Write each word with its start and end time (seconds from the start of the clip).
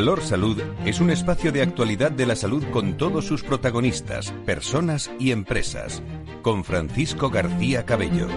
Valor 0.00 0.22
Salud 0.22 0.58
es 0.86 0.98
un 1.02 1.10
espacio 1.10 1.52
de 1.52 1.60
actualidad 1.60 2.10
de 2.10 2.24
la 2.24 2.34
salud 2.34 2.64
con 2.72 2.96
todos 2.96 3.26
sus 3.26 3.42
protagonistas, 3.42 4.32
personas 4.46 5.12
y 5.18 5.30
empresas. 5.30 6.02
Con 6.40 6.64
Francisco 6.64 7.28
García 7.28 7.84
Cabello. 7.84 8.28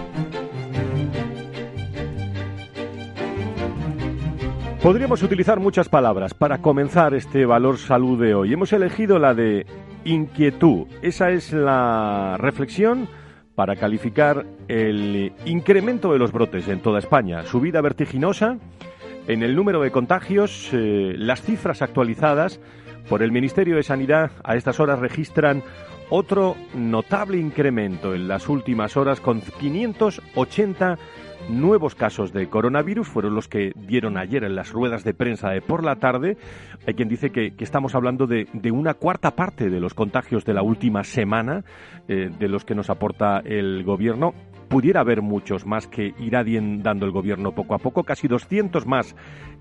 Podríamos 4.82 5.22
utilizar 5.22 5.58
muchas 5.58 5.88
palabras 5.88 6.34
para 6.34 6.58
comenzar 6.58 7.14
este 7.14 7.46
Valor 7.46 7.78
Salud 7.78 8.20
de 8.20 8.34
hoy. 8.34 8.52
Hemos 8.52 8.74
elegido 8.74 9.18
la 9.18 9.32
de 9.32 9.64
inquietud. 10.04 10.86
Esa 11.00 11.30
es 11.30 11.54
la 11.54 12.36
reflexión 12.38 13.08
para 13.54 13.76
calificar 13.76 14.44
el 14.68 15.32
incremento 15.46 16.12
de 16.12 16.18
los 16.18 16.30
brotes 16.30 16.68
en 16.68 16.80
toda 16.80 16.98
España. 16.98 17.42
Subida 17.46 17.80
vertiginosa 17.80 18.58
en 19.26 19.42
el 19.42 19.56
número 19.56 19.80
de 19.80 19.90
contagios, 19.90 20.70
eh, 20.72 21.14
las 21.16 21.42
cifras 21.42 21.82
actualizadas 21.82 22.60
por 23.08 23.22
el 23.22 23.32
Ministerio 23.32 23.76
de 23.76 23.82
Sanidad 23.82 24.30
a 24.42 24.56
estas 24.56 24.80
horas 24.80 24.98
registran 24.98 25.62
otro 26.10 26.56
notable 26.74 27.38
incremento 27.38 28.14
en 28.14 28.28
las 28.28 28.48
últimas 28.48 28.96
horas 28.96 29.20
con 29.20 29.40
580 29.40 30.98
nuevos 31.48 31.94
casos 31.94 32.32
de 32.32 32.48
coronavirus 32.48 33.08
fueron 33.08 33.34
los 33.34 33.48
que 33.48 33.72
dieron 33.74 34.16
ayer 34.16 34.44
en 34.44 34.54
las 34.54 34.70
ruedas 34.70 35.04
de 35.04 35.14
prensa 35.14 35.50
de 35.50 35.60
por 35.60 35.84
la 35.84 35.96
tarde. 35.96 36.36
Hay 36.86 36.94
quien 36.94 37.08
dice 37.08 37.30
que, 37.30 37.52
estamos 37.58 37.94
hablando 37.94 38.26
de, 38.26 38.46
una 38.70 38.94
cuarta 38.94 39.32
parte 39.32 39.70
de 39.70 39.80
los 39.80 39.94
contagios 39.94 40.44
de 40.44 40.54
la 40.54 40.62
última 40.62 41.04
semana, 41.04 41.64
eh, 42.08 42.30
de 42.38 42.48
los 42.48 42.64
que 42.64 42.74
nos 42.74 42.90
aporta 42.90 43.40
el 43.44 43.84
gobierno. 43.84 44.34
Pudiera 44.68 45.00
haber 45.00 45.22
muchos 45.22 45.66
más 45.66 45.86
que 45.86 46.14
irá 46.18 46.44
dando 46.44 47.06
el 47.06 47.12
gobierno 47.12 47.52
poco 47.52 47.74
a 47.74 47.78
poco, 47.78 48.04
casi 48.04 48.28
200 48.28 48.86
más 48.86 49.14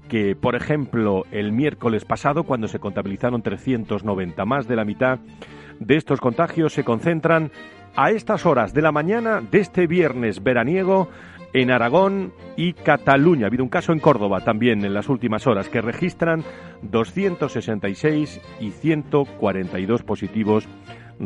que, 0.08 0.36
por 0.36 0.56
ejemplo, 0.56 1.24
el 1.32 1.52
miércoles 1.52 2.06
pasado, 2.06 2.44
cuando 2.44 2.68
se 2.68 2.80
contabilizaron 2.80 3.42
390. 3.42 4.46
Más 4.46 4.68
de 4.68 4.76
la 4.76 4.86
mitad 4.86 5.20
de 5.80 5.96
estos 5.96 6.20
contagios 6.20 6.74
se 6.74 6.84
concentran 6.84 7.52
a 7.96 8.12
estas 8.12 8.46
horas 8.46 8.74
de 8.74 8.82
la 8.82 8.92
mañana 8.92 9.42
de 9.42 9.60
este 9.60 9.88
viernes 9.88 10.42
veraniego 10.44 11.10
en 11.54 11.70
Aragón 11.70 12.34
y 12.58 12.74
Cataluña. 12.74 13.46
Ha 13.46 13.48
habido 13.48 13.64
un 13.64 13.70
caso 13.70 13.94
en 13.94 14.00
Córdoba 14.00 14.42
también 14.42 14.84
en 14.84 14.94
las 14.94 15.08
últimas 15.08 15.46
horas 15.46 15.70
que 15.70 15.82
registran 15.82 16.44
266 16.82 18.42
y 18.60 18.72
142 18.72 20.04
positivos 20.04 20.68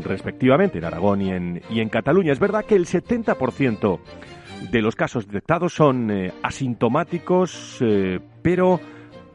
respectivamente 0.03 0.77
en 0.77 0.85
Aragón 0.85 1.21
y 1.21 1.31
en, 1.31 1.61
y 1.69 1.79
en 1.79 1.89
Cataluña. 1.89 2.31
Es 2.31 2.39
verdad 2.39 2.65
que 2.65 2.75
el 2.75 2.85
70% 2.85 3.99
de 4.71 4.81
los 4.81 4.95
casos 4.95 5.27
detectados 5.27 5.73
son 5.73 6.11
eh, 6.11 6.33
asintomáticos, 6.43 7.77
eh, 7.81 8.19
pero 8.41 8.79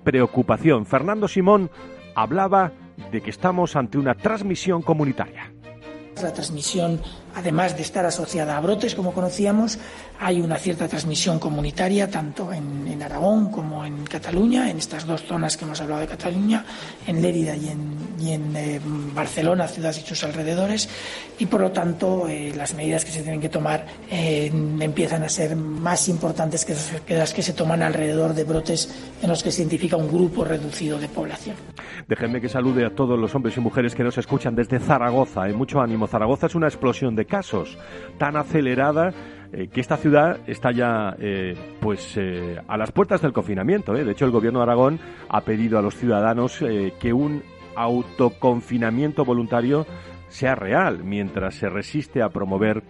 preocupación. 0.05 0.87
Fernando 0.87 1.29
Simón 1.29 1.71
hablaba 2.15 2.73
de 3.11 3.21
que 3.21 3.31
estamos 3.31 3.77
ante 3.77 3.99
una 3.99 4.15
transmisión 4.15 4.83
comunitaria. 4.83 5.53
La 6.23 6.33
transmisión, 6.33 7.01
además 7.35 7.77
de 7.77 7.83
estar 7.83 8.05
asociada 8.05 8.57
a 8.57 8.61
brotes, 8.61 8.95
como 8.95 9.13
conocíamos, 9.13 9.79
hay 10.20 10.41
una 10.41 10.57
cierta 10.57 10.87
transmisión 10.87 11.39
comunitaria, 11.39 12.09
tanto 12.11 12.53
en, 12.53 13.03
Aragón 13.03 13.51
como 13.51 13.85
en 13.85 14.05
Cataluña, 14.05 14.70
en 14.70 14.79
estas 14.79 15.05
dos 15.05 15.23
zonas 15.23 15.57
que 15.57 15.65
hemos 15.65 15.81
hablado 15.81 16.03
de 16.03 16.07
Cataluña, 16.07 16.65
en 17.05 17.21
Lérida 17.21 17.57
y 17.57 17.69
en, 18.33 18.57
eh, 18.57 18.81
Barcelona, 19.13 19.67
ciudades 19.67 19.98
y 20.05 20.07
sus 20.07 20.23
alrededores, 20.23 20.89
y 21.41 21.47
por 21.47 21.61
lo 21.61 21.73
tanto 21.73 22.29
eh, 22.29 22.53
las 22.55 22.75
medidas 22.75 23.05
que 23.05 23.11
se 23.11 23.23
tienen 23.23 23.41
que 23.41 23.48
tomar 23.48 23.85
eh, 24.09 24.53
empiezan 24.81 25.25
a 25.25 25.29
ser 25.29 25.57
más 25.57 26.09
importantes 26.09 26.65
que, 26.65 26.77
las 27.15 27.35
que 27.35 27.42
se 27.42 27.53
toman 27.53 27.83
alrededor 27.83 28.35
de 28.35 28.45
brotes 28.45 28.95
en 29.21 29.29
los 29.29 29.42
que 29.42 29.51
se 29.51 29.63
identifica 29.63 29.97
un 29.97 30.07
grupo 30.07 30.45
reducido 30.45 30.98
de 30.98 31.09
población. 31.09 31.57
Déjenme 32.07 32.41
que 32.41 32.48
salude 32.48 32.87
a 32.87 32.91
todos 32.91 33.19
los 33.19 33.35
hombres 33.35 33.57
y 33.57 33.61
mujeres 33.61 33.95
que 33.97 34.05
nos 34.05 34.17
escuchan 34.19 34.55
desde 34.55 34.79
Zaragoza. 34.79 35.42
Hay 35.42 35.53
mucho 35.53 35.81
ánimo. 35.81 36.07
Zaragoza 36.07 36.47
es 36.47 36.55
una 36.55 36.69
explosión 36.69 37.17
de 37.17 37.22
casos 37.25 37.79
tan 38.19 38.37
acelerada 38.37 39.13
eh, 39.53 39.69
que 39.69 39.83
esta 39.83 39.99
ciudad 39.99 40.41
está 40.47 40.73
ya 40.73 41.15
eh, 41.19 41.55
pues 41.81 42.17
eh, 42.17 42.59
a 42.67 42.79
las 42.79 42.91
puertas 42.91 43.21
del 43.21 43.35
confinamiento. 43.35 43.93
De 43.93 44.11
hecho, 44.11 44.25
el 44.25 44.31
gobierno 44.31 44.61
de 44.61 44.63
Aragón 44.63 45.01
ha 45.29 45.43
pedido 45.43 45.79
a 45.79 45.83
los 45.83 45.95
ciudadanos 45.95 46.59
que 46.99 47.13
un 47.13 47.43
autoconfinamiento 47.77 49.25
voluntario 49.25 49.87
sea 50.29 50.55
real 50.55 51.05
mientras 51.05 51.55
se 51.57 51.69
resiste 51.69 52.23
a 52.23 52.31
promover 52.31 52.83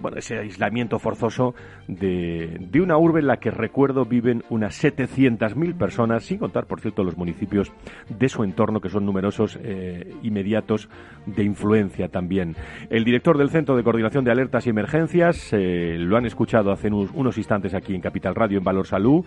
bueno, 0.00 0.18
ese 0.18 0.38
aislamiento 0.38 0.98
forzoso 0.98 1.54
de, 1.98 2.56
de, 2.60 2.80
una 2.80 2.96
urbe 2.96 3.20
en 3.20 3.26
la 3.26 3.38
que 3.38 3.50
recuerdo 3.50 4.04
viven 4.04 4.44
unas 4.48 4.82
700.000 4.82 5.76
personas, 5.76 6.24
sin 6.24 6.38
contar, 6.38 6.66
por 6.66 6.80
cierto, 6.80 7.02
los 7.02 7.16
municipios 7.16 7.72
de 8.08 8.28
su 8.28 8.44
entorno, 8.44 8.80
que 8.80 8.88
son 8.88 9.04
numerosos, 9.04 9.58
eh, 9.62 10.14
inmediatos, 10.22 10.88
de 11.26 11.44
influencia 11.44 12.08
también. 12.08 12.56
El 12.88 13.04
director 13.04 13.36
del 13.38 13.50
Centro 13.50 13.76
de 13.76 13.82
Coordinación 13.82 14.24
de 14.24 14.30
Alertas 14.30 14.66
y 14.66 14.70
Emergencias, 14.70 15.52
eh, 15.52 15.96
lo 15.98 16.16
han 16.16 16.26
escuchado 16.26 16.70
hace 16.72 16.88
unos, 16.88 17.10
unos 17.14 17.38
instantes 17.38 17.74
aquí 17.74 17.94
en 17.94 18.00
Capital 18.00 18.34
Radio, 18.34 18.58
en 18.58 18.64
Valor 18.64 18.86
Salud, 18.86 19.24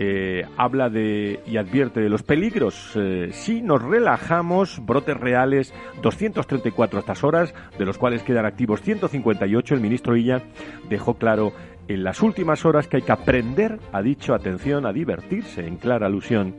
eh, 0.00 0.46
habla 0.56 0.90
de 0.90 1.40
y 1.44 1.56
advierte 1.56 2.00
de 2.00 2.08
los 2.08 2.22
peligros. 2.22 2.92
Eh, 2.94 3.30
si 3.32 3.62
nos 3.62 3.82
relajamos, 3.82 4.80
brotes 4.86 5.16
reales, 5.16 5.74
234 6.02 6.98
a 6.98 7.00
estas 7.00 7.24
horas, 7.24 7.52
de 7.76 7.84
los 7.84 7.98
cuales 7.98 8.22
quedan 8.22 8.46
activos 8.46 8.80
158. 8.80 9.74
El 9.74 9.80
ministro 9.80 10.16
Illa 10.16 10.40
dejó 10.88 11.14
claro 11.14 11.52
en 11.88 12.04
las 12.04 12.22
últimas 12.22 12.64
horas 12.64 12.86
que 12.86 12.98
hay 12.98 13.02
que 13.02 13.12
aprender, 13.12 13.78
ha 13.92 14.02
dicho, 14.02 14.34
atención, 14.34 14.86
a 14.86 14.92
divertirse, 14.92 15.66
en 15.66 15.76
clara 15.76 16.06
alusión 16.06 16.54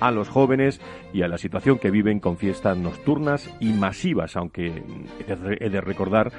a 0.00 0.10
los 0.10 0.28
jóvenes 0.28 0.80
y 1.12 1.22
a 1.22 1.28
la 1.28 1.38
situación 1.38 1.78
que 1.78 1.90
viven 1.90 2.20
con 2.20 2.36
fiestas 2.36 2.76
nocturnas 2.76 3.48
y 3.60 3.72
masivas, 3.72 4.36
aunque 4.36 4.82
he 5.26 5.70
de 5.70 5.80
recordar 5.80 6.32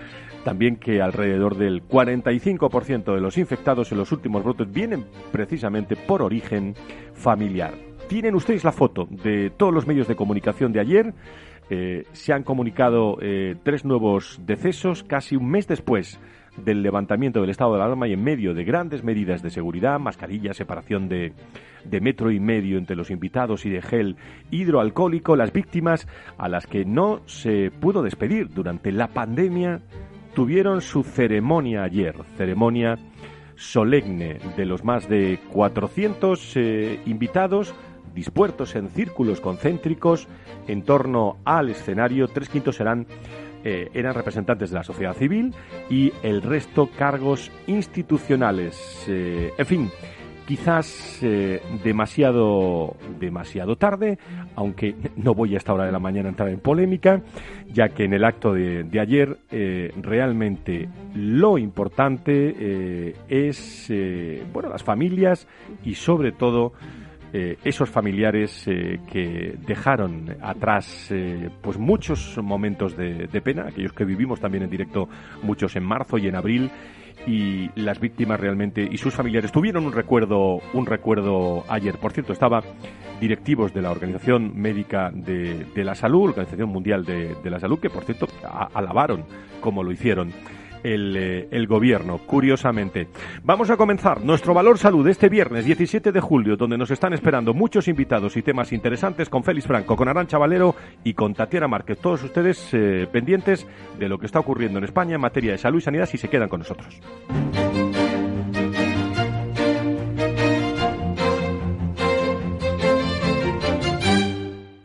también 0.43 0.75
que 0.75 1.01
alrededor 1.01 1.57
del 1.57 1.83
45% 1.87 3.15
de 3.15 3.21
los 3.21 3.37
infectados 3.37 3.91
en 3.91 3.97
los 3.97 4.11
últimos 4.11 4.43
brotes 4.43 4.71
vienen 4.71 5.05
precisamente 5.31 5.95
por 5.95 6.21
origen 6.21 6.75
familiar. 7.13 7.73
Tienen 8.07 8.35
ustedes 8.35 8.63
la 8.63 8.71
foto 8.71 9.07
de 9.09 9.49
todos 9.49 9.73
los 9.73 9.87
medios 9.87 10.07
de 10.07 10.15
comunicación 10.15 10.71
de 10.71 10.79
ayer. 10.79 11.13
Eh, 11.71 12.03
se 12.11 12.31
han 12.31 12.43
comunicado 12.43 13.17
eh, 13.21 13.55
tres 13.63 13.85
nuevos 13.85 14.39
decesos 14.45 15.01
casi 15.01 15.35
un 15.35 15.49
mes 15.49 15.67
después 15.67 16.19
del 16.57 16.81
levantamiento 16.81 17.41
del 17.41 17.49
estado 17.49 17.75
de 17.75 17.81
alarma 17.81 18.07
y 18.07 18.13
en 18.13 18.23
medio 18.23 18.53
de 18.53 18.63
grandes 18.63 19.03
medidas 19.03 19.41
de 19.41 19.49
seguridad, 19.49 19.99
mascarilla, 19.99 20.53
separación 20.53 21.09
de, 21.09 21.33
de 21.83 22.01
metro 22.01 22.31
y 22.31 22.39
medio 22.39 22.77
entre 22.77 22.95
los 22.95 23.11
invitados 23.11 23.65
y 23.65 23.69
de 23.69 23.81
gel 23.81 24.15
hidroalcohólico, 24.51 25.35
las 25.35 25.51
víctimas 25.51 26.07
a 26.37 26.49
las 26.49 26.67
que 26.67 26.85
no 26.85 27.21
se 27.25 27.71
pudo 27.71 28.01
despedir 28.03 28.49
durante 28.49 28.91
la 28.91 29.07
pandemia 29.07 29.81
tuvieron 30.33 30.81
su 30.81 31.03
ceremonia 31.03 31.83
ayer, 31.83 32.15
ceremonia 32.37 32.97
solemne 33.55 34.39
de 34.57 34.65
los 34.65 34.83
más 34.83 35.07
de 35.07 35.39
400 35.51 36.57
eh, 36.57 36.99
invitados 37.05 37.73
dispuestos 38.13 38.75
en 38.75 38.89
círculos 38.89 39.41
concéntricos 39.41 40.27
en 40.67 40.83
torno 40.83 41.37
al 41.45 41.69
escenario. 41.69 42.27
Tres 42.27 42.49
quintos 42.49 42.77
serán 42.77 43.05
eh, 43.67 43.89
eran 43.95 44.13
representantes 44.13 44.69
de 44.69 44.75
la 44.75 44.83
sociedad 44.83 45.15
civil 45.15 45.51
y 45.89 46.13
el 46.21 46.43
resto 46.43 46.87
cargos 46.95 47.51
institucionales. 47.65 49.03
Eh, 49.07 49.53
en 49.57 49.65
fin, 49.65 49.89
quizás 50.47 51.17
eh, 51.23 51.63
demasiado, 51.83 52.95
demasiado 53.19 53.75
tarde, 53.75 54.19
aunque 54.55 54.93
no 55.15 55.33
voy 55.33 55.55
a 55.55 55.57
esta 55.57 55.73
hora 55.73 55.87
de 55.87 55.91
la 55.91 55.97
mañana 55.97 56.29
a 56.29 56.33
entrar 56.33 56.49
en 56.49 56.59
polémica, 56.59 57.23
ya 57.73 57.89
que 57.89 58.03
en 58.03 58.13
el 58.13 58.23
acto 58.23 58.53
de, 58.53 58.87
ayer 58.99 59.35
realmente 59.99 60.87
lo 61.15 61.57
importante 61.57 63.15
es 63.27 63.91
bueno 64.53 64.69
las 64.69 64.83
familias 64.83 65.47
y 65.83 65.95
sobre 65.95 66.31
todo 66.31 66.73
eh, 67.37 67.57
esos 67.65 67.89
familiares 67.89 68.65
eh, 68.65 69.01
que 69.11 69.57
dejaron 69.67 70.37
atrás 70.41 71.13
pues 71.61 71.77
muchos 71.77 72.37
momentos 72.41 72.95
de, 72.95 73.27
de 73.27 73.41
pena, 73.41 73.65
aquellos 73.67 73.91
que 73.91 74.05
vivimos 74.05 74.39
también 74.39 74.63
en 74.63 74.69
directo, 74.69 75.09
muchos 75.43 75.75
en 75.75 75.83
marzo 75.83 76.17
y 76.17 76.29
en 76.29 76.35
abril, 76.37 76.71
y 77.27 77.69
las 77.75 77.99
víctimas 77.99 78.39
realmente 78.39 78.87
y 78.89 78.97
sus 78.97 79.13
familiares 79.13 79.51
tuvieron 79.51 79.85
un 79.85 79.91
recuerdo 79.91 80.59
un 80.73 80.85
recuerdo 80.85 81.65
ayer. 81.67 81.97
Por 81.97 82.13
cierto 82.13 82.31
estaba 82.31 82.61
directivos 83.19 83.73
de 83.73 83.81
la 83.81 83.91
Organización 83.91 84.53
Médica 84.55 85.11
de, 85.11 85.65
la 85.75 85.95
Salud 85.95 86.29
Organización 86.29 86.69
Mundial 86.69 87.03
de, 87.03 87.49
la 87.49 87.59
Salud 87.59 87.79
que 87.79 87.89
por 87.89 88.05
cierto 88.05 88.27
alabaron 88.73 89.25
como 89.59 89.83
lo 89.83 89.91
hicieron 89.91 90.31
el, 90.85 91.15
eh, 91.17 91.47
el, 91.51 91.67
gobierno, 91.67 92.19
curiosamente. 92.19 93.07
Vamos 93.43 93.69
a 93.71 93.77
comenzar 93.77 94.21
nuestro 94.21 94.53
Valor 94.53 94.77
Salud 94.77 95.07
este 95.07 95.29
viernes 95.29 95.65
17 95.65 96.11
de 96.11 96.19
julio, 96.19 96.55
donde 96.55 96.77
nos 96.77 96.91
están 96.91 97.13
esperando 97.13 97.53
muchos 97.53 97.87
invitados 97.87 98.37
y 98.37 98.43
temas 98.43 98.71
interesantes 98.71 99.29
con 99.29 99.43
Félix 99.43 99.65
Franco, 99.65 99.95
con 99.95 100.07
Arancha 100.07 100.37
Valero 100.37 100.75
y 101.03 101.13
con 101.13 101.33
Tatiana 101.33 101.67
Márquez. 101.67 101.97
Todos 101.99 102.23
ustedes 102.23 102.69
eh, 102.73 103.07
pendientes 103.11 103.65
de 103.97 104.07
lo 104.07 104.19
que 104.19 104.27
está 104.27 104.39
ocurriendo 104.39 104.77
en 104.77 104.85
España 104.85 105.15
en 105.15 105.21
materia 105.21 105.53
de 105.53 105.57
salud 105.57 105.79
y 105.79 105.81
sanidad 105.81 106.05
si 106.05 106.17
se 106.17 106.29
quedan 106.29 106.49
con 106.49 106.59
nosotros. 106.59 107.01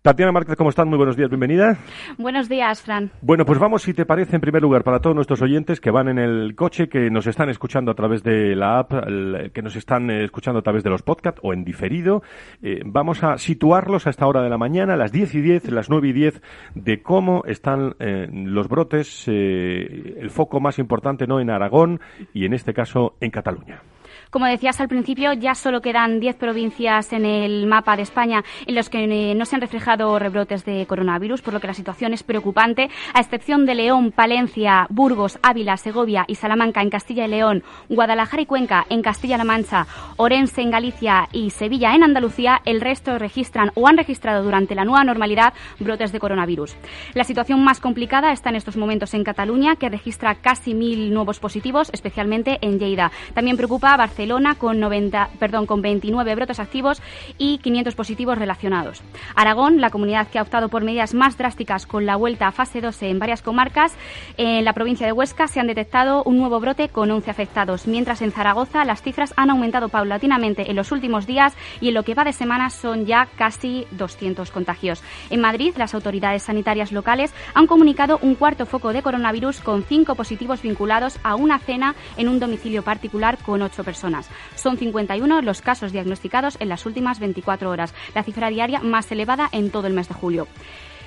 Tatiana 0.00 0.30
Márquez, 0.30 0.54
¿cómo 0.54 0.70
están? 0.70 0.88
Muy 0.88 0.96
buenos 0.96 1.16
días, 1.16 1.28
bienvenida. 1.28 1.76
Buenos 2.18 2.48
días, 2.48 2.82
Fran. 2.82 3.10
Bueno, 3.20 3.44
pues 3.44 3.58
vamos, 3.58 3.82
si 3.82 3.94
te 3.94 4.06
parece, 4.06 4.36
en 4.36 4.40
primer 4.40 4.62
lugar, 4.62 4.84
para 4.84 5.00
todos 5.00 5.16
nuestros 5.16 5.42
oyentes 5.42 5.80
que 5.80 5.90
van 5.90 6.08
en 6.08 6.18
el 6.18 6.54
coche, 6.54 6.88
que 6.88 7.10
nos 7.10 7.26
están 7.26 7.48
escuchando 7.48 7.90
a 7.90 7.94
través 7.94 8.22
de 8.22 8.54
la 8.54 8.78
app, 8.78 8.92
que 9.52 9.60
nos 9.60 9.74
están 9.74 10.08
eh, 10.08 10.22
escuchando 10.22 10.60
a 10.60 10.62
través 10.62 10.84
de 10.84 10.90
los 10.90 11.02
podcasts 11.02 11.40
o 11.42 11.52
en 11.52 11.64
diferido, 11.64 12.22
eh, 12.62 12.80
vamos 12.86 13.24
a 13.24 13.38
situarlos 13.38 14.06
a 14.06 14.10
esta 14.10 14.28
hora 14.28 14.40
de 14.40 14.48
la 14.48 14.56
mañana, 14.56 14.94
a 14.94 14.96
las 14.96 15.10
10 15.10 15.34
y 15.34 15.40
10, 15.40 15.72
las 15.72 15.90
9 15.90 16.08
y 16.08 16.12
10, 16.12 16.42
de 16.76 17.02
cómo 17.02 17.42
están 17.44 17.96
eh, 17.98 18.28
los 18.32 18.68
brotes, 18.68 19.26
el 19.26 20.30
foco 20.30 20.60
más 20.60 20.78
importante 20.78 21.26
no 21.26 21.40
en 21.40 21.50
Aragón 21.50 22.00
y 22.32 22.44
en 22.44 22.54
este 22.54 22.72
caso 22.72 23.16
en 23.20 23.32
Cataluña. 23.32 23.82
Como 24.30 24.44
decías 24.44 24.78
al 24.80 24.88
principio, 24.88 25.32
ya 25.32 25.54
solo 25.54 25.80
quedan 25.80 26.20
10 26.20 26.36
provincias 26.36 27.14
en 27.14 27.24
el 27.24 27.66
mapa 27.66 27.96
de 27.96 28.02
España 28.02 28.44
en 28.66 28.74
los 28.74 28.90
que 28.90 29.04
eh, 29.04 29.34
no 29.34 29.46
se 29.46 29.56
han 29.56 29.62
reflejado 29.62 30.18
rebrotes 30.18 30.66
de 30.66 30.84
coronavirus, 30.86 31.40
por 31.40 31.54
lo 31.54 31.60
que 31.60 31.66
la 31.66 31.72
situación 31.72 32.12
es 32.12 32.22
preocupante, 32.22 32.90
a 33.14 33.20
excepción 33.20 33.64
de 33.64 33.74
León, 33.74 34.12
Palencia, 34.12 34.86
Burgos, 34.90 35.38
Ávila, 35.42 35.78
Segovia 35.78 36.26
y 36.28 36.34
Salamanca 36.34 36.82
en 36.82 36.90
Castilla 36.90 37.24
y 37.24 37.28
León, 37.28 37.62
Guadalajara 37.88 38.42
y 38.42 38.46
Cuenca 38.46 38.84
en 38.90 39.00
Castilla-La 39.00 39.44
Mancha, 39.44 39.86
Orense 40.18 40.60
en 40.60 40.72
Galicia 40.72 41.26
y 41.32 41.48
Sevilla 41.48 41.94
en 41.94 42.02
Andalucía, 42.02 42.60
el 42.66 42.82
resto 42.82 43.18
registran 43.18 43.70
o 43.76 43.88
han 43.88 43.96
registrado 43.96 44.44
durante 44.44 44.74
la 44.74 44.84
nueva 44.84 45.04
normalidad 45.04 45.54
brotes 45.78 46.12
de 46.12 46.20
coronavirus. 46.20 46.76
La 47.14 47.24
situación 47.24 47.64
más 47.64 47.80
complicada 47.80 48.32
está 48.32 48.50
en 48.50 48.56
estos 48.56 48.76
momentos 48.76 49.14
en 49.14 49.24
Cataluña, 49.24 49.76
que 49.76 49.88
registra 49.88 50.34
casi 50.34 50.74
mil 50.74 51.14
nuevos 51.14 51.40
positivos, 51.40 51.88
especialmente 51.94 52.58
en 52.60 52.78
Lleida. 52.78 53.10
También 53.32 53.56
preocupa 53.56 53.96
Barcelona 53.96 54.17
Barcelona 54.18 54.56
con, 54.56 54.80
90, 54.80 55.30
perdón, 55.38 55.66
con 55.66 55.80
29 55.80 56.34
brotes 56.34 56.58
activos 56.58 57.00
y 57.38 57.58
500 57.58 57.94
positivos 57.94 58.36
relacionados. 58.36 59.00
Aragón, 59.36 59.80
la 59.80 59.90
comunidad 59.90 60.26
que 60.26 60.40
ha 60.40 60.42
optado 60.42 60.68
por 60.68 60.82
medidas 60.82 61.14
más 61.14 61.38
drásticas 61.38 61.86
con 61.86 62.04
la 62.04 62.16
vuelta 62.16 62.48
a 62.48 62.50
fase 62.50 62.80
12 62.80 63.10
en 63.10 63.20
varias 63.20 63.42
comarcas, 63.42 63.94
en 64.36 64.64
la 64.64 64.72
provincia 64.72 65.06
de 65.06 65.12
Huesca 65.12 65.46
se 65.46 65.60
han 65.60 65.68
detectado 65.68 66.24
un 66.24 66.36
nuevo 66.36 66.58
brote 66.58 66.88
con 66.88 67.12
11 67.12 67.30
afectados, 67.30 67.86
mientras 67.86 68.20
en 68.20 68.32
Zaragoza 68.32 68.84
las 68.84 69.02
cifras 69.02 69.32
han 69.36 69.50
aumentado 69.50 69.88
paulatinamente 69.88 70.68
en 70.68 70.74
los 70.74 70.90
últimos 70.90 71.28
días 71.28 71.54
y 71.80 71.88
en 71.88 71.94
lo 71.94 72.02
que 72.02 72.14
va 72.14 72.24
de 72.24 72.32
semana 72.32 72.70
son 72.70 73.06
ya 73.06 73.28
casi 73.36 73.86
200 73.92 74.50
contagios. 74.50 75.00
En 75.30 75.40
Madrid, 75.40 75.74
las 75.76 75.94
autoridades 75.94 76.42
sanitarias 76.42 76.90
locales 76.90 77.32
han 77.54 77.68
comunicado 77.68 78.18
un 78.20 78.34
cuarto 78.34 78.66
foco 78.66 78.92
de 78.92 79.02
coronavirus 79.02 79.60
con 79.60 79.84
cinco 79.84 80.16
positivos 80.16 80.60
vinculados 80.60 81.20
a 81.22 81.36
una 81.36 81.60
cena 81.60 81.94
en 82.16 82.28
un 82.28 82.40
domicilio 82.40 82.82
particular 82.82 83.38
con 83.38 83.62
ocho 83.62 83.84
personas. 83.84 84.07
Son 84.54 84.76
51 84.76 85.42
los 85.42 85.60
casos 85.62 85.92
diagnosticados 85.92 86.56
en 86.60 86.68
las 86.68 86.86
últimas 86.86 87.18
24 87.18 87.70
horas, 87.70 87.94
la 88.14 88.22
cifra 88.22 88.50
diaria 88.50 88.80
más 88.80 89.10
elevada 89.12 89.48
en 89.52 89.70
todo 89.70 89.86
el 89.86 89.92
mes 89.92 90.08
de 90.08 90.14
julio. 90.14 90.48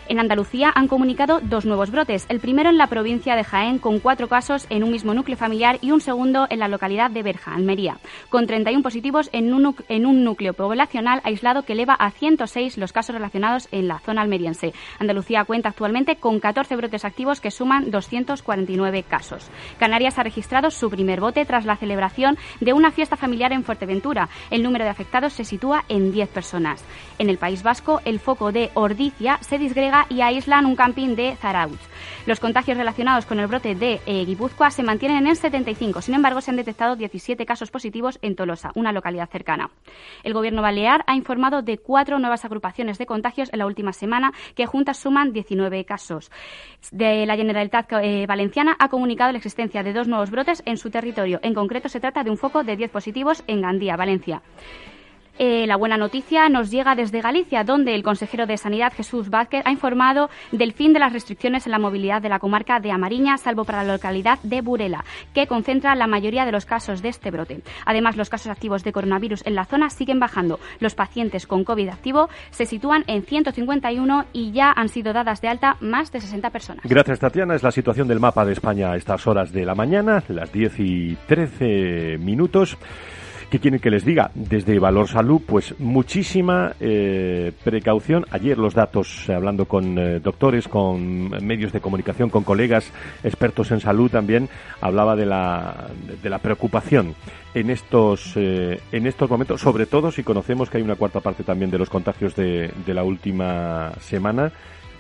En 0.07 0.19
Andalucía 0.19 0.71
han 0.75 0.88
comunicado 0.88 1.39
dos 1.42 1.65
nuevos 1.65 1.92
brotes, 1.92 2.25
el 2.30 2.39
primero 2.39 2.69
en 2.69 2.77
la 2.77 2.88
provincia 2.88 3.36
de 3.36 3.44
Jaén 3.44 3.77
con 3.77 4.00
cuatro 4.00 4.27
casos 4.27 4.65
en 4.69 4.83
un 4.83 4.92
mismo 4.92 5.13
núcleo 5.13 5.38
familiar 5.38 5.77
y 5.81 5.92
un 5.92 6.01
segundo 6.01 6.48
en 6.50 6.59
la 6.59 6.68
localidad 6.68 7.12
de 7.12 7.24
Berja, 7.24 7.53
Almería, 7.53 7.98
con 8.30 8.48
31 8.48 8.83
positivos 8.83 9.30
en 9.31 9.53
un, 9.53 10.24
núcleo 10.24 10.53
poblacional 10.53 11.21
aislado 11.24 11.63
que 11.63 11.74
eleva 11.74 11.94
a 11.94 12.12
106 12.12 12.77
los 12.77 12.92
casos 12.92 13.15
relacionados 13.15 13.68
en 13.71 13.88
la 13.88 14.00
zona 14.00 14.21
almeriense. 14.21 14.74
Andalucía 15.00 15.45
cuenta 15.45 15.69
actualmente 15.69 16.18
con 16.18 16.39
14 16.39 16.75
brotes 16.75 17.06
activos 17.06 17.39
que 17.39 17.51
suman 17.51 17.92
249 17.92 19.03
casos. 19.03 19.50
Canarias 19.80 20.18
ha 20.18 20.24
registrado 20.24 20.71
su 20.71 20.89
primer 20.89 21.21
bote 21.21 21.45
tras 21.45 21.65
la 21.65 21.77
celebración 21.77 22.38
de 22.59 22.74
una 22.74 22.92
fiesta 22.92 23.18
familiar 23.18 23.53
en 23.53 23.63
Fuerteventura. 23.63 24.30
El 24.50 24.63
número 24.63 24.83
de 24.83 24.92
afectados 24.92 25.33
se 25.33 25.45
sitúa 25.45 25.86
en 25.89 26.12
10 26.12 26.30
personas. 26.30 26.83
En 27.18 27.30
el 27.30 27.38
País 27.38 27.63
Vasco, 27.63 28.01
el 28.06 28.19
foco 28.19 28.51
de 28.51 28.71
Ordicia 28.74 29.38
se 29.42 29.57
disgrega 29.57 29.90
y 30.09 30.21
aíslan 30.21 30.65
un 30.65 30.75
camping 30.75 31.15
de 31.15 31.35
Zarautz. 31.35 31.79
Los 32.25 32.39
contagios 32.39 32.77
relacionados 32.77 33.25
con 33.25 33.39
el 33.39 33.47
brote 33.47 33.73
de 33.73 33.99
eh, 34.05 34.25
Guipúzcoa 34.25 34.69
se 34.69 34.83
mantienen 34.83 35.25
en 35.25 35.35
75. 35.35 36.01
Sin 36.01 36.13
embargo, 36.13 36.39
se 36.41 36.51
han 36.51 36.57
detectado 36.57 36.95
17 36.95 37.45
casos 37.45 37.71
positivos 37.71 38.19
en 38.21 38.35
Tolosa, 38.35 38.71
una 38.75 38.91
localidad 38.91 39.29
cercana. 39.29 39.71
El 40.23 40.33
Gobierno 40.33 40.61
balear 40.61 41.03
ha 41.07 41.15
informado 41.15 41.61
de 41.61 41.79
cuatro 41.79 42.19
nuevas 42.19 42.45
agrupaciones 42.45 42.97
de 42.99 43.07
contagios 43.07 43.49
en 43.51 43.59
la 43.59 43.65
última 43.65 43.91
semana, 43.91 44.33
que 44.55 44.67
juntas 44.67 44.97
suman 44.97 45.33
19 45.33 45.83
casos. 45.85 46.31
De 46.91 47.25
la 47.25 47.35
Generalitat 47.35 47.91
eh, 48.03 48.25
Valenciana 48.27 48.75
ha 48.77 48.89
comunicado 48.89 49.31
la 49.31 49.39
existencia 49.39 49.81
de 49.81 49.93
dos 49.93 50.07
nuevos 50.07 50.29
brotes 50.29 50.61
en 50.65 50.77
su 50.77 50.91
territorio. 50.91 51.39
En 51.41 51.55
concreto, 51.55 51.89
se 51.89 51.99
trata 51.99 52.23
de 52.23 52.29
un 52.29 52.38
foco 52.38 52.63
de 52.63 52.75
10 52.75 52.91
positivos 52.91 53.43
en 53.47 53.61
Gandía, 53.61 53.95
Valencia. 53.95 54.41
Eh, 55.39 55.65
la 55.65 55.75
buena 55.75 55.97
noticia 55.97 56.49
nos 56.49 56.69
llega 56.69 56.95
desde 56.95 57.21
Galicia, 57.21 57.63
donde 57.63 57.95
el 57.95 58.03
consejero 58.03 58.45
de 58.45 58.57
Sanidad, 58.57 58.93
Jesús 58.93 59.29
Vázquez, 59.29 59.63
ha 59.65 59.71
informado 59.71 60.29
del 60.51 60.73
fin 60.73 60.93
de 60.93 60.99
las 60.99 61.13
restricciones 61.13 61.65
en 61.65 61.71
la 61.71 61.79
movilidad 61.79 62.21
de 62.21 62.29
la 62.29 62.39
comarca 62.39 62.79
de 62.79 62.91
Amariña, 62.91 63.37
salvo 63.37 63.63
para 63.63 63.83
la 63.83 63.93
localidad 63.93 64.39
de 64.43 64.61
Burela, 64.61 65.03
que 65.33 65.47
concentra 65.47 65.95
la 65.95 66.07
mayoría 66.07 66.45
de 66.45 66.51
los 66.51 66.65
casos 66.65 67.01
de 67.01 67.09
este 67.09 67.31
brote. 67.31 67.61
Además, 67.85 68.17
los 68.17 68.29
casos 68.29 68.51
activos 68.51 68.83
de 68.83 68.91
coronavirus 68.91 69.45
en 69.45 69.55
la 69.55 69.65
zona 69.65 69.89
siguen 69.89 70.19
bajando. 70.19 70.59
Los 70.79 70.95
pacientes 70.95 71.47
con 71.47 71.63
COVID 71.63 71.89
activo 71.89 72.29
se 72.51 72.65
sitúan 72.65 73.03
en 73.07 73.23
151 73.23 74.25
y 74.33 74.51
ya 74.51 74.71
han 74.71 74.89
sido 74.89 75.13
dadas 75.13 75.41
de 75.41 75.47
alta 75.47 75.77
más 75.79 76.11
de 76.11 76.21
60 76.21 76.49
personas. 76.49 76.85
Gracias, 76.85 77.19
Tatiana. 77.19 77.55
Es 77.55 77.63
la 77.63 77.71
situación 77.71 78.07
del 78.07 78.19
mapa 78.19 78.45
de 78.45 78.53
España 78.53 78.91
a 78.91 78.95
estas 78.95 79.25
horas 79.27 79.51
de 79.51 79.65
la 79.65 79.75
mañana, 79.75 80.23
las 80.27 80.51
10 80.51 80.79
y 80.79 81.15
13 81.27 82.17
minutos. 82.19 82.77
¿Qué 83.51 83.60
quieren 83.60 83.81
que 83.81 83.91
les 83.91 84.05
diga? 84.05 84.31
Desde 84.34 84.79
Valor 84.79 85.10
Salud, 85.10 85.41
pues 85.46 85.77
muchísima 85.77 86.72
eh, 86.79 87.51
precaución. 87.65 88.25
Ayer 88.31 88.58
los 88.58 88.74
datos, 88.74 89.27
eh, 89.27 89.34
hablando 89.34 89.65
con 89.65 89.98
eh, 89.98 90.22
doctores, 90.22 90.70
con 90.70 91.31
medios 91.46 91.74
de 91.74 91.81
comunicación, 91.81 92.29
con 92.29 92.46
colegas 92.46 92.89
expertos 93.25 93.72
en 93.72 93.81
salud 93.81 94.10
también, 94.10 94.48
hablaba 94.79 95.17
de 95.17 95.25
la, 95.25 95.88
de 96.24 96.29
la 96.29 96.39
preocupación 96.39 97.13
en 97.53 97.72
estos, 97.72 98.38
en 98.38 99.05
estos 99.05 99.29
momentos, 99.29 99.60
sobre 99.60 99.86
todo 99.86 100.13
si 100.13 100.24
conocemos 100.24 100.70
que 100.70 100.77
hay 100.77 100.84
una 100.84 100.96
cuarta 100.96 101.20
parte 101.20 101.43
también 101.43 101.72
de 101.72 101.77
los 101.77 101.89
contagios 101.89 102.34
de, 102.38 102.72
de 102.86 102.93
la 102.93 103.03
última 103.03 103.91
semana, 104.00 104.53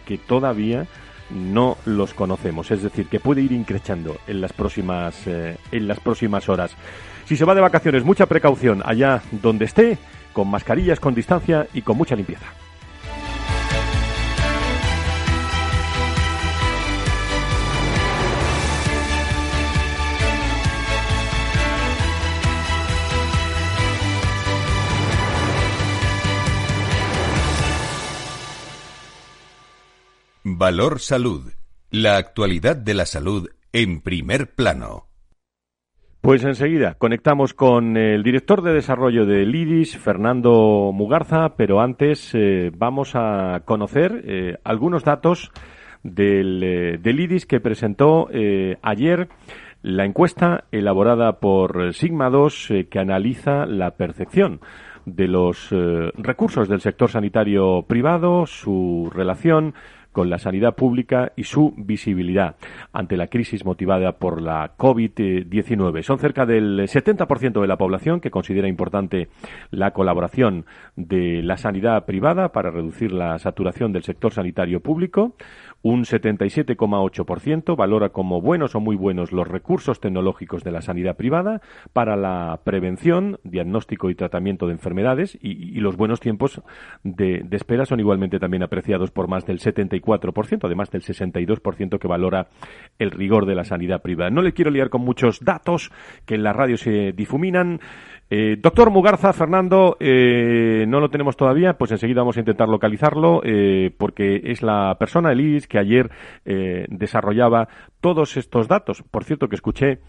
que 0.05 0.17
todavía 0.17 0.87
no 1.29 1.77
los 1.85 2.13
conocemos, 2.13 2.69
es 2.71 2.83
decir, 2.83 3.07
que 3.07 3.21
puede 3.21 3.41
ir 3.41 3.53
increchando 3.53 4.17
en 4.27 4.41
las 4.41 4.51
próximas, 4.51 5.25
en 5.25 5.87
las 5.87 6.01
próximas 6.01 6.49
horas. 6.49 6.75
Si 7.31 7.37
se 7.37 7.45
va 7.45 7.55
de 7.55 7.61
vacaciones, 7.61 8.03
mucha 8.03 8.25
precaución 8.25 8.81
allá 8.83 9.21
donde 9.31 9.63
esté, 9.63 9.97
con 10.33 10.49
mascarillas, 10.49 10.99
con 10.99 11.15
distancia 11.15 11.65
y 11.73 11.81
con 11.81 11.95
mucha 11.95 12.13
limpieza. 12.13 12.45
Valor 30.43 30.99
Salud. 30.99 31.53
La 31.91 32.17
actualidad 32.17 32.75
de 32.75 32.93
la 32.93 33.05
salud 33.05 33.47
en 33.71 34.01
primer 34.01 34.53
plano. 34.53 35.10
Pues 36.21 36.43
enseguida 36.43 36.93
conectamos 36.99 37.55
con 37.55 37.97
el 37.97 38.21
director 38.21 38.61
de 38.61 38.73
desarrollo 38.73 39.25
de 39.25 39.41
IDIS, 39.41 39.97
Fernando 39.97 40.91
Mugarza, 40.93 41.55
pero 41.55 41.81
antes 41.81 42.35
eh, 42.35 42.69
vamos 42.77 43.13
a 43.15 43.63
conocer 43.65 44.21
eh, 44.23 44.57
algunos 44.63 45.03
datos 45.03 45.51
del, 46.03 46.99
del 47.01 47.19
IDIS 47.19 47.47
que 47.47 47.59
presentó 47.59 48.29
ayer 48.83 49.29
la 49.81 50.05
encuesta 50.05 50.65
elaborada 50.71 51.39
por 51.39 51.91
Sigma 51.95 52.29
2 52.29 52.69
que 52.89 52.99
analiza 52.99 53.65
la 53.65 53.91
percepción 53.91 54.61
de 55.05 55.27
los 55.27 55.69
recursos 56.17 56.67
del 56.67 56.81
sector 56.81 57.09
sanitario 57.09 57.83
privado, 57.87 58.45
su 58.45 59.11
relación 59.13 59.73
con 60.11 60.29
la 60.29 60.37
sanidad 60.37 60.75
pública 60.75 61.31
y 61.35 61.43
su 61.43 61.73
visibilidad 61.77 62.55
ante 62.93 63.17
la 63.17 63.27
crisis 63.27 63.65
motivada 63.65 64.13
por 64.13 64.41
la 64.41 64.75
COVID-19. 64.77 66.03
Son 66.03 66.19
cerca 66.19 66.45
del 66.45 66.79
70% 66.79 67.61
de 67.61 67.67
la 67.67 67.77
población 67.77 68.19
que 68.19 68.31
considera 68.31 68.67
importante 68.67 69.29
la 69.69 69.91
colaboración 69.91 70.65
de 70.95 71.41
la 71.41 71.57
sanidad 71.57 72.05
privada 72.05 72.51
para 72.51 72.71
reducir 72.71 73.11
la 73.11 73.39
saturación 73.39 73.91
del 73.91 74.03
sector 74.03 74.33
sanitario 74.33 74.81
público. 74.81 75.35
Un 75.83 76.03
77,8% 76.03 77.75
valora 77.75 78.09
como 78.09 78.39
buenos 78.39 78.75
o 78.75 78.79
muy 78.79 78.95
buenos 78.95 79.31
los 79.31 79.47
recursos 79.47 79.99
tecnológicos 79.99 80.63
de 80.63 80.71
la 80.71 80.81
sanidad 80.81 81.17
privada 81.17 81.61
para 81.91 82.15
la 82.15 82.59
prevención, 82.63 83.39
diagnóstico 83.43 84.09
y 84.09 84.15
tratamiento 84.15 84.67
de 84.67 84.73
enfermedades 84.73 85.37
y, 85.41 85.79
los 85.81 85.97
buenos 85.97 86.19
tiempos 86.19 86.61
de, 87.03 87.41
de, 87.43 87.57
espera 87.57 87.87
son 87.87 87.99
igualmente 87.99 88.39
también 88.39 88.61
apreciados 88.61 89.09
por 89.09 89.27
más 89.27 89.47
del 89.47 89.59
74%, 89.59 90.59
además 90.61 90.91
del 90.91 91.01
62% 91.01 91.97
que 91.97 92.07
valora 92.07 92.49
el 92.99 93.09
rigor 93.09 93.47
de 93.47 93.55
la 93.55 93.63
sanidad 93.63 94.03
privada. 94.03 94.29
No 94.29 94.43
le 94.43 94.53
quiero 94.53 94.69
liar 94.69 94.89
con 94.89 95.01
muchos 95.01 95.43
datos 95.43 95.91
que 96.25 96.35
en 96.35 96.43
la 96.43 96.53
radio 96.53 96.77
se 96.77 97.11
difuminan. 97.13 97.79
Eh, 98.33 98.55
doctor 98.57 98.91
Mugarza, 98.91 99.33
Fernando, 99.33 99.97
eh, 99.99 100.85
no 100.87 101.01
lo 101.01 101.09
tenemos 101.09 101.35
todavía, 101.35 101.73
pues 101.73 101.91
enseguida 101.91 102.21
vamos 102.21 102.37
a 102.37 102.39
intentar 102.39 102.69
localizarlo, 102.69 103.41
eh, 103.43 103.93
porque 103.97 104.43
es 104.45 104.63
la 104.63 104.95
persona, 104.97 105.33
el 105.33 105.67
que 105.67 105.79
ayer 105.79 106.09
desarrollaba 106.45 107.67
todos 107.99 108.37
estos 108.37 108.69
datos. 108.69 109.03
Por 109.03 109.25
cierto, 109.25 109.49
que 109.49 109.55
escuché 109.55 109.99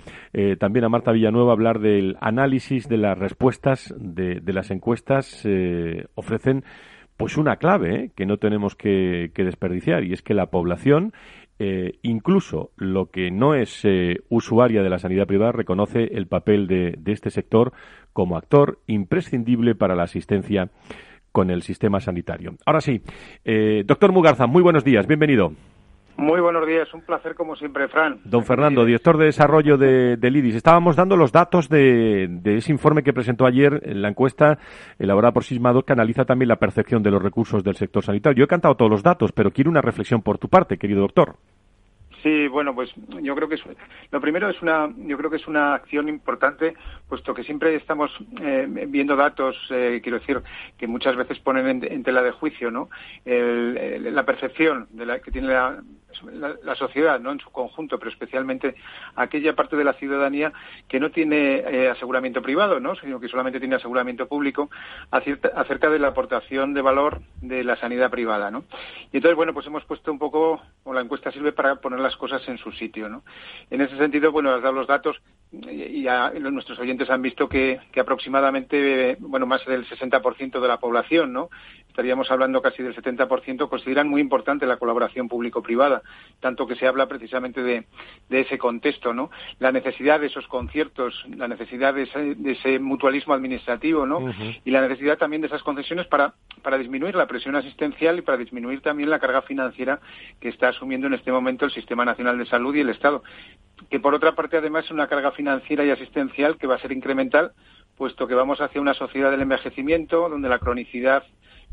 también 0.60 0.84
a 0.84 0.88
Marta 0.88 1.10
Villanueva 1.10 1.52
hablar 1.52 1.80
del 1.80 2.16
análisis 2.20 2.88
de 2.88 2.98
las 2.98 3.18
respuestas 3.18 3.92
de, 3.98 4.40
las 4.52 4.70
encuestas, 4.70 5.44
ofrecen 6.14 6.64
pues 7.16 7.36
una 7.36 7.56
clave 7.56 8.10
que 8.16 8.26
no 8.26 8.38
tenemos 8.38 8.74
que, 8.74 9.30
desperdiciar, 9.34 10.04
y 10.04 10.12
es 10.12 10.22
que 10.22 10.34
la 10.34 10.46
población 10.46 11.12
incluso 12.02 12.70
lo 12.76 13.06
que 13.06 13.30
no 13.30 13.54
es 13.54 13.86
usuaria 14.28 14.82
de 14.82 14.90
la 14.90 14.98
sanidad 14.98 15.26
privada 15.26 15.52
reconoce 15.52 16.04
el 16.12 16.26
papel 16.26 16.66
de, 16.66 16.96
de, 16.98 17.12
este 17.12 17.30
sector 17.30 17.72
como 18.12 18.36
actor 18.36 18.78
imprescindible 18.86 19.74
para 19.74 19.94
la 19.94 20.04
asistencia 20.04 20.70
con 21.32 21.50
el 21.50 21.62
sistema 21.62 22.00
sanitario. 22.00 22.54
Ahora 22.64 22.80
sí, 22.80 23.00
eh, 23.44 23.82
doctor 23.86 24.12
Mugarza, 24.12 24.46
muy 24.46 24.62
buenos 24.62 24.84
días, 24.84 25.06
bienvenido. 25.06 25.52
Muy 26.14 26.42
buenos 26.42 26.66
días, 26.66 26.92
un 26.92 27.00
placer 27.00 27.34
como 27.34 27.56
siempre, 27.56 27.88
Fran. 27.88 28.20
Don 28.24 28.44
Fernando, 28.44 28.84
director 28.84 29.16
de 29.16 29.24
desarrollo 29.24 29.78
de, 29.78 30.18
del 30.18 30.36
IDIS. 30.36 30.56
Estábamos 30.56 30.94
dando 30.94 31.16
los 31.16 31.32
datos 31.32 31.70
de, 31.70 32.28
ese 32.44 32.70
informe 32.70 33.02
que 33.02 33.14
presentó 33.14 33.46
ayer 33.46 33.80
en 33.84 34.02
la 34.02 34.08
encuesta 34.08 34.58
elaborada 34.98 35.32
por 35.32 35.42
Sismado 35.42 35.84
que 35.84 35.94
analiza 35.94 36.26
también 36.26 36.50
la 36.50 36.56
percepción 36.56 37.02
de 37.02 37.10
los 37.10 37.22
recursos 37.22 37.64
del 37.64 37.76
sector 37.76 38.04
sanitario. 38.04 38.36
Yo 38.36 38.44
he 38.44 38.48
cantado 38.48 38.76
todos 38.76 38.90
los 38.90 39.02
datos, 39.02 39.32
pero 39.32 39.52
quiero 39.52 39.70
una 39.70 39.80
reflexión 39.80 40.20
por 40.20 40.36
tu 40.36 40.48
parte, 40.48 40.76
querido 40.76 41.00
doctor. 41.00 41.36
Sí, 42.22 42.46
bueno, 42.46 42.72
pues 42.74 42.90
yo 43.20 43.34
creo 43.34 43.48
que 43.48 43.56
es, 43.56 43.62
lo 44.10 44.20
primero 44.20 44.48
es 44.48 44.62
una, 44.62 44.88
yo 44.96 45.18
creo 45.18 45.28
que 45.28 45.38
es 45.38 45.46
una 45.48 45.74
acción 45.74 46.08
importante, 46.08 46.74
puesto 47.08 47.34
que 47.34 47.42
siempre 47.42 47.74
estamos 47.74 48.12
eh, 48.40 48.66
viendo 48.88 49.16
datos, 49.16 49.56
eh, 49.70 50.00
quiero 50.02 50.20
decir, 50.20 50.40
que 50.78 50.86
muchas 50.86 51.16
veces 51.16 51.40
ponen 51.40 51.82
en, 51.82 52.02
tela 52.04 52.22
de 52.22 52.30
juicio, 52.30 52.70
¿no? 52.70 52.88
la 53.24 54.24
percepción 54.24 54.86
de 54.90 55.06
la, 55.06 55.18
que 55.18 55.32
tiene 55.32 55.48
la, 55.48 55.82
la, 56.32 56.74
sociedad, 56.74 57.20
¿no? 57.20 57.32
En 57.32 57.40
su 57.40 57.50
conjunto, 57.50 57.98
pero 57.98 58.10
especialmente 58.10 58.74
aquella 59.16 59.54
parte 59.54 59.76
de 59.76 59.84
la 59.84 59.92
ciudadanía 59.94 60.52
que 60.88 61.00
no 61.00 61.10
tiene 61.10 61.56
eh, 61.56 61.90
aseguramiento 61.90 62.42
privado, 62.42 62.80
¿no? 62.80 62.94
Sino 62.96 63.20
que 63.20 63.28
solamente 63.28 63.60
tiene 63.60 63.76
aseguramiento 63.76 64.26
público 64.26 64.70
acerca 65.10 65.90
de 65.90 65.98
la 65.98 66.08
aportación 66.08 66.74
de 66.74 66.82
valor 66.82 67.20
de 67.40 67.64
la 67.64 67.76
sanidad 67.76 68.10
privada, 68.10 68.50
¿no? 68.50 68.64
Y 69.12 69.16
entonces, 69.16 69.36
bueno, 69.36 69.54
pues 69.54 69.66
hemos 69.66 69.84
puesto 69.84 70.10
un 70.10 70.18
poco, 70.18 70.62
o 70.84 70.92
la 70.92 71.00
encuesta 71.00 71.30
sirve 71.32 71.52
para 71.52 71.76
poner 71.76 72.00
las 72.00 72.16
cosas 72.16 72.46
en 72.48 72.58
su 72.58 72.72
sitio, 72.72 73.08
¿no? 73.08 73.22
En 73.70 73.80
ese 73.80 73.96
sentido, 73.96 74.32
bueno, 74.32 74.52
has 74.52 74.62
dado 74.62 74.74
los 74.74 74.86
datos 74.86 75.20
y 75.52 76.02
ya 76.02 76.30
nuestros 76.30 76.78
oyentes 76.78 77.10
han 77.10 77.20
visto 77.20 77.48
que, 77.48 77.78
que 77.92 78.00
aproximadamente, 78.00 79.16
bueno, 79.20 79.46
más 79.46 79.64
del 79.66 79.86
60% 79.86 80.60
de 80.60 80.68
la 80.68 80.78
población, 80.78 81.32
¿no? 81.32 81.50
estaríamos 81.92 82.30
hablando 82.30 82.62
casi 82.62 82.82
del 82.82 82.96
70%, 82.96 83.68
consideran 83.68 84.08
muy 84.08 84.22
importante 84.22 84.64
la 84.64 84.78
colaboración 84.78 85.28
público-privada, 85.28 86.00
tanto 86.40 86.66
que 86.66 86.74
se 86.74 86.86
habla 86.86 87.06
precisamente 87.06 87.62
de, 87.62 87.84
ese 88.30 88.56
contexto, 88.56 89.12
¿no? 89.12 89.30
La 89.58 89.72
necesidad 89.72 90.18
de 90.18 90.28
esos 90.28 90.48
conciertos, 90.48 91.22
la 91.36 91.48
necesidad 91.48 91.92
de 91.92 92.08
ese, 92.46 92.78
mutualismo 92.78 93.34
administrativo, 93.34 94.06
¿no? 94.06 94.32
Y 94.64 94.70
la 94.70 94.80
necesidad 94.80 95.18
también 95.18 95.42
de 95.42 95.48
esas 95.48 95.62
concesiones 95.62 96.06
para, 96.06 96.32
para 96.62 96.78
disminuir 96.78 97.14
la 97.14 97.26
presión 97.26 97.56
asistencial 97.56 98.18
y 98.18 98.22
para 98.22 98.38
disminuir 98.38 98.80
también 98.80 99.10
la 99.10 99.18
carga 99.18 99.42
financiera 99.42 100.00
que 100.40 100.48
está 100.48 100.68
asumiendo 100.68 101.08
en 101.08 101.14
este 101.14 101.30
momento 101.30 101.66
el 101.66 101.72
Sistema 101.72 102.06
Nacional 102.06 102.38
de 102.38 102.46
Salud 102.46 102.74
y 102.74 102.80
el 102.80 102.88
Estado. 102.88 103.22
Que 103.90 104.00
por 104.00 104.14
otra 104.14 104.34
parte, 104.34 104.56
además, 104.56 104.86
es 104.86 104.90
una 104.90 105.08
carga 105.08 105.32
financiera 105.32 105.84
y 105.84 105.90
asistencial 105.90 106.56
que 106.56 106.66
va 106.66 106.76
a 106.76 106.80
ser 106.80 106.92
incremental, 106.92 107.52
puesto 107.96 108.26
que 108.26 108.34
vamos 108.34 108.60
hacia 108.60 108.80
una 108.80 108.94
sociedad 108.94 109.30
del 109.30 109.42
envejecimiento, 109.42 110.28
donde 110.28 110.48
la 110.48 110.58
cronicidad 110.58 111.24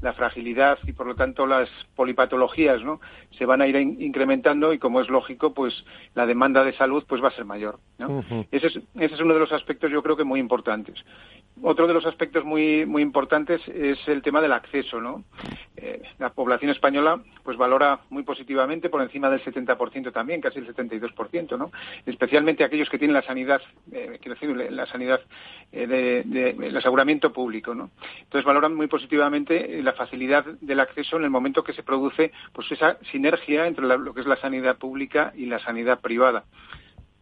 la 0.01 0.13
fragilidad 0.13 0.79
y 0.85 0.93
por 0.93 1.07
lo 1.07 1.15
tanto 1.15 1.45
las 1.45 1.69
polipatologías 1.95 2.81
no 2.83 3.01
se 3.37 3.45
van 3.45 3.61
a 3.61 3.67
ir 3.67 3.75
incrementando 3.75 4.73
y 4.73 4.79
como 4.79 5.01
es 5.01 5.09
lógico 5.09 5.53
pues 5.53 5.73
la 6.15 6.25
demanda 6.25 6.63
de 6.63 6.73
salud 6.73 7.03
pues 7.07 7.23
va 7.23 7.29
a 7.29 7.35
ser 7.35 7.45
mayor 7.45 7.79
ese, 8.51 8.67
es, 8.67 8.79
ese 8.95 9.15
es 9.15 9.21
uno 9.21 9.33
de 9.33 9.41
los 9.41 9.51
aspectos 9.51 9.91
yo 9.91 10.01
creo 10.01 10.15
que 10.15 10.23
muy 10.23 10.39
importantes. 10.39 11.03
Otro 11.61 11.87
de 11.87 11.93
los 11.93 12.05
aspectos 12.05 12.45
muy 12.45 12.85
muy 12.85 13.01
importantes 13.01 13.61
es 13.67 13.99
el 14.07 14.21
tema 14.21 14.41
del 14.41 14.53
acceso 14.53 15.01
no 15.01 15.23
eh, 15.75 16.01
la 16.17 16.29
población 16.29 16.71
española 16.71 17.21
pues 17.43 17.57
valora 17.57 17.99
muy 18.09 18.23
positivamente 18.23 18.89
por 18.89 19.01
encima 19.01 19.29
del 19.29 19.43
70% 19.43 20.13
también 20.13 20.39
casi 20.39 20.59
el 20.59 20.73
72% 20.73 21.57
no 21.57 21.71
especialmente 22.05 22.63
aquellos 22.63 22.89
que 22.89 22.97
tienen 22.97 23.13
la 23.13 23.23
sanidad 23.23 23.61
eh, 23.91 24.17
quiero 24.21 24.35
decir 24.39 24.71
la 24.71 24.85
sanidad 24.85 25.19
eh, 25.71 25.87
de, 25.87 26.49
el 26.51 26.77
aseguramiento 26.77 27.33
público 27.33 27.75
no 27.75 27.89
entonces 28.21 28.45
valoran 28.45 28.75
muy 28.75 28.87
positivamente 28.87 29.81
la 29.89 29.95
facilidad 29.95 30.45
del 30.61 30.79
acceso 30.79 31.17
en 31.17 31.23
el 31.23 31.29
momento 31.31 31.63
que 31.63 31.73
se 31.73 31.83
produce 31.83 32.31
pues 32.53 32.71
esa 32.71 32.97
sinergia 33.11 33.65
entre 33.65 33.85
lo 33.87 34.13
que 34.13 34.21
es 34.21 34.27
la 34.27 34.37
sanidad 34.37 34.77
pública 34.77 35.33
y 35.35 35.45
la 35.47 35.59
sanidad 35.59 35.99
privada. 35.99 36.43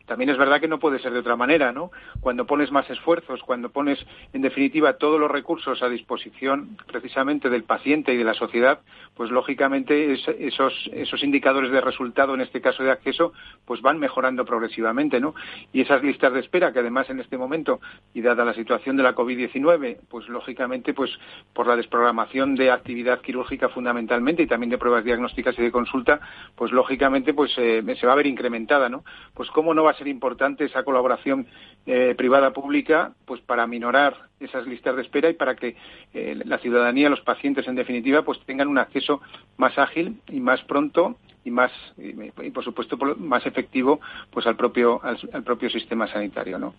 También 0.07 0.29
es 0.29 0.37
verdad 0.37 0.61
que 0.61 0.69
no 0.69 0.79
puede 0.79 0.99
ser 0.99 1.11
de 1.11 1.19
otra 1.19 1.35
manera, 1.35 1.73
¿no? 1.73 1.91
Cuando 2.21 2.45
pones 2.45 2.71
más 2.71 2.89
esfuerzos, 2.89 3.43
cuando 3.43 3.69
pones, 3.69 3.99
en 4.31 4.41
definitiva, 4.41 4.93
todos 4.93 5.19
los 5.19 5.29
recursos 5.29 5.83
a 5.83 5.89
disposición 5.89 6.77
precisamente 6.87 7.49
del 7.49 7.63
paciente 7.63 8.13
y 8.13 8.17
de 8.17 8.23
la 8.23 8.33
sociedad, 8.33 8.79
pues 9.15 9.31
lógicamente 9.31 10.13
esos, 10.13 10.89
esos 10.93 11.23
indicadores 11.23 11.71
de 11.71 11.81
resultado, 11.81 12.33
en 12.33 12.41
este 12.41 12.61
caso 12.61 12.83
de 12.83 12.91
acceso, 12.91 13.33
pues 13.65 13.81
van 13.81 13.99
mejorando 13.99 14.45
progresivamente, 14.45 15.19
¿no? 15.19 15.35
Y 15.73 15.81
esas 15.81 16.01
listas 16.01 16.31
de 16.31 16.39
espera, 16.39 16.71
que 16.71 16.79
además 16.79 17.09
en 17.09 17.19
este 17.19 17.37
momento, 17.37 17.81
y 18.13 18.21
dada 18.21 18.45
la 18.45 18.53
situación 18.53 18.95
de 18.95 19.03
la 19.03 19.13
COVID-19, 19.13 19.97
pues 20.09 20.29
lógicamente, 20.29 20.93
pues 20.93 21.11
por 21.53 21.67
la 21.67 21.75
desprogramación 21.75 22.55
de 22.55 22.71
actividad 22.71 23.19
quirúrgica 23.19 23.67
fundamentalmente 23.69 24.43
y 24.43 24.47
también 24.47 24.69
de 24.69 24.77
pruebas 24.77 25.03
diagnósticas 25.03 25.59
y 25.59 25.63
de 25.63 25.71
consulta, 25.71 26.21
pues 26.55 26.71
lógicamente, 26.71 27.33
pues 27.33 27.51
eh, 27.57 27.83
se 27.99 28.07
va 28.07 28.13
a 28.13 28.15
ver 28.15 28.27
incrementada, 28.27 28.87
¿no? 28.87 29.03
Pues 29.33 29.49
cómo 29.51 29.73
no 29.73 29.83
va 29.83 29.96
ser 29.97 30.07
importante 30.07 30.65
esa 30.65 30.83
colaboración 30.83 31.47
eh, 31.85 32.15
privada-pública 32.17 33.13
pues 33.25 33.41
para 33.41 33.67
minorar 33.67 34.15
esas 34.39 34.65
listas 34.67 34.95
de 34.95 35.01
espera 35.01 35.29
y 35.29 35.33
para 35.33 35.55
que 35.55 35.75
eh, 36.13 36.39
la 36.45 36.59
ciudadanía, 36.59 37.09
los 37.09 37.21
pacientes 37.21 37.67
en 37.67 37.75
definitiva, 37.75 38.23
pues 38.23 38.39
tengan 38.45 38.67
un 38.67 38.77
acceso 38.77 39.21
más 39.57 39.77
ágil 39.77 40.19
y 40.27 40.39
más 40.39 40.61
pronto 40.63 41.17
y 41.43 41.51
más 41.51 41.71
y, 41.97 42.51
por 42.51 42.63
supuesto 42.63 42.97
más 43.17 43.45
efectivo 43.45 43.99
pues 44.31 44.45
al 44.47 44.55
propio 44.55 44.99
al, 45.03 45.43
propio 45.43 45.69
sistema 45.69 46.07
sanitario 46.07 46.59
no 46.59 46.73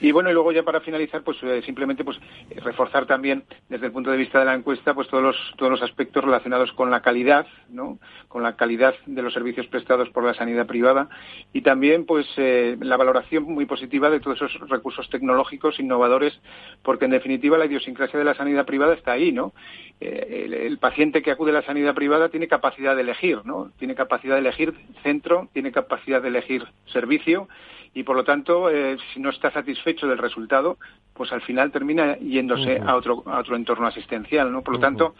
y 0.00 0.12
bueno 0.12 0.30
y 0.30 0.32
luego 0.32 0.52
ya 0.52 0.62
para 0.62 0.80
finalizar 0.80 1.22
pues 1.22 1.38
eh, 1.42 1.62
simplemente 1.64 2.04
pues 2.04 2.18
reforzar 2.56 3.06
también 3.06 3.44
desde 3.68 3.86
el 3.86 3.92
punto 3.92 4.10
de 4.10 4.16
vista 4.16 4.38
de 4.38 4.44
la 4.44 4.54
encuesta 4.54 4.94
pues 4.94 5.08
todos 5.08 5.22
los 5.22 5.36
todos 5.56 5.72
los 5.72 5.82
aspectos 5.82 6.24
relacionados 6.24 6.72
con 6.72 6.90
la 6.90 7.02
calidad 7.02 7.46
no 7.68 7.98
con 8.28 8.42
la 8.42 8.56
calidad 8.56 8.94
de 9.06 9.22
los 9.22 9.32
servicios 9.32 9.66
prestados 9.66 10.08
por 10.10 10.24
la 10.24 10.34
sanidad 10.34 10.66
privada 10.66 11.08
y 11.52 11.62
también 11.62 12.06
pues 12.06 12.26
eh, 12.36 12.76
la 12.80 12.96
valoración 12.96 13.44
muy 13.44 13.66
positiva 13.66 14.10
de 14.10 14.20
todos 14.20 14.40
esos 14.40 14.68
recursos 14.68 15.08
tecnológicos 15.10 15.80
innovadores 15.80 16.38
porque 16.82 17.06
en 17.06 17.12
definitiva 17.12 17.58
la 17.58 17.66
idiosincrasia 17.66 18.18
de 18.18 18.24
la 18.24 18.34
sanidad 18.34 18.66
privada 18.66 18.94
está 18.94 19.12
ahí 19.12 19.32
no 19.32 19.52
eh, 20.00 20.66
el, 20.66 20.78
paciente 20.78 21.22
que 21.22 21.30
acude 21.30 21.50
a 21.50 21.54
la 21.54 21.62
sanidad 21.62 21.94
privada 21.94 22.28
tiene 22.28 22.48
capacidad 22.48 22.94
de 22.94 23.02
elegir, 23.02 23.40
¿no? 23.44 23.63
Tiene 23.78 23.94
capacidad 23.94 24.34
de 24.34 24.40
elegir 24.40 24.74
centro, 25.02 25.48
tiene 25.52 25.72
capacidad 25.72 26.22
de 26.22 26.28
elegir 26.28 26.64
servicio 26.86 27.48
y 27.94 28.02
por 28.02 28.16
lo 28.16 28.24
tanto, 28.24 28.70
eh, 28.70 28.96
si 29.12 29.20
no 29.20 29.30
está 29.30 29.52
satisfecho 29.52 30.08
del 30.08 30.18
resultado, 30.18 30.78
pues 31.14 31.32
al 31.32 31.42
final 31.42 31.70
termina 31.70 32.16
yéndose 32.18 32.80
a 32.84 32.96
otro 32.96 33.22
a 33.26 33.38
otro 33.38 33.54
entorno 33.54 33.86
asistencial, 33.86 34.50
¿no? 34.50 34.62
Por 34.62 34.74
lo 34.74 34.80
tanto, 34.80 35.14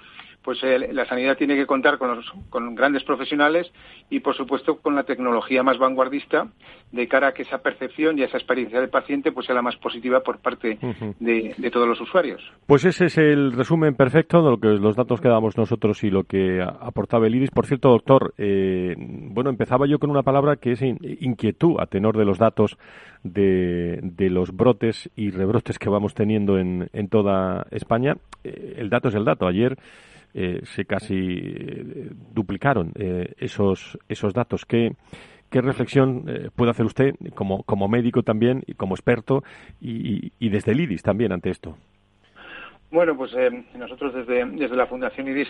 pues 0.44 0.62
eh, 0.62 0.92
la 0.92 1.06
sanidad 1.06 1.36
tiene 1.36 1.56
que 1.56 1.66
contar 1.66 1.98
con, 1.98 2.16
los, 2.16 2.32
con 2.50 2.74
grandes 2.74 3.02
profesionales 3.02 3.72
y, 4.10 4.20
por 4.20 4.36
supuesto, 4.36 4.76
con 4.76 4.94
la 4.94 5.04
tecnología 5.04 5.62
más 5.62 5.78
vanguardista 5.78 6.48
de 6.92 7.08
cara 7.08 7.28
a 7.28 7.32
que 7.32 7.42
esa 7.42 7.58
percepción 7.58 8.18
y 8.18 8.22
esa 8.22 8.36
experiencia 8.36 8.78
del 8.78 8.90
paciente 8.90 9.32
pues 9.32 9.46
sea 9.46 9.54
la 9.54 9.62
más 9.62 9.76
positiva 9.76 10.20
por 10.20 10.38
parte 10.38 10.78
de, 11.18 11.70
todos 11.72 11.88
los 11.88 12.00
usuarios. 12.00 12.40
Pues 12.66 12.84
ese 12.84 13.06
es 13.06 13.18
el 13.18 13.52
resumen 13.52 13.94
perfecto 13.94 14.42
de 14.42 14.50
lo 14.50 14.58
que 14.58 14.68
los 14.68 14.94
datos 14.94 15.20
que 15.20 15.28
damos 15.28 15.56
nosotros 15.56 16.04
y 16.04 16.10
lo 16.10 16.24
que 16.24 16.62
aportaba 16.62 17.26
el 17.26 17.34
IRIS. 17.34 17.50
Por 17.50 17.66
cierto, 17.66 17.88
doctor, 17.88 18.34
eh, 18.38 18.94
bueno, 18.98 19.50
empezaba 19.50 19.86
yo 19.88 19.98
con 19.98 20.10
una 20.10 20.22
palabra 20.22 20.56
que 20.56 20.72
es 20.72 20.82
inquietud 20.82 21.76
a 21.80 21.86
tenor 21.86 22.16
de 22.16 22.24
los 22.26 22.38
datos 22.38 22.76
de, 23.24 23.98
de 24.02 24.30
los 24.30 24.54
brotes 24.54 25.10
y 25.16 25.30
rebrotes 25.30 25.78
que 25.78 25.88
vamos 25.88 26.14
teniendo 26.14 26.58
en, 26.58 26.88
en 26.92 27.08
toda 27.08 27.66
España. 27.70 28.16
Eh, 28.44 28.76
el 28.78 28.90
dato 28.90 29.08
es 29.08 29.14
el 29.14 29.24
dato. 29.24 29.46
Ayer 29.46 29.76
eh, 30.36 30.62
se 30.64 30.84
casi 30.84 31.14
eh, 31.14 32.10
duplicaron 32.32 32.92
eh, 32.96 33.34
esos, 33.38 33.96
esos 34.08 34.34
datos. 34.34 34.66
¿Qué, 34.66 34.96
qué 35.48 35.60
reflexión 35.60 36.24
puede 36.56 36.72
hacer 36.72 36.86
usted 36.86 37.14
como, 37.34 37.62
como 37.62 37.86
médico 37.86 38.24
también 38.24 38.64
y 38.66 38.74
como 38.74 38.96
experto 38.96 39.44
y, 39.80 40.32
y, 40.40 40.48
desde 40.48 40.72
el 40.72 40.80
IDIS 40.80 41.02
también 41.02 41.30
ante 41.30 41.50
esto? 41.50 41.78
Bueno, 42.90 43.16
pues 43.16 43.32
nosotros 43.76 44.12
desde, 44.14 44.44
desde 44.44 44.76
la 44.76 44.86
Fundación 44.86 45.28
IDIS 45.28 45.48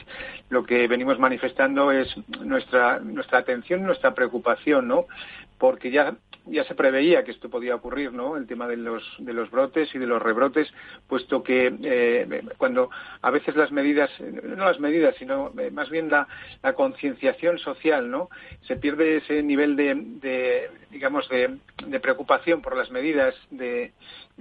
lo 0.50 0.64
que 0.64 0.86
venimos 0.86 1.18
manifestando 1.18 1.90
es 1.90 2.14
nuestra, 2.44 3.00
nuestra 3.00 3.38
atención 3.38 3.82
nuestra 3.82 4.14
preocupación, 4.14 4.88
¿no? 4.88 5.06
Porque 5.58 5.90
ya 5.90 6.14
ya 6.46 6.64
se 6.64 6.74
preveía 6.74 7.24
que 7.24 7.30
esto 7.30 7.48
podía 7.48 7.74
ocurrir, 7.74 8.12
¿no? 8.12 8.36
El 8.36 8.46
tema 8.46 8.68
de 8.68 8.76
los, 8.76 9.02
de 9.18 9.32
los 9.32 9.50
brotes 9.50 9.94
y 9.94 9.98
de 9.98 10.06
los 10.06 10.20
rebrotes, 10.20 10.72
puesto 11.08 11.42
que 11.42 11.74
eh, 11.82 12.42
cuando 12.58 12.90
a 13.22 13.30
veces 13.30 13.56
las 13.56 13.72
medidas, 13.72 14.10
no 14.20 14.64
las 14.64 14.80
medidas, 14.80 15.14
sino 15.18 15.52
eh, 15.58 15.70
más 15.70 15.90
bien 15.90 16.10
la, 16.10 16.26
concienciación 16.74 17.58
social, 17.58 18.10
¿no? 18.10 18.28
Se 18.62 18.76
pierde 18.76 19.18
ese 19.18 19.42
nivel 19.42 19.76
de, 19.76 19.94
de 19.94 20.70
digamos, 20.94 21.28
de, 21.28 21.58
preocupación 22.00 22.62
por 22.62 22.76
las 22.76 22.90
medidas 22.90 23.34
de, 23.50 23.92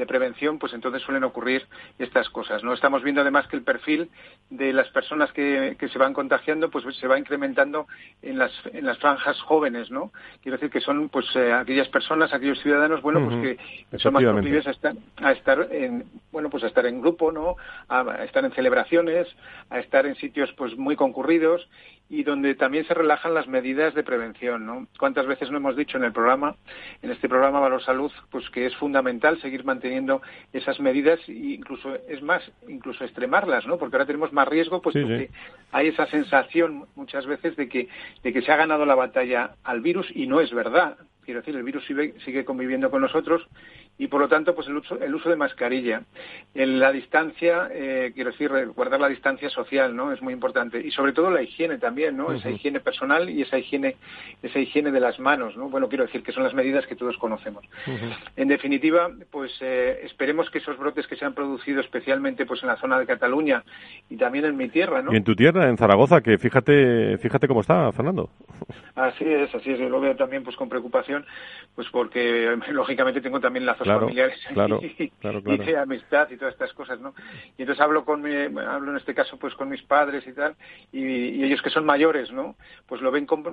prevención, 0.07 0.59
pues 0.59 0.73
entonces 0.73 1.01
suelen 1.01 1.23
ocurrir 1.23 1.65
estas 1.97 2.29
cosas, 2.29 2.63
¿no? 2.63 2.73
Estamos 2.73 3.03
viendo 3.03 3.21
además 3.21 3.47
que 3.47 3.55
el 3.55 3.63
perfil 3.63 4.09
de 4.49 4.71
las 4.71 4.87
personas 4.89 5.31
que, 5.31 5.75
se 5.91 5.99
van 5.99 6.13
contagiando, 6.13 6.69
pues 6.69 6.85
se 6.97 7.07
va 7.07 7.17
incrementando 7.17 7.87
en 8.21 8.37
las, 8.37 8.51
en 8.71 8.85
las 8.85 8.99
franjas 8.99 9.39
jóvenes, 9.41 9.89
¿no? 9.89 10.11
Quiero 10.41 10.57
decir 10.57 10.69
que 10.69 10.79
son, 10.79 11.09
pues, 11.09 11.25
eh, 11.35 11.51
aquellas 11.51 11.89
personas, 11.93 12.33
aquellos 12.33 12.59
ciudadanos, 12.61 13.01
bueno, 13.01 13.23
pues 13.25 13.57
que 13.91 13.99
son 13.99 14.13
más 14.13 14.23
proclives 14.23 14.67
a 14.67 14.71
estar, 14.71 14.93
a 15.17 15.31
estar 15.31 15.69
en, 15.71 16.03
bueno, 16.31 16.49
pues 16.49 16.65
a 16.65 16.67
estar 16.67 16.85
en 16.85 16.99
grupo, 16.99 17.31
¿no? 17.31 17.55
A, 17.87 18.25
estar 18.25 18.43
en 18.43 18.51
celebraciones, 18.51 19.27
a 19.69 19.79
estar 19.79 20.05
en 20.05 20.15
sitios, 20.15 20.51
pues, 20.57 20.75
muy 20.75 20.97
concurridos 20.97 21.69
y 22.09 22.23
donde 22.23 22.53
también 22.55 22.85
se 22.85 22.93
relajan 22.93 23.33
las 23.33 23.47
medidas 23.47 23.93
de 23.93 24.03
prevención, 24.03 24.65
¿no? 24.65 24.87
¿Cuántas 24.99 25.25
veces 25.25 25.49
no 25.49 25.57
hemos 25.57 25.75
dicho 25.75 25.97
en 25.97 26.03
el 26.03 26.11
programa, 26.11 26.55
en 27.01 27.11
este 27.11 27.29
programa 27.29 27.59
Valor 27.59 27.81
Salud, 27.81 28.11
pues 28.29 28.49
que 28.49 28.65
es 28.65 28.75
fundamental 28.75 29.39
seguir 29.39 29.63
manteniendo 29.63 30.21
esas 30.51 30.79
medidas 30.79 31.19
e 31.27 31.31
incluso, 31.31 31.95
es 32.09 32.21
más, 32.21 32.43
incluso 32.67 33.05
extremarlas, 33.05 33.65
¿no? 33.65 33.77
Porque 33.77 33.95
ahora 33.95 34.05
tenemos 34.05 34.33
más 34.33 34.47
riesgo, 34.47 34.81
pues 34.81 34.93
que 34.95 35.29
hay 35.71 35.87
esa 35.87 36.05
sensación 36.07 36.85
muchas 36.95 37.25
veces 37.25 37.55
de 37.55 37.69
que, 37.69 37.87
de 38.21 38.33
que 38.33 38.41
se 38.41 38.51
ha 38.51 38.57
ganado 38.57 38.85
la 38.85 38.95
batalla 38.95 39.55
al 39.63 39.81
virus 39.81 40.07
y 40.13 40.27
no 40.27 40.41
es 40.41 40.51
verdad. 40.53 40.97
Quiero 41.25 41.39
decir, 41.39 41.55
el 41.55 41.63
virus 41.63 41.85
sigue, 41.85 42.45
conviviendo 42.45 42.91
con 42.91 43.01
nosotros 43.01 43.41
y 43.97 44.07
por 44.07 44.19
lo 44.19 44.27
tanto 44.27 44.55
pues 44.55 44.67
el 44.67 44.77
uso, 44.77 44.99
el 44.99 45.13
uso 45.13 45.29
de 45.29 45.35
mascarilla. 45.35 46.01
En 46.55 46.79
la 46.79 46.91
distancia 46.91 47.69
eh, 47.71 48.11
quiero 48.15 48.31
decir 48.31 48.51
guardar 48.75 48.99
la 48.99 49.07
distancia 49.07 49.49
social 49.49 49.95
no 49.95 50.11
es 50.11 50.21
muy 50.21 50.33
importante. 50.33 50.79
Y 50.79 50.91
sobre 50.91 51.13
todo 51.13 51.29
la 51.29 51.43
higiene 51.43 51.77
también 51.77 52.17
no 52.17 52.31
esa 52.31 52.49
higiene 52.49 52.79
personal 52.79 53.29
y 53.29 53.43
esa 53.43 53.57
higiene 53.57 53.95
esa 54.41 54.59
higiene 54.59 54.91
de 54.91 54.99
las 54.99 55.19
manos 55.19 55.55
no 55.55 55.69
bueno 55.69 55.89
quiero 55.89 56.05
decir 56.05 56.23
que 56.23 56.31
son 56.31 56.43
las 56.43 56.53
medidas 56.53 56.87
que 56.87 56.95
todos 56.95 57.17
conocemos. 57.17 57.63
En 58.35 58.47
definitiva 58.47 59.11
pues 59.29 59.51
eh, 59.61 59.99
esperemos 60.03 60.49
que 60.49 60.57
esos 60.57 60.77
brotes 60.77 61.05
que 61.05 61.15
se 61.15 61.25
han 61.25 61.33
producido 61.33 61.79
especialmente 61.79 62.45
pues 62.47 62.63
en 62.63 62.69
la 62.69 62.77
zona 62.77 62.99
de 62.99 63.05
Cataluña 63.05 63.63
y 64.09 64.17
también 64.17 64.45
en 64.45 64.57
mi 64.57 64.69
tierra 64.69 65.03
no 65.03 65.13
y 65.13 65.17
en 65.17 65.23
tu 65.23 65.35
tierra 65.35 65.69
en 65.69 65.77
Zaragoza 65.77 66.21
que 66.21 66.39
fíjate 66.39 67.17
fíjate 67.19 67.47
cómo 67.47 67.61
está 67.61 67.91
Fernando. 67.91 68.29
Así 68.95 69.25
es 69.25 69.53
así 69.53 69.71
es. 69.71 69.79
Yo 69.79 69.89
lo 69.89 70.01
veo 70.01 70.15
también 70.15 70.43
pues 70.43 70.55
con 70.55 70.67
preocupación 70.67 71.25
pues 71.75 71.87
porque 71.91 72.57
lógicamente 72.71 73.21
tengo 73.21 73.39
también 73.39 73.65
la 73.67 73.75
familiares 73.87 74.39
y, 74.97 75.57
de 75.57 75.77
amistad 75.77 76.29
y 76.31 76.37
todas 76.37 76.53
estas 76.53 76.73
cosas, 76.73 76.99
¿no? 76.99 77.13
Y 77.57 77.63
entonces 77.63 77.81
hablo 77.81 78.05
con 78.05 78.21
mi, 78.21 78.33
hablo 78.33 78.91
en 78.91 78.97
este 78.97 79.13
caso 79.13 79.37
pues 79.37 79.53
con 79.55 79.69
mis 79.69 79.81
padres 79.83 80.25
y 80.27 80.33
tal, 80.33 80.55
y, 80.91 81.43
ellos 81.43 81.61
que 81.61 81.69
son 81.69 81.85
mayores, 81.85 82.31
¿no? 82.31 82.55
Pues 82.87 83.01
lo 83.01 83.11
ven 83.11 83.25
con, 83.25 83.43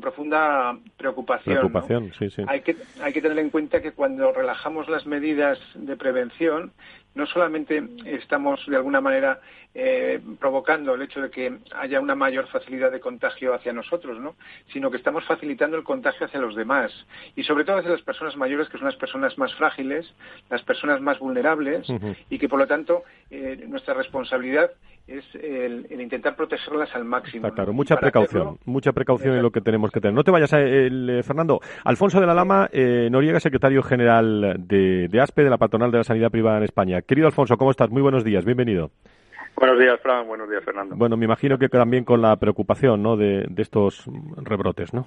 profunda 0.00 0.76
preocupación. 0.96 1.56
Preocupación, 1.56 2.12
sí, 2.18 2.30
sí. 2.30 2.42
Hay 2.46 2.60
que, 2.60 2.76
hay 3.02 3.12
que 3.12 3.22
tener 3.22 3.38
en 3.38 3.50
cuenta 3.50 3.80
que 3.80 3.92
cuando 3.92 4.32
relajamos 4.32 4.88
las 4.88 5.06
medidas 5.06 5.58
de 5.74 5.96
prevención, 5.96 6.72
no 7.14 7.26
solamente 7.26 7.82
estamos 8.06 8.64
de 8.66 8.76
alguna 8.76 9.00
manera 9.00 9.40
eh, 9.74 10.20
provocando 10.38 10.94
el 10.94 11.02
hecho 11.02 11.20
de 11.20 11.30
que 11.30 11.58
haya 11.74 12.00
una 12.00 12.14
mayor 12.14 12.48
facilidad 12.48 12.90
de 12.90 13.00
contagio 13.00 13.54
hacia 13.54 13.72
nosotros, 13.72 14.18
¿no? 14.18 14.34
sino 14.72 14.90
que 14.90 14.96
estamos 14.96 15.24
facilitando 15.24 15.76
el 15.76 15.84
contagio 15.84 16.26
hacia 16.26 16.40
los 16.40 16.54
demás 16.54 16.92
y 17.36 17.44
sobre 17.44 17.64
todo 17.64 17.76
hacia 17.76 17.90
las 17.90 18.02
personas 18.02 18.36
mayores, 18.36 18.68
que 18.68 18.78
son 18.78 18.86
las 18.86 18.96
personas 18.96 19.36
más 19.36 19.54
frágiles, 19.54 20.12
las 20.50 20.62
personas 20.62 21.00
más 21.00 21.18
vulnerables 21.18 21.86
y 22.30 22.38
que 22.38 22.48
por 22.48 22.58
lo 22.58 22.66
tanto 22.66 23.04
eh, 23.30 23.64
nuestra 23.68 23.94
responsabilidad 23.94 24.70
es 25.08 25.24
el, 25.34 25.86
intentar 25.90 26.36
protegerlas 26.36 26.94
al 26.94 27.04
máximo. 27.04 27.50
claro, 27.50 27.72
mucha 27.72 27.96
precaución, 27.96 28.58
mucha 28.66 28.92
precaución 28.92 29.34
en 29.34 29.42
lo 29.42 29.50
que 29.50 29.60
tenemos 29.60 29.90
que 29.90 30.00
tener. 30.00 30.14
No 30.14 30.22
te 30.22 30.30
vayas, 30.30 30.52
a, 30.52 30.60
el, 30.60 31.08
eh, 31.08 31.22
Fernando. 31.22 31.60
Alfonso 31.84 32.20
de 32.20 32.26
la 32.26 32.34
Lama, 32.34 32.68
eh, 32.72 33.08
Noriega, 33.10 33.40
secretario 33.40 33.82
general 33.82 34.56
de, 34.58 35.08
de 35.08 35.20
ASPE, 35.20 35.44
de 35.44 35.50
la 35.50 35.56
Patronal 35.56 35.90
de 35.90 35.98
la 35.98 36.04
Sanidad 36.04 36.30
Privada 36.30 36.58
en 36.58 36.64
España. 36.64 37.00
Querido 37.02 37.26
Alfonso, 37.26 37.56
¿cómo 37.56 37.70
estás? 37.70 37.90
Muy 37.90 38.02
buenos 38.02 38.22
días, 38.22 38.44
bienvenido. 38.44 38.90
Buenos 39.56 39.78
días, 39.78 39.98
Fran. 40.00 40.26
Buenos 40.26 40.48
días, 40.48 40.62
Fernando. 40.62 40.94
Bueno, 40.94 41.16
me 41.16 41.24
imagino 41.24 41.58
que 41.58 41.68
también 41.68 42.04
con 42.04 42.22
la 42.22 42.36
preocupación 42.36 43.02
¿no? 43.02 43.16
de, 43.16 43.46
de 43.48 43.62
estos 43.62 44.04
rebrotes, 44.36 44.92
¿no? 44.92 45.06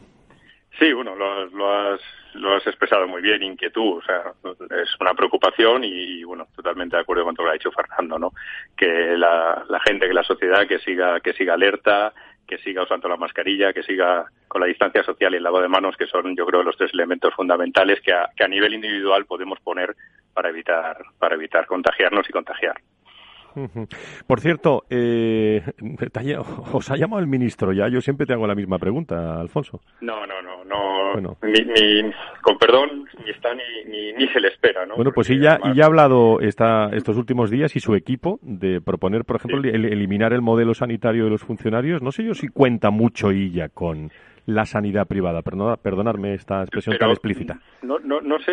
Sí, 0.79 0.93
bueno, 0.93 1.15
lo, 1.15 1.45
lo, 1.47 1.73
has, 1.73 2.01
lo 2.33 2.55
has 2.55 2.65
expresado 2.65 3.07
muy 3.07 3.21
bien, 3.21 3.43
inquietud, 3.43 3.97
o 3.97 4.01
sea, 4.01 4.33
es 4.81 4.89
una 4.99 5.13
preocupación 5.13 5.83
y, 5.83 6.23
bueno, 6.23 6.47
totalmente 6.55 6.95
de 6.95 7.01
acuerdo 7.01 7.25
con 7.25 7.35
todo 7.35 7.45
lo 7.45 7.51
que 7.51 7.55
ha 7.55 7.59
dicho 7.59 7.71
Fernando, 7.71 8.17
¿no? 8.17 8.31
Que 8.75 9.17
la, 9.17 9.65
la 9.67 9.79
gente, 9.81 10.07
que 10.07 10.13
la 10.13 10.23
sociedad 10.23 10.65
que 10.67 10.79
siga, 10.79 11.19
que 11.19 11.33
siga 11.33 11.55
alerta, 11.55 12.13
que 12.47 12.57
siga 12.59 12.83
usando 12.83 13.07
la 13.07 13.17
mascarilla, 13.17 13.73
que 13.73 13.83
siga 13.83 14.25
con 14.47 14.61
la 14.61 14.67
distancia 14.67 15.03
social 15.03 15.33
y 15.33 15.37
el 15.37 15.43
lavado 15.43 15.63
de 15.63 15.69
manos, 15.69 15.95
que 15.97 16.07
son, 16.07 16.35
yo 16.35 16.45
creo, 16.45 16.63
los 16.63 16.77
tres 16.77 16.93
elementos 16.93 17.33
fundamentales 17.33 18.01
que 18.01 18.13
a, 18.13 18.29
que 18.35 18.43
a 18.43 18.47
nivel 18.47 18.73
individual 18.73 19.25
podemos 19.25 19.59
poner 19.59 19.95
para 20.33 20.49
evitar, 20.49 20.97
para 21.19 21.35
evitar 21.35 21.65
contagiarnos 21.65 22.29
y 22.29 22.33
contagiar. 22.33 22.75
Por 24.27 24.39
cierto, 24.39 24.83
eh, 24.89 25.61
os 26.73 26.91
ha 26.91 26.95
llamado 26.95 27.21
el 27.21 27.27
ministro 27.27 27.73
ya. 27.73 27.87
Yo 27.87 28.01
siempre 28.01 28.25
te 28.25 28.33
hago 28.33 28.47
la 28.47 28.55
misma 28.55 28.77
pregunta, 28.79 29.39
Alfonso. 29.39 29.81
No, 30.01 30.25
no, 30.25 30.41
no, 30.41 30.63
no. 31.19 31.37
Ni, 31.43 32.11
con 32.41 32.57
perdón, 32.57 33.05
ni 33.23 33.31
está 33.31 33.49
ni, 33.53 34.13
ni, 34.13 34.27
se 34.29 34.39
le 34.39 34.49
espera, 34.49 34.85
¿no? 34.85 34.95
Bueno, 34.95 35.11
pues 35.13 35.29
y 35.29 35.39
ya, 35.39 35.59
y 35.63 35.75
ya 35.75 35.83
ha 35.83 35.87
hablado 35.87 36.39
esta, 36.39 36.89
estos 36.93 37.17
últimos 37.17 37.49
días 37.49 37.75
y 37.75 37.79
su 37.79 37.95
equipo 37.95 38.39
de 38.41 38.81
proponer, 38.81 39.25
por 39.25 39.37
ejemplo, 39.37 39.61
eliminar 39.63 40.33
el 40.33 40.41
modelo 40.41 40.73
sanitario 40.73 41.25
de 41.25 41.29
los 41.29 41.41
funcionarios. 41.41 42.01
No 42.01 42.11
sé 42.11 42.23
yo 42.23 42.33
si 42.33 42.47
cuenta 42.47 42.89
mucho 42.89 43.31
ella 43.31 43.69
con 43.69 44.11
la 44.45 44.65
sanidad 44.65 45.07
privada. 45.07 45.41
perdonadme 45.41 46.33
esta 46.33 46.61
expresión 46.61 46.97
tan 46.97 47.11
explícita. 47.11 47.59
No, 47.81 47.99
no, 47.99 48.21
no 48.21 48.39
sé, 48.39 48.51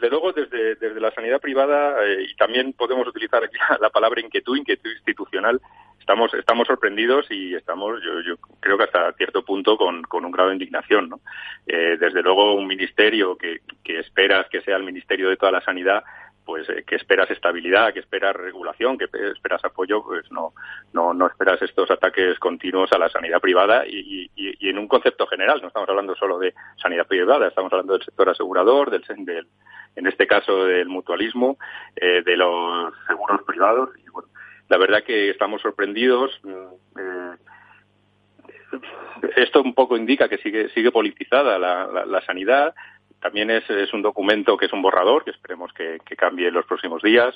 de 0.00 0.10
luego 0.10 0.32
desde, 0.32 0.76
desde 0.76 1.00
la 1.00 1.10
sanidad 1.12 1.40
privada, 1.40 2.04
eh, 2.04 2.26
y 2.28 2.36
también 2.36 2.72
podemos 2.72 3.06
utilizar 3.06 3.42
aquí 3.44 3.56
la 3.80 3.90
palabra 3.90 4.20
inquietud, 4.20 4.56
inquietud 4.56 4.90
institucional, 4.90 5.60
estamos, 5.98 6.32
estamos 6.34 6.68
sorprendidos 6.68 7.26
y 7.30 7.54
estamos, 7.54 8.00
yo, 8.04 8.20
yo 8.20 8.36
creo 8.60 8.78
que 8.78 8.84
hasta 8.84 9.12
cierto 9.14 9.44
punto, 9.44 9.76
con, 9.76 10.02
con 10.02 10.24
un 10.24 10.30
grado 10.30 10.50
de 10.50 10.54
indignación. 10.54 11.08
¿no? 11.08 11.20
Eh, 11.66 11.96
desde 11.98 12.22
luego, 12.22 12.54
un 12.54 12.66
ministerio 12.66 13.36
que, 13.36 13.60
que 13.82 13.98
esperas 13.98 14.48
que 14.48 14.60
sea 14.62 14.76
el 14.76 14.84
ministerio 14.84 15.28
de 15.28 15.36
toda 15.36 15.52
la 15.52 15.60
sanidad, 15.62 16.04
pues 16.46 16.66
eh, 16.70 16.84
que 16.86 16.94
esperas 16.94 17.28
estabilidad, 17.30 17.92
que 17.92 17.98
esperas 17.98 18.34
regulación, 18.34 18.96
que 18.96 19.08
esperas 19.34 19.62
apoyo, 19.64 20.02
pues 20.02 20.30
no, 20.30 20.54
no, 20.92 21.12
no 21.12 21.26
esperas 21.26 21.60
estos 21.60 21.90
ataques 21.90 22.38
continuos 22.38 22.92
a 22.92 22.98
la 22.98 23.10
sanidad 23.10 23.40
privada 23.40 23.84
y, 23.84 24.30
y, 24.36 24.68
en 24.68 24.78
un 24.78 24.86
concepto 24.86 25.26
general. 25.26 25.60
No 25.60 25.68
estamos 25.68 25.88
hablando 25.88 26.14
solo 26.14 26.38
de 26.38 26.54
sanidad 26.80 27.06
privada, 27.06 27.48
estamos 27.48 27.72
hablando 27.72 27.94
del 27.94 28.04
sector 28.04 28.28
asegurador, 28.28 28.90
del, 28.90 29.02
del 29.24 29.48
en 29.96 30.06
este 30.06 30.26
caso 30.26 30.64
del 30.64 30.88
mutualismo, 30.88 31.58
eh, 31.96 32.22
de 32.22 32.36
los 32.36 32.94
seguros 33.08 33.42
privados. 33.42 33.90
Y 34.06 34.08
bueno, 34.10 34.28
la 34.68 34.78
verdad 34.78 35.02
que 35.02 35.30
estamos 35.30 35.60
sorprendidos. 35.62 36.30
Mm, 36.44 37.00
eh, 37.00 37.36
esto 39.36 39.62
un 39.62 39.74
poco 39.74 39.96
indica 39.96 40.28
que 40.28 40.38
sigue, 40.38 40.68
sigue 40.70 40.92
politizada 40.92 41.58
la, 41.58 41.86
la, 41.86 42.06
la 42.06 42.20
sanidad 42.22 42.74
también 43.20 43.50
es, 43.50 43.68
es, 43.70 43.92
un 43.92 44.02
documento 44.02 44.56
que 44.56 44.66
es 44.66 44.72
un 44.72 44.82
borrador, 44.82 45.24
que 45.24 45.30
esperemos 45.30 45.72
que, 45.72 45.98
cambie 46.16 46.48
en 46.48 46.54
los 46.54 46.66
próximos 46.66 47.02
días, 47.02 47.34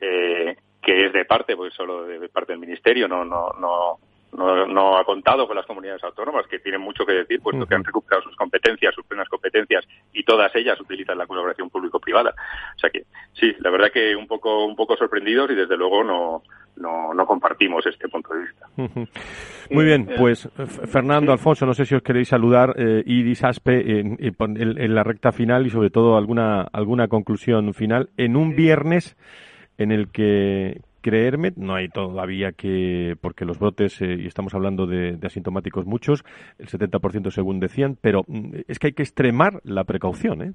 eh, 0.00 0.56
que 0.82 1.06
es 1.06 1.12
de 1.12 1.24
parte, 1.24 1.56
pues 1.56 1.74
solo 1.74 2.04
de, 2.04 2.28
parte 2.28 2.52
del 2.52 2.60
Ministerio, 2.60 3.08
no, 3.08 3.24
no, 3.24 3.50
no, 3.60 3.98
no, 4.32 4.96
ha 4.96 5.04
contado 5.04 5.46
con 5.46 5.56
las 5.56 5.66
comunidades 5.66 6.02
autónomas, 6.04 6.46
que 6.46 6.58
tienen 6.60 6.80
mucho 6.80 7.04
que 7.04 7.12
decir, 7.12 7.40
puesto 7.40 7.66
que 7.66 7.74
han 7.74 7.84
recuperado 7.84 8.22
sus 8.22 8.36
competencias, 8.36 8.94
sus 8.94 9.04
plenas 9.04 9.28
competencias, 9.28 9.86
y 10.12 10.22
todas 10.22 10.54
ellas 10.54 10.80
utilizan 10.80 11.18
la 11.18 11.26
colaboración 11.26 11.68
público-privada. 11.70 12.34
O 12.76 12.78
sea 12.78 12.90
que, 12.90 13.04
sí, 13.32 13.52
la 13.58 13.70
verdad 13.70 13.90
que 13.92 14.14
un 14.14 14.26
poco, 14.26 14.64
un 14.64 14.76
poco 14.76 14.96
sorprendidos 14.96 15.50
y 15.50 15.54
desde 15.54 15.76
luego 15.76 16.04
no, 16.04 16.42
no, 16.76 17.12
no 17.14 17.26
compartimos 17.26 17.84
este 17.86 18.08
punto 18.08 18.34
de 18.34 18.40
vista. 18.40 18.66
Muy 19.70 19.84
bien, 19.84 20.08
eh, 20.10 20.14
pues 20.18 20.48
Fernando, 20.90 21.32
Alfonso, 21.32 21.66
no 21.66 21.74
sé 21.74 21.84
si 21.84 21.94
os 21.94 22.02
queréis 22.02 22.28
saludar, 22.28 22.74
eh, 22.76 23.02
Iris 23.06 23.44
Aspe, 23.44 24.00
en, 24.00 24.16
en, 24.18 24.94
la 24.94 25.04
recta 25.04 25.32
final 25.32 25.66
y 25.66 25.70
sobre 25.70 25.90
todo 25.90 26.16
alguna, 26.16 26.62
alguna 26.62 27.08
conclusión 27.08 27.72
final, 27.74 28.10
en 28.16 28.36
un 28.36 28.56
viernes 28.56 29.16
en 29.78 29.92
el 29.92 30.10
que 30.10 30.80
creerme, 31.00 31.52
no 31.56 31.74
hay 31.74 31.88
todavía 31.88 32.52
que, 32.52 33.16
porque 33.20 33.44
los 33.44 33.58
brotes, 33.58 34.00
eh, 34.00 34.16
y 34.20 34.26
estamos 34.26 34.54
hablando 34.54 34.86
de, 34.86 35.18
asintomáticos 35.22 35.86
muchos, 35.86 36.24
el 36.58 36.68
70% 36.68 37.30
según 37.30 37.60
decían, 37.60 37.96
pero 38.00 38.24
mm, 38.26 38.60
es 38.68 38.78
que 38.78 38.88
hay 38.88 38.92
que 38.92 39.02
extremar 39.02 39.60
la 39.64 39.84
precaución, 39.84 40.42
¿eh? 40.42 40.52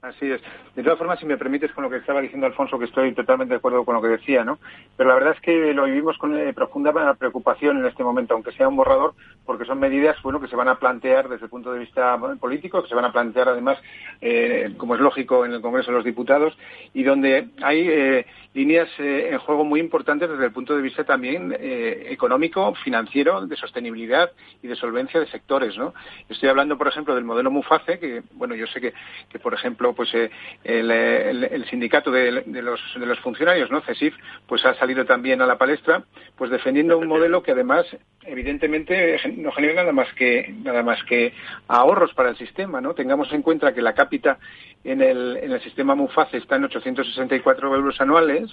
Así 0.00 0.30
es. 0.30 0.40
De 0.76 0.84
todas 0.84 0.96
formas, 0.96 1.18
si 1.18 1.26
me 1.26 1.36
permites 1.36 1.72
con 1.72 1.82
lo 1.82 1.90
que 1.90 1.96
estaba 1.96 2.20
diciendo 2.20 2.46
Alfonso, 2.46 2.78
que 2.78 2.84
estoy 2.84 3.12
totalmente 3.14 3.54
de 3.54 3.58
acuerdo 3.58 3.84
con 3.84 3.96
lo 3.96 4.02
que 4.02 4.06
decía, 4.06 4.44
¿no? 4.44 4.60
Pero 4.96 5.08
la 5.08 5.16
verdad 5.16 5.34
es 5.34 5.40
que 5.40 5.74
lo 5.74 5.86
vivimos 5.86 6.16
con 6.18 6.38
eh, 6.38 6.52
profunda 6.52 7.14
preocupación 7.14 7.78
en 7.78 7.86
este 7.86 8.04
momento, 8.04 8.34
aunque 8.34 8.52
sea 8.52 8.68
un 8.68 8.76
borrador, 8.76 9.14
porque 9.44 9.64
son 9.64 9.80
medidas, 9.80 10.16
bueno, 10.22 10.40
que 10.40 10.46
se 10.46 10.54
van 10.54 10.68
a 10.68 10.78
plantear 10.78 11.28
desde 11.28 11.46
el 11.46 11.50
punto 11.50 11.72
de 11.72 11.80
vista 11.80 12.16
político, 12.38 12.80
que 12.80 12.88
se 12.88 12.94
van 12.94 13.06
a 13.06 13.12
plantear 13.12 13.48
además, 13.48 13.76
eh, 14.20 14.72
como 14.76 14.94
es 14.94 15.00
lógico, 15.00 15.44
en 15.44 15.54
el 15.54 15.60
Congreso 15.60 15.90
de 15.90 15.96
los 15.96 16.04
Diputados, 16.04 16.56
y 16.94 17.02
donde 17.02 17.48
hay 17.60 17.88
eh, 17.88 18.26
líneas 18.54 18.88
en 18.98 19.38
juego 19.38 19.64
muy 19.64 19.80
importantes 19.80 20.30
desde 20.30 20.44
el 20.44 20.52
punto 20.52 20.76
de 20.76 20.82
vista 20.82 21.04
también 21.04 21.56
económico, 21.60 22.74
financiero, 22.84 23.46
de 23.46 23.56
sostenibilidad 23.56 24.30
y 24.62 24.68
de 24.68 24.76
solvencia 24.76 25.20
de 25.20 25.26
sectores, 25.26 25.76
¿no? 25.76 25.94
Estoy 26.28 26.48
hablando, 26.48 26.76
por 26.76 26.88
ejemplo, 26.88 27.14
del 27.14 27.24
modelo 27.24 27.50
Muface, 27.50 27.98
que, 27.98 28.22
bueno, 28.32 28.54
yo 28.54 28.66
sé 28.66 28.80
que, 28.80 28.92
que 29.28 29.38
por 29.38 29.54
ejemplo, 29.54 29.87
pues 29.92 30.12
eh, 30.14 30.30
el, 30.64 31.64
sindicato 31.68 32.10
de, 32.10 32.42
los, 32.62 33.20
funcionarios, 33.20 33.70
¿no? 33.70 33.80
CESIF, 33.82 34.14
pues 34.46 34.64
ha 34.64 34.74
salido 34.74 35.04
también 35.04 35.42
a 35.42 35.46
la 35.46 35.58
palestra, 35.58 36.04
pues 36.36 36.50
defendiendo 36.50 36.98
un 36.98 37.06
modelo 37.06 37.42
que 37.42 37.52
además, 37.52 37.86
evidentemente, 38.24 39.18
no 39.36 39.52
genera 39.52 39.74
nada 39.74 39.92
más 39.92 40.12
que, 40.14 40.54
nada 40.62 40.82
más 40.82 41.02
que 41.04 41.32
ahorros 41.68 42.14
para 42.14 42.30
el 42.30 42.36
sistema, 42.36 42.80
¿no? 42.80 42.94
Tengamos 42.94 43.32
en 43.32 43.42
cuenta 43.42 43.74
que 43.74 43.82
la 43.82 43.94
cápita 43.94 44.38
en 44.84 45.02
el, 45.02 45.38
en 45.42 45.52
el 45.52 45.60
sistema 45.62 45.94
Muface 45.94 46.38
está 46.38 46.56
en 46.56 46.64
864 46.64 47.74
euros 47.74 48.00
anuales, 48.00 48.50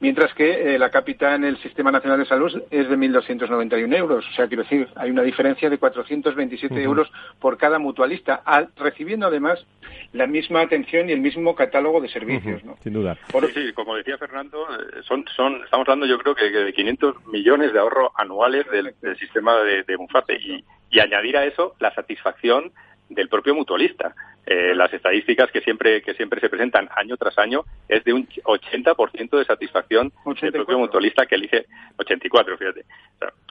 mientras 0.00 0.32
que 0.34 0.74
eh, 0.74 0.78
la 0.78 0.90
cápita 0.90 1.34
en 1.34 1.44
el 1.44 1.56
Sistema 1.58 1.90
Nacional 1.90 2.18
de 2.18 2.26
Salud 2.26 2.62
es 2.70 2.88
de 2.88 2.96
1.291 2.96 3.96
euros. 3.96 4.26
O 4.28 4.34
sea, 4.34 4.46
quiero 4.48 4.62
decir, 4.62 4.88
hay 4.96 5.10
una 5.10 5.22
diferencia 5.22 5.70
de 5.70 5.78
427 5.78 6.82
euros 6.82 7.10
por 7.38 7.56
cada 7.56 7.78
mutualista, 7.78 8.42
recibiendo 8.76 9.26
además 9.26 9.64
la 10.12 10.26
misma 10.26 10.60
atención 10.60 11.08
y 11.08 11.12
el 11.12 11.20
mismo 11.20 11.54
catálogo 11.54 12.00
de 12.00 12.08
servicios. 12.08 12.62
Sin 12.82 12.92
duda. 12.92 13.16
sí, 13.52 13.72
como 13.74 13.96
decía 13.96 14.18
Fernando, 14.18 14.66
eh, 14.70 15.02
son, 15.06 15.24
son, 15.34 15.62
estamos 15.64 15.88
hablando 15.88 16.06
yo 16.06 16.18
creo 16.18 16.34
que 16.34 16.50
de 16.50 16.72
500 16.72 17.26
millones 17.26 17.72
de 17.72 17.78
ahorro 17.78 18.12
anuales 18.16 18.66
del, 18.70 18.94
sistema 19.16 19.56
de, 19.58 19.82
de 19.82 19.96
Muface 19.96 20.34
y, 20.34 20.64
y 20.90 21.00
añadir 21.00 21.36
a 21.36 21.44
eso 21.44 21.74
la 21.80 21.92
satisfacción 21.94 22.72
del 23.08 23.28
propio 23.28 23.54
mutualista. 23.54 24.14
Eh, 24.46 24.74
las 24.74 24.92
estadísticas 24.92 25.50
que 25.50 25.62
siempre 25.62 26.02
que 26.02 26.14
siempre 26.14 26.38
se 26.40 26.50
presentan 26.50 26.88
año 26.94 27.16
tras 27.16 27.38
año 27.38 27.62
es 27.88 28.04
de 28.04 28.12
un 28.12 28.26
80% 28.26 29.38
de 29.38 29.44
satisfacción 29.44 30.12
del 30.40 30.52
propio 30.52 30.78
mutualista 30.78 31.24
que 31.24 31.36
elige 31.36 31.64
84, 31.96 32.58
fíjate. 32.58 32.84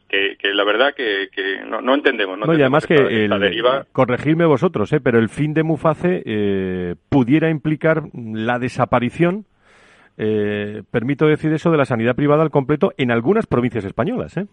que, 0.07 0.53
la 0.53 0.63
verdad 0.63 0.93
que, 0.93 1.29
no, 1.65 1.95
entendemos. 1.95 2.37
No, 2.37 2.53
y 2.53 2.61
además 2.61 2.85
que, 2.85 2.95
el, 2.95 3.31
corregidme 3.91 4.45
vosotros, 4.45 4.93
eh, 4.93 4.99
pero 4.99 5.17
el 5.17 5.29
fin 5.29 5.53
de 5.53 5.63
Muface 5.63 6.21
eh, 6.25 6.95
pudiera 7.09 7.49
implicar 7.49 8.03
la 8.13 8.59
desaparición, 8.59 9.45
eh, 10.17 10.83
permito 10.91 11.25
decir 11.25 11.51
eso, 11.53 11.71
de 11.71 11.77
la 11.77 11.85
sanidad 11.85 12.15
privada 12.15 12.43
al 12.43 12.51
completo 12.51 12.93
en 12.97 13.09
algunas 13.09 13.47
provincias 13.47 13.85
españolas. 13.85 14.37
¿eh? 14.37 14.45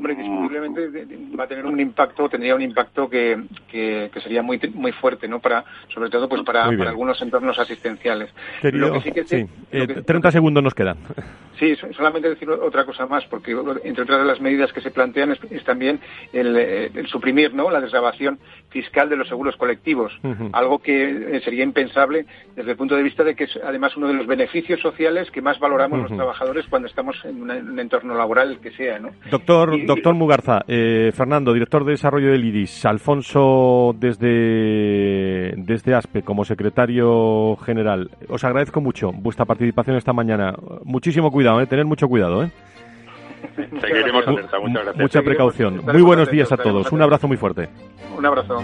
Hombre, 0.00 0.14
indiscutiblemente 0.14 1.06
va 1.38 1.44
a 1.44 1.46
tener 1.46 1.66
un 1.66 1.78
impacto, 1.78 2.26
tendría 2.26 2.54
un 2.54 2.62
impacto 2.62 3.06
que, 3.10 3.38
que, 3.68 4.10
sería 4.22 4.40
muy 4.40 4.58
muy 4.72 4.92
fuerte, 4.92 5.28
¿no? 5.28 5.40
Para, 5.40 5.62
sobre 5.92 6.08
todo, 6.08 6.26
pues 6.26 6.40
para, 6.40 6.64
algunos 6.64 7.20
entornos 7.20 7.58
asistenciales. 7.58 8.30
lo 8.62 8.94
que 8.94 9.00
sí 9.02 9.12
que, 9.12 9.24
sí. 9.24 9.46
30 9.70 10.28
eh, 10.28 10.32
segundos 10.32 10.62
nos 10.62 10.72
quedan. 10.72 10.96
Sí, 11.60 11.76
solamente 11.94 12.30
decir 12.30 12.48
otra 12.48 12.86
cosa 12.86 13.04
más, 13.04 13.26
porque 13.26 13.54
entre 13.84 14.04
otras 14.04 14.20
de 14.20 14.24
las 14.24 14.40
medidas 14.40 14.72
que 14.72 14.80
se 14.80 14.90
plantean 14.90 15.36
es, 15.50 15.62
también 15.64 16.00
eh, 16.32 16.90
el, 16.94 17.06
suprimir, 17.06 17.52
¿no? 17.52 17.70
La 17.70 17.82
desgrabación 17.82 18.38
fiscal 18.70 19.10
de 19.10 19.16
los 19.16 19.28
seguros 19.28 19.56
colectivos, 19.58 20.18
algo 20.52 20.78
que 20.78 21.36
eh, 21.36 21.40
sería 21.44 21.62
impensable 21.62 22.24
desde 22.56 22.70
el 22.70 22.76
punto 22.78 22.96
de 22.96 23.02
vista 23.02 23.24
de 23.24 23.34
que 23.34 23.44
es 23.44 23.60
además 23.62 23.94
uno 23.94 24.08
de 24.08 24.14
los 24.14 24.26
beneficios 24.26 24.80
sociales 24.80 25.30
que 25.30 25.42
más 25.42 25.58
valoramos 25.58 26.00
los 26.00 26.16
trabajadores 26.16 26.64
cuando 26.70 26.88
estamos 26.88 27.22
en, 27.26 27.42
un 27.42 27.78
entorno 27.78 28.14
laboral 28.14 28.58
que 28.62 28.70
sea, 28.70 28.98
¿no? 28.98 29.10
Doctor 29.30 29.84
Doctor 29.90 30.14
Mugarza, 30.14 30.60
eh, 30.68 31.10
Fernando, 31.12 31.52
director 31.52 31.84
de 31.84 31.90
desarrollo 31.90 32.30
del 32.30 32.44
IRIS, 32.44 32.86
Alfonso 32.86 33.92
desde, 33.98 35.52
desde 35.56 35.94
ASPE 35.96 36.22
como 36.22 36.44
secretario 36.44 37.56
general, 37.56 38.08
os 38.28 38.44
agradezco 38.44 38.80
mucho 38.80 39.10
vuestra 39.12 39.46
participación 39.46 39.96
esta 39.96 40.12
mañana. 40.12 40.54
Muchísimo 40.84 41.32
cuidado, 41.32 41.60
¿eh? 41.60 41.66
tener 41.66 41.86
mucho 41.86 42.06
cuidado. 42.06 42.44
¿eh? 42.44 42.52
Seguiremos 43.80 44.28
alerta, 44.28 44.60
muchas 44.60 44.84
gracias. 44.84 44.96
Mucha 44.96 45.22
precaución. 45.22 45.80
Muy 45.84 46.02
buenos 46.02 46.30
días 46.30 46.52
a 46.52 46.56
todos. 46.56 46.92
Un 46.92 47.02
abrazo 47.02 47.26
muy 47.26 47.36
fuerte. 47.36 47.68
Un 48.16 48.24
abrazo. 48.24 48.62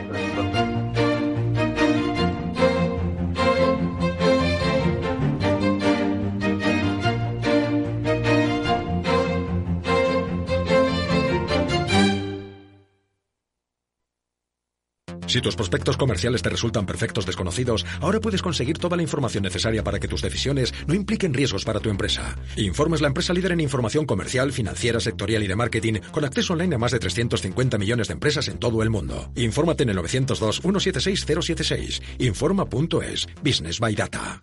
Si 15.26 15.40
tus 15.40 15.56
prospectos 15.56 15.96
comerciales 15.96 16.42
te 16.42 16.50
resultan 16.50 16.86
perfectos 16.86 17.26
desconocidos, 17.26 17.84
ahora 18.00 18.20
puedes 18.20 18.42
conseguir 18.42 18.78
toda 18.78 18.96
la 18.96 19.02
información 19.02 19.42
necesaria 19.42 19.82
para 19.82 19.98
que 19.98 20.06
tus 20.08 20.22
decisiones 20.22 20.72
no 20.86 20.94
impliquen 20.94 21.34
riesgos 21.34 21.64
para 21.64 21.80
tu 21.80 21.90
empresa. 21.90 22.36
Informe 22.56 22.94
es 22.96 23.02
la 23.02 23.08
empresa 23.08 23.34
líder 23.34 23.52
en 23.52 23.60
información 23.60 24.06
comercial, 24.06 24.52
financiera, 24.52 25.00
sectorial 25.00 25.42
y 25.42 25.46
de 25.46 25.56
marketing, 25.56 25.94
con 26.12 26.24
acceso 26.24 26.52
online 26.52 26.76
a 26.76 26.78
más 26.78 26.92
de 26.92 26.98
350 26.98 27.78
millones 27.78 28.08
de 28.08 28.14
empresas 28.14 28.48
en 28.48 28.58
todo 28.58 28.82
el 28.82 28.90
mundo. 28.90 29.30
Infórmate 29.36 29.82
en 29.82 29.90
el 29.90 29.98
902-176-076. 29.98 32.02
Informa.es. 32.18 33.26
Business 33.42 33.80
by 33.80 33.94
Data. 33.94 34.42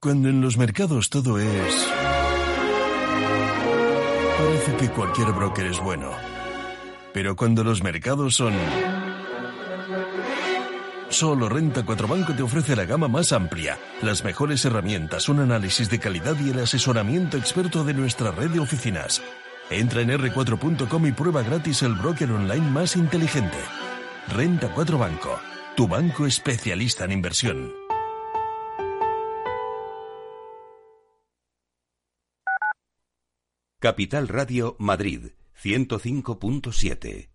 Cuando 0.00 0.28
en 0.28 0.40
los 0.40 0.58
mercados 0.58 1.08
todo 1.08 1.38
es... 1.38 1.88
Parece 4.38 4.76
que 4.76 4.88
cualquier 4.90 5.32
broker 5.32 5.66
es 5.66 5.80
bueno. 5.80 6.10
Pero 7.14 7.36
cuando 7.36 7.64
los 7.64 7.82
mercados 7.82 8.34
son 8.34 8.52
Solo 11.14 11.48
Renta 11.48 11.84
4 11.84 12.08
Banco 12.08 12.34
te 12.34 12.42
ofrece 12.42 12.74
la 12.74 12.86
gama 12.86 13.06
más 13.06 13.30
amplia, 13.30 13.78
las 14.02 14.24
mejores 14.24 14.64
herramientas, 14.64 15.28
un 15.28 15.38
análisis 15.38 15.88
de 15.88 16.00
calidad 16.00 16.34
y 16.40 16.50
el 16.50 16.58
asesoramiento 16.58 17.36
experto 17.36 17.84
de 17.84 17.94
nuestra 17.94 18.32
red 18.32 18.50
de 18.50 18.58
oficinas. 18.58 19.22
Entra 19.70 20.00
en 20.00 20.10
r4.com 20.10 21.06
y 21.06 21.12
prueba 21.12 21.44
gratis 21.44 21.82
el 21.82 21.94
broker 21.94 22.32
online 22.32 22.68
más 22.68 22.96
inteligente. 22.96 23.56
Renta 24.26 24.74
4 24.74 24.98
Banco, 24.98 25.38
tu 25.76 25.86
banco 25.86 26.26
especialista 26.26 27.04
en 27.04 27.12
inversión. 27.12 27.72
Capital 33.78 34.26
Radio 34.26 34.74
Madrid 34.80 35.28
105.7 35.62 37.33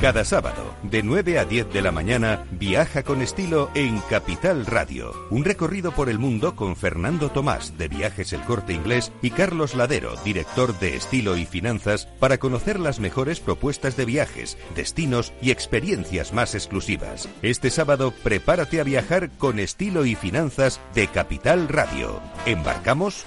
Cada 0.00 0.24
sábado, 0.24 0.76
de 0.84 1.02
9 1.02 1.40
a 1.40 1.44
10 1.44 1.72
de 1.72 1.82
la 1.82 1.90
mañana, 1.90 2.44
viaja 2.52 3.02
con 3.02 3.20
estilo 3.20 3.68
en 3.74 3.98
Capital 4.08 4.64
Radio. 4.64 5.12
Un 5.28 5.44
recorrido 5.44 5.90
por 5.90 6.08
el 6.08 6.20
mundo 6.20 6.54
con 6.54 6.76
Fernando 6.76 7.32
Tomás, 7.32 7.76
de 7.78 7.88
Viajes 7.88 8.32
El 8.32 8.42
Corte 8.42 8.72
Inglés, 8.72 9.10
y 9.22 9.30
Carlos 9.30 9.74
Ladero, 9.74 10.14
director 10.24 10.78
de 10.78 10.94
Estilo 10.94 11.36
y 11.36 11.46
Finanzas, 11.46 12.06
para 12.20 12.38
conocer 12.38 12.78
las 12.78 13.00
mejores 13.00 13.40
propuestas 13.40 13.96
de 13.96 14.04
viajes, 14.04 14.56
destinos 14.76 15.32
y 15.42 15.50
experiencias 15.50 16.32
más 16.32 16.54
exclusivas. 16.54 17.28
Este 17.42 17.68
sábado, 17.68 18.14
prepárate 18.22 18.80
a 18.80 18.84
viajar 18.84 19.30
con 19.30 19.58
Estilo 19.58 20.06
y 20.06 20.14
Finanzas 20.14 20.80
de 20.94 21.08
Capital 21.08 21.66
Radio. 21.66 22.20
¿Embarcamos? 22.46 23.26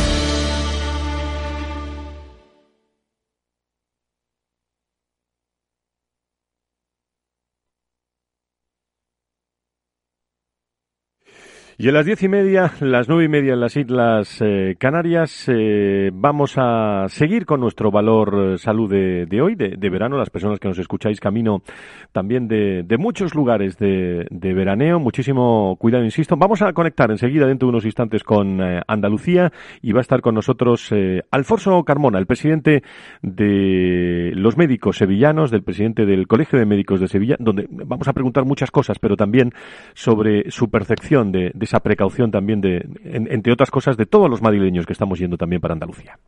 Y 11.81 11.89
a 11.89 11.91
las 11.91 12.05
diez 12.05 12.21
y 12.21 12.27
media, 12.27 12.73
las 12.79 13.09
nueve 13.09 13.23
y 13.23 13.27
media 13.27 13.53
en 13.53 13.59
las 13.59 13.75
Islas 13.75 14.37
eh, 14.39 14.75
Canarias, 14.77 15.45
eh, 15.47 16.11
vamos 16.13 16.53
a 16.57 17.07
seguir 17.09 17.47
con 17.47 17.59
nuestro 17.59 17.89
valor 17.89 18.51
eh, 18.53 18.57
salud 18.59 18.87
de, 18.87 19.41
hoy, 19.41 19.55
de, 19.55 19.89
verano. 19.89 20.15
Las 20.15 20.29
personas 20.29 20.59
que 20.59 20.67
nos 20.67 20.77
escucháis 20.77 21.19
camino 21.19 21.63
también 22.11 22.47
de, 22.47 22.85
muchos 22.99 23.33
lugares 23.33 23.79
de, 23.79 24.27
veraneo. 24.29 24.99
Muchísimo 24.99 25.75
cuidado, 25.79 26.03
insisto. 26.03 26.37
Vamos 26.37 26.61
a 26.61 26.71
conectar 26.71 27.09
enseguida, 27.09 27.47
dentro 27.47 27.65
de 27.65 27.71
unos 27.71 27.85
instantes, 27.85 28.23
con 28.23 28.61
Andalucía 28.85 29.51
y 29.81 29.91
va 29.91 30.01
a 30.01 30.03
estar 30.03 30.21
con 30.21 30.35
nosotros 30.35 30.93
Alfonso 31.31 31.83
Carmona, 31.83 32.19
el 32.19 32.27
presidente 32.27 32.83
de 33.23 34.33
los 34.35 34.55
médicos 34.55 34.97
sevillanos, 34.97 35.49
del 35.49 35.63
presidente 35.63 36.05
del 36.05 36.27
Colegio 36.27 36.59
de 36.59 36.67
Médicos 36.67 36.99
de 36.99 37.07
Sevilla, 37.07 37.37
donde 37.39 37.65
vamos 37.71 38.07
a 38.07 38.13
preguntar 38.13 38.45
muchas 38.45 38.69
cosas, 38.69 38.99
pero 38.99 39.17
también 39.17 39.51
sobre 39.95 40.51
su 40.51 40.69
percepción 40.69 41.31
de 41.31 41.70
esa 41.71 41.79
precaución 41.79 42.31
también 42.31 42.59
de, 42.59 42.85
entre 43.05 43.53
otras 43.53 43.71
cosas, 43.71 43.95
de 43.95 44.05
todos 44.05 44.29
los 44.29 44.41
madrileños 44.41 44.85
que 44.85 44.91
estamos 44.91 45.17
yendo 45.19 45.37
también 45.37 45.61
para 45.61 45.73
Andalucía. 45.73 46.19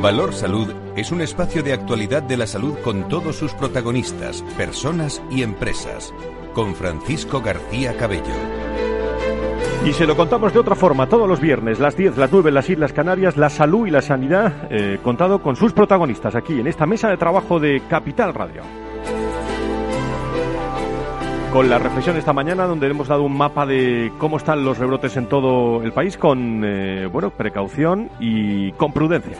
Valor 0.00 0.32
Salud 0.32 0.83
es 0.96 1.10
un 1.10 1.20
espacio 1.20 1.62
de 1.62 1.72
actualidad 1.72 2.22
de 2.22 2.36
la 2.36 2.46
salud 2.46 2.74
con 2.84 3.08
todos 3.08 3.36
sus 3.36 3.52
protagonistas, 3.52 4.42
personas 4.56 5.22
y 5.28 5.42
empresas. 5.42 6.14
Con 6.52 6.74
Francisco 6.74 7.40
García 7.40 7.96
Cabello. 7.96 8.34
Y 9.84 9.92
se 9.92 10.06
lo 10.06 10.16
contamos 10.16 10.54
de 10.54 10.60
otra 10.60 10.76
forma, 10.76 11.08
todos 11.08 11.28
los 11.28 11.40
viernes, 11.40 11.80
las 11.80 11.96
10, 11.96 12.16
las 12.16 12.30
9 12.32 12.48
en 12.48 12.54
las 12.54 12.70
Islas 12.70 12.92
Canarias, 12.92 13.36
la 13.36 13.50
salud 13.50 13.86
y 13.86 13.90
la 13.90 14.00
sanidad, 14.00 14.68
eh, 14.70 14.98
contado 15.02 15.42
con 15.42 15.56
sus 15.56 15.72
protagonistas 15.72 16.36
aquí 16.36 16.60
en 16.60 16.68
esta 16.68 16.86
mesa 16.86 17.10
de 17.10 17.16
trabajo 17.16 17.58
de 17.58 17.82
Capital 17.88 18.32
Radio. 18.32 18.62
Con 21.52 21.68
la 21.68 21.78
reflexión 21.78 22.16
esta 22.16 22.32
mañana, 22.32 22.66
donde 22.66 22.86
hemos 22.86 23.08
dado 23.08 23.24
un 23.24 23.36
mapa 23.36 23.66
de 23.66 24.12
cómo 24.18 24.38
están 24.38 24.64
los 24.64 24.78
rebrotes 24.78 25.16
en 25.16 25.28
todo 25.28 25.82
el 25.82 25.92
país, 25.92 26.16
con 26.16 26.62
eh, 26.64 27.06
bueno, 27.06 27.30
precaución 27.30 28.10
y 28.20 28.72
con 28.72 28.92
prudencia. 28.92 29.38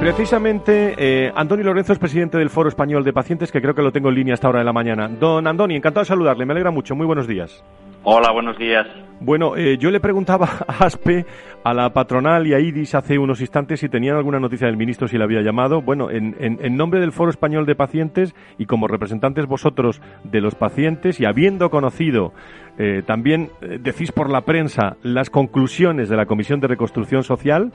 Precisamente 0.00 0.94
eh, 0.96 1.30
Andoni 1.36 1.62
Lorenzo 1.62 1.92
es 1.92 1.98
presidente 1.98 2.38
del 2.38 2.48
Foro 2.48 2.70
Español 2.70 3.04
de 3.04 3.12
Pacientes, 3.12 3.52
que 3.52 3.60
creo 3.60 3.74
que 3.74 3.82
lo 3.82 3.92
tengo 3.92 4.08
en 4.08 4.14
línea 4.14 4.34
hasta 4.34 4.46
ahora 4.46 4.60
de 4.60 4.64
la 4.64 4.72
mañana. 4.72 5.08
Don 5.08 5.46
Andoni, 5.46 5.76
encantado 5.76 6.02
de 6.02 6.08
saludarle, 6.08 6.46
me 6.46 6.52
alegra 6.52 6.70
mucho, 6.70 6.96
muy 6.96 7.06
buenos 7.06 7.28
días. 7.28 7.62
Hola, 8.02 8.32
buenos 8.32 8.56
días. 8.56 8.86
Bueno, 9.20 9.56
eh, 9.58 9.76
yo 9.76 9.90
le 9.90 10.00
preguntaba 10.00 10.48
a 10.66 10.86
ASPE, 10.86 11.26
a 11.62 11.74
la 11.74 11.90
patronal 11.92 12.46
y 12.46 12.54
a 12.54 12.58
IDIS 12.58 12.94
hace 12.94 13.18
unos 13.18 13.42
instantes 13.42 13.80
si 13.80 13.90
tenían 13.90 14.16
alguna 14.16 14.40
noticia 14.40 14.66
del 14.66 14.78
ministro, 14.78 15.06
si 15.06 15.18
le 15.18 15.24
había 15.24 15.42
llamado. 15.42 15.82
Bueno, 15.82 16.10
en, 16.10 16.34
en, 16.38 16.76
nombre 16.76 17.00
del 17.00 17.12
Foro 17.12 17.28
Español 17.28 17.66
de 17.66 17.74
Pacientes 17.74 18.34
y 18.56 18.64
como 18.64 18.88
representantes 18.88 19.44
vosotros 19.44 20.00
de 20.24 20.40
los 20.40 20.54
pacientes 20.54 21.20
y 21.20 21.26
habiendo 21.26 21.68
conocido 21.68 22.32
eh, 22.78 23.02
también, 23.04 23.50
decís 23.80 24.12
por 24.12 24.30
la 24.30 24.40
prensa, 24.46 24.96
las 25.02 25.28
conclusiones 25.28 26.08
de 26.08 26.16
la 26.16 26.24
Comisión 26.24 26.60
de 26.60 26.68
Reconstrucción 26.68 27.22
Social, 27.22 27.72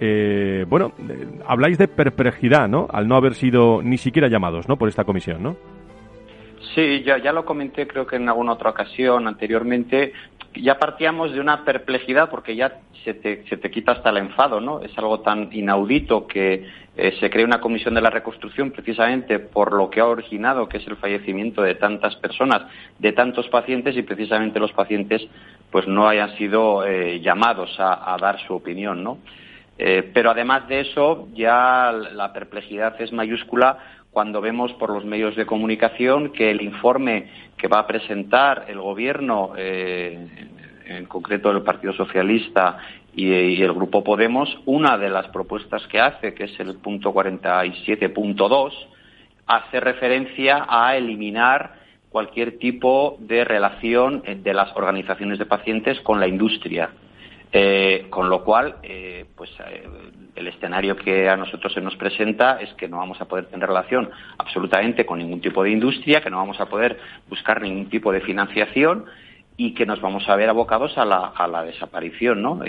eh, 0.00 0.64
bueno, 0.68 0.92
eh, 1.08 1.26
habláis 1.46 1.78
de 1.78 1.88
perplejidad, 1.88 2.68
¿no? 2.68 2.88
Al 2.90 3.06
no 3.06 3.16
haber 3.16 3.34
sido 3.34 3.82
ni 3.82 3.98
siquiera 3.98 4.28
llamados, 4.28 4.68
¿no? 4.68 4.76
Por 4.76 4.88
esta 4.88 5.04
comisión, 5.04 5.42
¿no? 5.42 5.56
Sí, 6.74 7.02
ya, 7.02 7.18
ya 7.18 7.32
lo 7.32 7.44
comenté 7.44 7.86
creo 7.86 8.06
que 8.06 8.16
en 8.16 8.28
alguna 8.28 8.52
otra 8.52 8.70
ocasión 8.70 9.28
anteriormente. 9.28 10.12
Ya 10.56 10.78
partíamos 10.78 11.32
de 11.32 11.40
una 11.40 11.64
perplejidad 11.64 12.30
porque 12.30 12.54
ya 12.54 12.80
se 13.04 13.14
te, 13.14 13.44
se 13.48 13.56
te 13.56 13.70
quita 13.70 13.92
hasta 13.92 14.10
el 14.10 14.18
enfado, 14.18 14.60
¿no? 14.60 14.80
Es 14.80 14.96
algo 14.96 15.20
tan 15.20 15.48
inaudito 15.52 16.26
que 16.26 16.64
eh, 16.96 17.16
se 17.18 17.28
cree 17.28 17.44
una 17.44 17.60
comisión 17.60 17.94
de 17.94 18.00
la 18.00 18.10
reconstrucción 18.10 18.70
precisamente 18.70 19.40
por 19.40 19.72
lo 19.72 19.90
que 19.90 20.00
ha 20.00 20.06
originado, 20.06 20.68
que 20.68 20.78
es 20.78 20.86
el 20.86 20.96
fallecimiento 20.96 21.60
de 21.60 21.74
tantas 21.74 22.14
personas, 22.16 22.62
de 22.98 23.12
tantos 23.12 23.48
pacientes 23.48 23.96
y 23.96 24.02
precisamente 24.02 24.60
los 24.60 24.72
pacientes 24.72 25.26
pues 25.70 25.88
no 25.88 26.08
hayan 26.08 26.36
sido 26.36 26.84
llamados 27.20 27.78
a, 27.80 28.14
a 28.14 28.16
dar 28.16 28.38
su 28.46 28.54
opinión, 28.54 29.02
¿no? 29.02 29.18
Eh, 29.76 30.10
pero 30.14 30.30
además 30.30 30.68
de 30.68 30.80
eso, 30.80 31.28
ya 31.34 31.92
la 31.92 32.32
perplejidad 32.32 33.00
es 33.00 33.12
mayúscula 33.12 33.78
cuando 34.10 34.40
vemos 34.40 34.72
por 34.74 34.90
los 34.90 35.04
medios 35.04 35.34
de 35.34 35.46
comunicación 35.46 36.32
que 36.32 36.50
el 36.50 36.62
informe 36.62 37.28
que 37.56 37.66
va 37.66 37.80
a 37.80 37.86
presentar 37.86 38.66
el 38.68 38.80
Gobierno, 38.80 39.52
eh, 39.56 40.28
en 40.86 41.06
concreto 41.06 41.50
el 41.50 41.62
Partido 41.62 41.92
Socialista 41.94 42.78
y, 43.16 43.62
el 43.62 43.72
Grupo 43.72 44.04
Podemos, 44.04 44.48
una 44.66 44.96
de 44.98 45.10
las 45.10 45.28
propuestas 45.28 45.84
que 45.88 46.00
hace, 46.00 46.34
que 46.34 46.44
es 46.44 46.60
el 46.60 46.76
punto 46.76 47.12
47.2, 47.12 48.72
hace 49.46 49.80
referencia 49.80 50.66
a 50.68 50.96
eliminar 50.96 51.74
cualquier 52.10 52.58
tipo 52.58 53.16
de 53.18 53.44
relación 53.44 54.22
de 54.22 54.54
las 54.54 54.74
organizaciones 54.76 55.38
de 55.38 55.46
pacientes 55.46 56.00
con 56.00 56.20
la 56.20 56.28
industria. 56.28 56.90
Eh, 57.56 58.06
con 58.10 58.28
lo 58.28 58.42
cual, 58.42 58.78
eh, 58.82 59.26
pues 59.36 59.48
eh, 59.60 59.86
el 60.34 60.48
escenario 60.48 60.96
que 60.96 61.28
a 61.28 61.36
nosotros 61.36 61.72
se 61.72 61.80
nos 61.80 61.94
presenta 61.94 62.60
es 62.60 62.74
que 62.74 62.88
no 62.88 62.96
vamos 62.96 63.20
a 63.20 63.26
poder 63.26 63.46
tener 63.46 63.68
relación 63.68 64.10
absolutamente 64.38 65.06
con 65.06 65.20
ningún 65.20 65.40
tipo 65.40 65.62
de 65.62 65.70
industria, 65.70 66.20
que 66.20 66.30
no 66.30 66.38
vamos 66.38 66.58
a 66.58 66.66
poder 66.66 66.98
buscar 67.28 67.62
ningún 67.62 67.88
tipo 67.88 68.10
de 68.10 68.22
financiación 68.22 69.04
y 69.56 69.72
que 69.72 69.86
nos 69.86 70.00
vamos 70.00 70.28
a 70.28 70.34
ver 70.34 70.48
abocados 70.48 70.98
a 70.98 71.04
la, 71.04 71.28
a 71.28 71.46
la 71.46 71.62
desaparición, 71.62 72.42
¿no? 72.42 72.60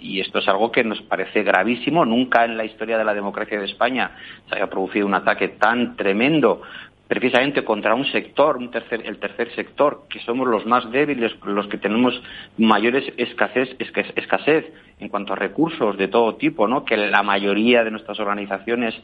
Y 0.00 0.18
esto 0.18 0.40
es 0.40 0.48
algo 0.48 0.72
que 0.72 0.82
nos 0.82 1.00
parece 1.02 1.44
gravísimo. 1.44 2.04
Nunca 2.04 2.44
en 2.44 2.56
la 2.56 2.64
historia 2.64 2.98
de 2.98 3.04
la 3.04 3.14
democracia 3.14 3.60
de 3.60 3.66
España 3.66 4.10
se 4.48 4.56
haya 4.56 4.66
producido 4.66 5.06
un 5.06 5.14
ataque 5.14 5.46
tan 5.50 5.94
tremendo 5.94 6.62
precisamente 7.08 7.64
contra 7.64 7.94
un 7.94 8.04
sector, 8.06 8.56
un 8.56 8.70
tercer, 8.70 9.02
el 9.06 9.18
tercer 9.18 9.54
sector, 9.54 10.04
que 10.10 10.18
somos 10.20 10.48
los 10.48 10.66
más 10.66 10.90
débiles, 10.90 11.32
los 11.44 11.68
que 11.68 11.78
tenemos 11.78 12.20
mayores 12.58 13.04
escasez, 13.16 13.76
escasez 13.78 14.64
en 14.98 15.08
cuanto 15.08 15.32
a 15.32 15.36
recursos 15.36 15.96
de 15.96 16.08
todo 16.08 16.34
tipo, 16.34 16.66
¿no? 16.66 16.84
que 16.84 16.96
la 16.96 17.22
mayoría 17.22 17.84
de 17.84 17.90
nuestras 17.90 18.18
organizaciones 18.18 18.94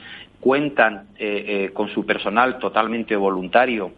cuentan 0.40 1.08
eh, 1.18 1.44
eh, 1.46 1.70
con 1.72 1.88
su 1.90 2.04
personal 2.04 2.58
totalmente 2.58 3.14
voluntario. 3.14 3.92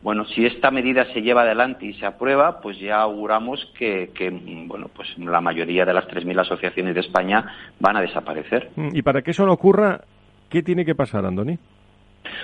Bueno, 0.00 0.24
si 0.26 0.46
esta 0.46 0.70
medida 0.70 1.12
se 1.12 1.22
lleva 1.22 1.42
adelante 1.42 1.84
y 1.84 1.94
se 1.94 2.06
aprueba, 2.06 2.60
pues 2.60 2.78
ya 2.78 3.00
auguramos 3.00 3.72
que, 3.76 4.10
que 4.14 4.30
bueno, 4.30 4.88
pues 4.94 5.08
la 5.18 5.40
mayoría 5.40 5.84
de 5.84 5.92
las 5.92 6.06
3.000 6.06 6.40
asociaciones 6.40 6.94
de 6.94 7.00
España 7.00 7.44
van 7.80 7.96
a 7.96 8.00
desaparecer. 8.00 8.70
Y 8.92 9.02
para 9.02 9.22
que 9.22 9.32
eso 9.32 9.44
no 9.44 9.52
ocurra, 9.52 10.02
¿qué 10.48 10.62
tiene 10.62 10.84
que 10.84 10.94
pasar, 10.94 11.26
Andoni? 11.26 11.58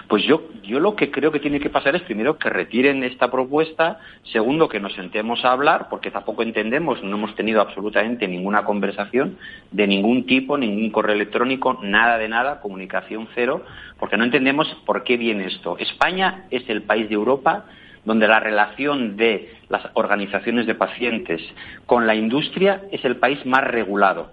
Pues 0.09 0.25
yo, 0.25 0.43
yo 0.63 0.81
lo 0.81 0.97
que 0.97 1.11
creo 1.11 1.33
que 1.33 1.41
tiene 1.41 1.61
que 1.61 1.71
pasar 1.71 1.97
es 1.97 2.03
primero 2.03 2.39
que 2.39 2.51
retiren 2.51 3.05
esta 3.05 3.31
propuesta, 3.31 4.01
segundo 4.25 4.69
que 4.69 4.81
nos 4.81 4.95
sentemos 4.95 5.45
a 5.45 5.53
hablar, 5.53 5.89
porque 5.89 6.11
tampoco 6.11 6.43
entendemos, 6.43 7.03
no 7.03 7.17
hemos 7.17 7.35
tenido 7.35 7.61
absolutamente 7.61 8.29
ninguna 8.29 8.65
conversación 8.65 9.39
de 9.71 9.87
ningún 9.87 10.27
tipo, 10.27 10.59
ningún 10.59 10.91
correo 10.91 11.15
electrónico, 11.15 11.79
nada 11.83 12.19
de 12.19 12.29
nada, 12.29 12.61
comunicación 12.61 13.29
cero, 13.35 13.65
porque 13.99 14.17
no 14.17 14.25
entendemos 14.25 14.69
por 14.87 15.05
qué 15.05 15.17
viene 15.17 15.47
esto. 15.47 15.77
España 15.79 16.45
es 16.51 16.69
el 16.69 16.83
país 16.83 17.09
de 17.09 17.15
Europa 17.15 17.65
donde 18.05 18.29
la 18.29 18.39
relación 18.39 19.17
de 19.17 19.55
las 19.69 19.89
organizaciones 19.95 20.67
de 20.67 20.75
pacientes 20.75 21.41
con 21.87 22.07
la 22.07 22.15
industria 22.15 22.83
es 22.93 23.05
el 23.05 23.17
país 23.17 23.45
más 23.47 23.65
regulado 23.65 24.31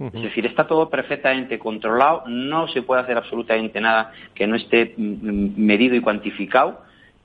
Es 0.00 0.22
decir, 0.22 0.46
está 0.46 0.66
todo 0.66 0.88
perfectamente 0.88 1.58
controlado, 1.58 2.24
no 2.26 2.68
se 2.68 2.80
puede 2.80 3.02
hacer 3.02 3.18
absolutamente 3.18 3.82
nada 3.82 4.12
que 4.34 4.46
no 4.46 4.56
esté 4.56 4.94
mm, 4.96 5.02
mm, 5.02 5.54
medido 5.58 5.94
y 5.94 6.00
cuantificado. 6.00 6.80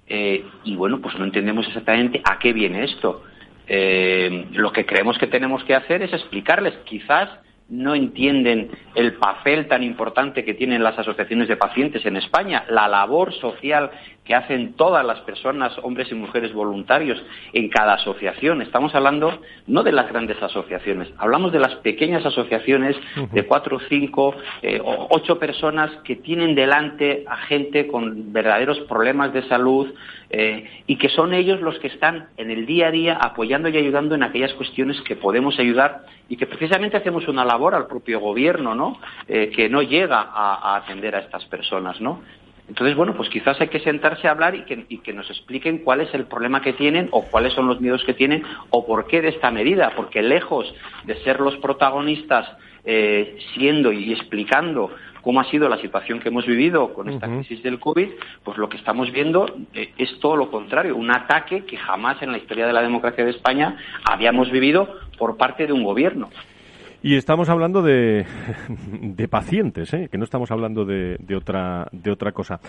Eh, 0.07 0.43
y 0.65 0.75
bueno, 0.75 0.99
pues 0.99 1.17
no 1.17 1.23
entendemos 1.23 1.65
exactamente 1.67 2.21
a 2.23 2.37
qué 2.37 2.51
viene 2.51 2.83
esto. 2.83 3.23
Eh, 3.67 4.47
lo 4.51 4.73
que 4.73 4.85
creemos 4.85 5.17
que 5.17 5.27
tenemos 5.27 5.63
que 5.63 5.73
hacer 5.73 6.01
es 6.01 6.11
explicarles, 6.11 6.73
quizás 6.83 7.29
no 7.69 7.95
entienden 7.95 8.69
el 8.93 9.13
papel 9.13 9.67
tan 9.67 9.81
importante 9.81 10.43
que 10.43 10.53
tienen 10.53 10.83
las 10.83 10.99
asociaciones 10.99 11.47
de 11.47 11.55
pacientes 11.55 12.05
en 12.05 12.17
España, 12.17 12.65
la 12.69 12.87
labor 12.87 13.33
social 13.33 13.89
que 14.25 14.33
hacen 14.33 14.73
todas 14.73 15.05
las 15.05 15.19
personas, 15.21 15.73
hombres 15.83 16.11
y 16.11 16.15
mujeres 16.15 16.53
voluntarios, 16.53 17.21
en 17.53 17.69
cada 17.69 17.93
asociación. 17.93 18.61
Estamos 18.61 18.93
hablando 18.95 19.39
no 19.67 19.83
de 19.83 19.91
las 19.91 20.09
grandes 20.09 20.41
asociaciones, 20.41 21.09
hablamos 21.17 21.51
de 21.51 21.59
las 21.59 21.75
pequeñas 21.75 22.25
asociaciones 22.25 22.95
de 23.31 23.43
cuatro, 23.45 23.79
cinco, 23.87 24.35
eh, 24.61 24.81
o 24.83 25.07
ocho 25.11 25.37
personas 25.37 25.91
que 26.03 26.15
tienen 26.15 26.55
delante 26.55 27.23
a 27.27 27.37
gente 27.37 27.87
con 27.87 28.33
verdaderos 28.33 28.79
problemas 28.81 29.31
de 29.31 29.43
salud 29.47 29.93
eh, 30.29 30.65
y 30.87 30.97
que 30.97 31.09
son 31.09 31.33
ellos 31.33 31.61
los 31.61 31.77
que 31.79 31.87
están 31.87 32.29
en 32.37 32.49
el 32.49 32.65
día 32.65 32.87
a 32.87 32.91
día 32.91 33.17
apoyando 33.21 33.69
y 33.69 33.77
ayudando 33.77 34.15
en 34.15 34.23
aquellas 34.23 34.53
cuestiones 34.53 34.99
que 35.01 35.15
podemos 35.15 35.59
ayudar 35.59 36.05
y 36.27 36.37
que 36.37 36.47
precisamente 36.47 36.97
hacemos 36.97 37.27
una 37.27 37.45
labor 37.45 37.75
al 37.75 37.85
propio 37.85 38.19
gobierno, 38.19 38.73
¿no? 38.73 38.99
Eh, 39.27 39.51
que 39.55 39.69
no 39.69 39.83
llega 39.83 40.19
a, 40.19 40.73
a 40.73 40.77
atender 40.77 41.15
a 41.15 41.19
estas 41.19 41.45
personas, 41.45 42.01
¿no? 42.01 42.21
Entonces, 42.67 42.95
bueno, 42.95 43.13
pues 43.15 43.29
quizás 43.29 43.59
hay 43.61 43.67
que 43.67 43.79
sentarse 43.79 44.27
a 44.27 44.31
hablar 44.31 44.55
y 44.55 44.63
que, 44.99 45.13
nos 45.13 45.29
expliquen 45.29 45.79
cuál 45.79 46.01
es 46.01 46.13
el 46.13 46.25
problema 46.25 46.61
que 46.61 46.73
tienen 46.73 47.09
o 47.11 47.23
cuáles 47.23 47.53
son 47.53 47.67
los 47.67 47.79
miedos 47.79 48.03
que 48.05 48.13
tienen 48.13 48.43
o 48.71 48.85
por 48.85 49.07
qué 49.07 49.21
de 49.21 49.29
esta 49.29 49.51
medida, 49.51 49.93
porque 49.95 50.21
lejos 50.21 50.73
de 51.05 51.15
ser 51.23 51.39
los 51.39 51.55
protagonistas 51.57 52.47
eh, 52.83 53.37
siendo 53.53 53.91
y 53.91 54.11
explicando 54.11 54.91
cómo 55.21 55.39
ha 55.39 55.49
sido 55.49 55.69
la 55.69 55.77
situación 55.77 56.19
que 56.19 56.29
hemos 56.29 56.45
vivido 56.45 56.93
con 56.93 57.09
esta 57.09 57.27
crisis 57.27 57.63
del 57.63 57.79
COVID, 57.79 58.09
pues 58.43 58.57
lo 58.57 58.69
que 58.69 58.77
estamos 58.77 59.11
viendo 59.11 59.47
eh, 59.73 59.91
es 59.97 60.19
todo 60.19 60.35
lo 60.35 60.51
contrario, 60.51 60.95
un 60.95 61.09
ataque 61.09 61.65
que 61.65 61.77
jamás 61.77 62.21
en 62.21 62.31
la 62.31 62.37
historia 62.37 62.67
de 62.67 62.73
la 62.73 62.81
democracia 62.81 63.25
de 63.25 63.31
España 63.31 63.77
habíamos 64.03 64.51
vivido 64.51 64.99
por 65.17 65.37
parte 65.37 65.65
de 65.65 65.73
un 65.73 65.83
gobierno. 65.83 66.29
Y 67.05 67.17
estamos 67.17 67.49
hablando 67.49 67.83
de, 67.83 68.25
de 68.99 69.27
pacientes, 69.27 69.93
¿eh? 69.93 70.09
que 70.11 70.17
no 70.17 70.23
estamos 70.23 70.49
hablando 70.49 70.85
de, 70.85 71.17
de, 71.19 71.35
otra, 71.35 71.87
de 71.91 72.09
otra 72.09 72.31
cosa. 72.31 72.59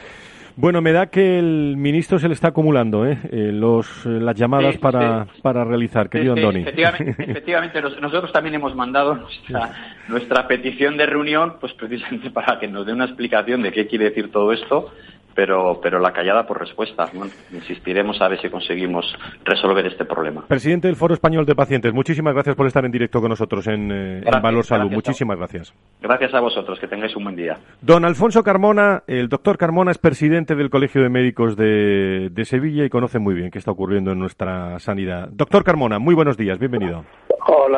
Bueno, 0.56 0.82
me 0.82 0.92
da 0.92 1.06
que 1.06 1.38
el 1.38 1.74
ministro 1.78 2.18
se 2.18 2.28
le 2.28 2.34
está 2.34 2.48
acumulando 2.48 3.06
¿eh? 3.06 3.18
eh 3.30 3.50
los, 3.50 4.04
eh, 4.04 4.10
las 4.20 4.36
llamadas 4.36 4.76
para, 4.76 5.26
para 5.40 5.64
realizar, 5.64 6.10
querido 6.10 6.34
Andoni. 6.34 6.66
Efectivamente, 6.66 7.80
nosotros 8.02 8.30
también 8.30 8.56
hemos 8.56 8.74
mandado 8.74 9.14
nuestra, 9.14 9.70
nuestra 10.06 10.46
petición 10.46 10.98
de 10.98 11.06
reunión, 11.06 11.54
pues 11.58 11.72
precisamente 11.72 12.30
para 12.34 12.58
que 12.58 12.68
nos 12.68 12.84
dé 12.84 12.92
una 12.92 13.06
explicación 13.06 13.62
de 13.62 13.72
qué 13.72 13.86
quiere 13.86 14.10
decir 14.10 14.30
todo 14.30 14.52
esto 14.52 14.92
pero, 15.36 15.78
pero 15.80 16.00
la 16.00 16.12
callada 16.12 16.46
por 16.46 16.58
respuesta. 16.58 17.08
insistiremos 17.52 18.20
a 18.20 18.28
ver 18.28 18.40
si 18.40 18.48
conseguimos 18.48 19.04
resolver 19.44 19.86
este 19.86 20.04
problema. 20.04 20.46
Presidente 20.48 20.88
del 20.88 20.96
Foro 20.96 21.14
Español 21.14 21.44
de 21.44 21.54
Pacientes, 21.54 21.92
muchísimas 21.92 22.32
gracias 22.34 22.56
por 22.56 22.66
estar 22.66 22.84
en 22.84 22.90
directo 22.90 23.20
con 23.20 23.28
nosotros 23.28 23.66
en, 23.68 23.92
eh, 23.92 24.22
Valor 24.42 24.64
Salud. 24.64 24.90
muchísimas 24.90 25.36
gracias. 25.36 25.74
Gracias 26.00 26.34
a 26.34 26.40
vosotros, 26.40 26.80
que 26.80 26.88
tengáis 26.88 27.14
un 27.14 27.24
buen 27.24 27.36
día. 27.36 27.58
Don 27.82 28.04
Alfonso 28.04 28.42
Carmona, 28.42 29.02
el 29.06 29.28
doctor 29.28 29.58
Carmona 29.58 29.90
es 29.90 29.98
presidente 29.98 30.54
del 30.54 30.70
Colegio 30.70 31.02
de 31.02 31.10
Médicos 31.10 31.56
de, 31.56 32.30
de 32.30 32.44
Sevilla 32.46 32.84
y 32.84 32.88
conoce 32.88 33.18
muy 33.18 33.34
bien 33.34 33.50
qué 33.50 33.58
está 33.58 33.70
ocurriendo 33.70 34.12
en 34.12 34.18
nuestra 34.18 34.78
sanidad. 34.78 35.28
Doctor 35.30 35.62
Carmona, 35.62 35.98
muy 35.98 36.14
buenos 36.14 36.38
días, 36.38 36.58
bienvenido. 36.58 36.98
Hola, 36.98 37.25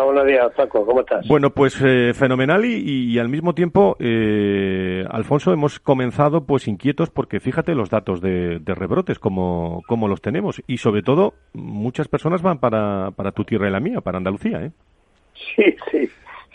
buenos 0.05 0.27
días, 0.27 0.51
Paco, 0.57 0.85
¿cómo 0.87 1.01
estás? 1.01 1.27
Bueno, 1.29 1.51
pues 1.51 1.81
eh, 1.85 2.13
fenomenal 2.15 2.65
y, 2.65 3.19
al 3.19 3.29
mismo 3.29 3.55
tiempo, 3.55 3.97
eh, 4.01 5.05
Alfonso, 5.11 5.53
hemos 5.53 5.79
comenzado 5.81 6.45
pues 6.45 6.67
inquietos 6.67 7.11
porque 7.11 7.41
fíjate 7.41 7.75
los 7.75 7.91
datos 7.91 8.21
de, 8.21 8.61
rebrotes, 8.65 9.19
como, 9.19 9.83
como, 9.87 10.09
los 10.09 10.21
tenemos 10.21 10.63
y 10.67 10.79
sobre 10.79 11.03
todo 11.03 11.35
muchas 11.53 12.09
personas 12.09 12.43
van 12.43 12.59
para, 12.59 13.11
para 13.13 13.33
tu 13.33 13.45
tierra 13.45 13.69
y 13.69 13.73
la 13.73 13.81
mía, 13.81 14.01
para 14.01 14.19
Andalucía, 14.19 14.63
¿eh? 14.65 14.71
Sí, 15.55 15.77
sí, 15.91 16.11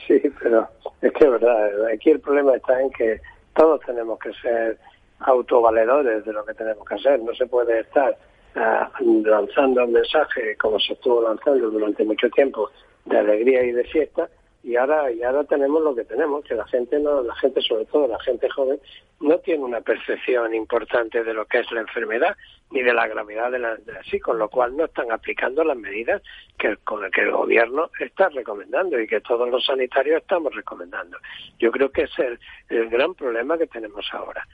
sí, 0.07 0.21
pero 0.41 0.67
es 1.01 1.13
que 1.13 1.25
es 1.25 1.31
verdad, 1.31 1.85
aquí 1.93 2.09
el 2.09 2.19
problema 2.19 2.55
está 2.55 2.81
en 2.81 2.89
que 2.91 3.21
todos 3.55 3.79
tenemos 3.85 4.19
que 4.19 4.33
ser 4.33 4.77
autovaledores 5.19 6.25
de 6.25 6.33
lo 6.33 6.43
que 6.43 6.53
tenemos 6.53 6.85
que 6.87 6.95
hacer, 6.95 7.21
no 7.21 7.33
se 7.33 7.45
puede 7.45 7.79
estar 7.79 8.17
ah, 8.55 8.89
lanzando 8.99 9.85
un 9.85 9.93
mensaje 9.93 10.57
como 10.57 10.79
se 10.79 10.93
estuvo 10.93 11.21
lanzando 11.21 11.69
durante 11.69 12.03
mucho 12.03 12.29
tiempo 12.31 12.69
de 13.05 13.17
alegría 13.17 13.63
y 13.63 13.71
de 13.71 13.83
fiesta 13.85 14.29
y 14.63 14.77
ahora 14.77 15.11
y 15.11 15.21
ahora 15.23 15.43
tenemos 15.43 15.81
lo 15.81 15.93
que 15.93 16.05
tenemos 16.05 16.43
que 16.45 16.55
la 16.55 16.65
gente 16.67 16.97
no 16.99 17.21
la 17.21 17.35
gente 17.35 17.61
sobre 17.61 17.85
todo 17.85 18.07
la 18.07 18.19
gente 18.19 18.49
joven 18.49 18.79
no 19.19 19.37
tiene 19.39 19.63
una 19.63 19.81
percepción 19.81 20.53
importante 20.53 21.23
de 21.23 21.33
lo 21.33 21.45
que 21.45 21.59
es 21.59 21.71
la 21.71 21.81
enfermedad 21.81 22.35
ni 22.71 22.81
de 22.81 22.93
la 22.93 23.07
gravedad 23.07 23.51
de 23.51 23.59
la 23.59 23.77
así 23.99 24.19
con 24.19 24.39
lo 24.39 24.49
cual 24.49 24.75
no 24.75 24.85
están 24.85 25.11
aplicando 25.11 25.63
las 25.63 25.77
medidas 25.77 26.21
que 26.57 26.77
con 26.77 27.09
que 27.11 27.21
el 27.21 27.31
gobierno 27.31 27.89
está 27.99 28.29
recomendando 28.29 28.99
y 28.99 29.07
que 29.07 29.21
todos 29.21 29.49
los 29.49 29.65
sanitarios 29.65 30.21
estamos 30.21 30.55
recomendando. 30.55 31.17
Yo 31.59 31.71
creo 31.71 31.91
que 31.91 32.03
es 32.03 32.19
el, 32.19 32.39
el 32.69 32.89
gran 32.89 33.13
problema 33.13 33.57
que 33.57 33.67
tenemos 33.67 34.05
ahora. 34.11 34.47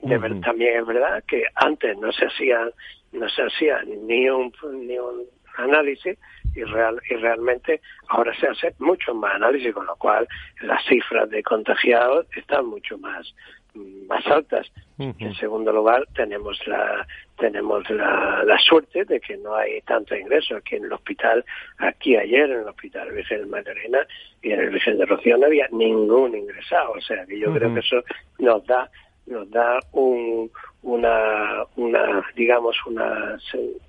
De 0.00 0.18
también 0.40 0.80
es 0.80 0.86
verdad 0.86 1.22
que 1.26 1.44
antes 1.54 1.96
no 1.98 2.12
se 2.12 2.26
hacía 2.26 2.68
no 3.12 3.28
se 3.28 3.42
hacía 3.42 3.82
ni 3.84 4.28
un 4.28 4.52
ni 4.72 4.98
un 4.98 5.24
análisis 5.56 6.18
y, 6.54 6.62
real, 6.64 7.00
y 7.10 7.14
realmente 7.14 7.80
ahora 8.08 8.34
se 8.38 8.48
hace 8.48 8.74
mucho 8.78 9.14
más 9.14 9.34
análisis, 9.34 9.72
con 9.74 9.86
lo 9.86 9.96
cual 9.96 10.26
las 10.62 10.84
cifras 10.86 11.28
de 11.30 11.42
contagiados 11.42 12.26
están 12.36 12.66
mucho 12.66 12.98
más 12.98 13.34
más 13.74 14.24
altas. 14.26 14.70
En 14.98 15.34
segundo 15.34 15.72
lugar, 15.72 16.06
tenemos 16.14 16.64
la 16.68 17.04
tenemos 17.36 17.88
la, 17.90 18.44
la, 18.44 18.56
suerte 18.58 19.04
de 19.04 19.18
que 19.18 19.36
no 19.36 19.56
hay 19.56 19.80
tanto 19.80 20.14
ingreso 20.14 20.56
aquí 20.56 20.76
en 20.76 20.84
el 20.84 20.92
hospital. 20.92 21.44
Aquí 21.78 22.16
ayer 22.16 22.48
en 22.48 22.60
el 22.60 22.68
hospital 22.68 23.10
Virgen 23.10 23.40
de 23.40 23.46
Magdalena 23.46 24.06
y 24.40 24.52
en 24.52 24.60
el 24.60 24.70
Virgen 24.70 24.98
de 24.98 25.06
Rocío 25.06 25.36
no 25.36 25.46
había 25.46 25.66
ningún 25.72 26.36
ingresado. 26.36 26.92
O 26.92 27.00
sea 27.00 27.26
que 27.26 27.40
yo 27.40 27.52
creo 27.52 27.74
que 27.74 27.80
eso 27.80 28.04
nos 28.38 28.64
da 28.66 28.88
nos 29.26 29.50
da 29.50 29.80
un, 29.92 30.50
una, 30.82 31.64
una 31.76 32.24
digamos 32.36 32.76
una 32.86 33.36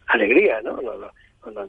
alegría, 0.07 0.61
¿no? 0.61 0.81
nos 0.81 1.11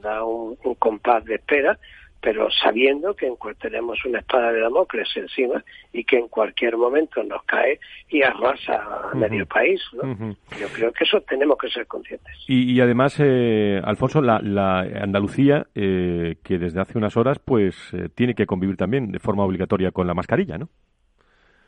da 0.01 0.23
un, 0.23 0.55
compás 0.79 1.23
de 1.25 1.35
espera, 1.35 1.77
pero 2.21 2.49
sabiendo 2.51 3.15
que 3.15 3.31
tenemos 3.59 4.03
una 4.05 4.19
espada 4.19 4.51
de 4.51 4.61
Damocles 4.61 5.07
encima 5.15 5.63
y 5.93 6.03
que 6.03 6.17
en 6.17 6.27
cualquier 6.27 6.75
momento 6.75 7.23
nos 7.23 7.43
cae 7.43 7.79
y 8.09 8.21
arrasa 8.21 9.09
a 9.11 9.15
medio 9.15 9.45
país. 9.45 9.81
¿no? 9.93 10.35
Yo 10.59 10.67
creo 10.73 10.91
que 10.91 11.03
eso 11.03 11.21
tenemos 11.21 11.57
que 11.57 11.69
ser 11.69 11.85
conscientes. 11.87 12.33
Y, 12.47 12.79
además, 12.81 13.15
eh, 13.19 13.79
Alfonso, 13.83 14.21
la, 14.21 14.79
Andalucía, 14.79 15.67
eh, 15.75 16.37
que 16.43 16.57
desde 16.57 16.81
hace 16.81 16.97
unas 16.97 17.15
horas 17.17 17.39
pues 17.39 17.93
eh, 17.93 18.09
tiene 18.13 18.33
que 18.33 18.45
convivir 18.45 18.77
también 18.77 19.11
de 19.11 19.19
forma 19.19 19.43
obligatoria 19.43 19.91
con 19.91 20.07
la 20.07 20.13
mascarilla, 20.13 20.57
¿no? 20.57 20.69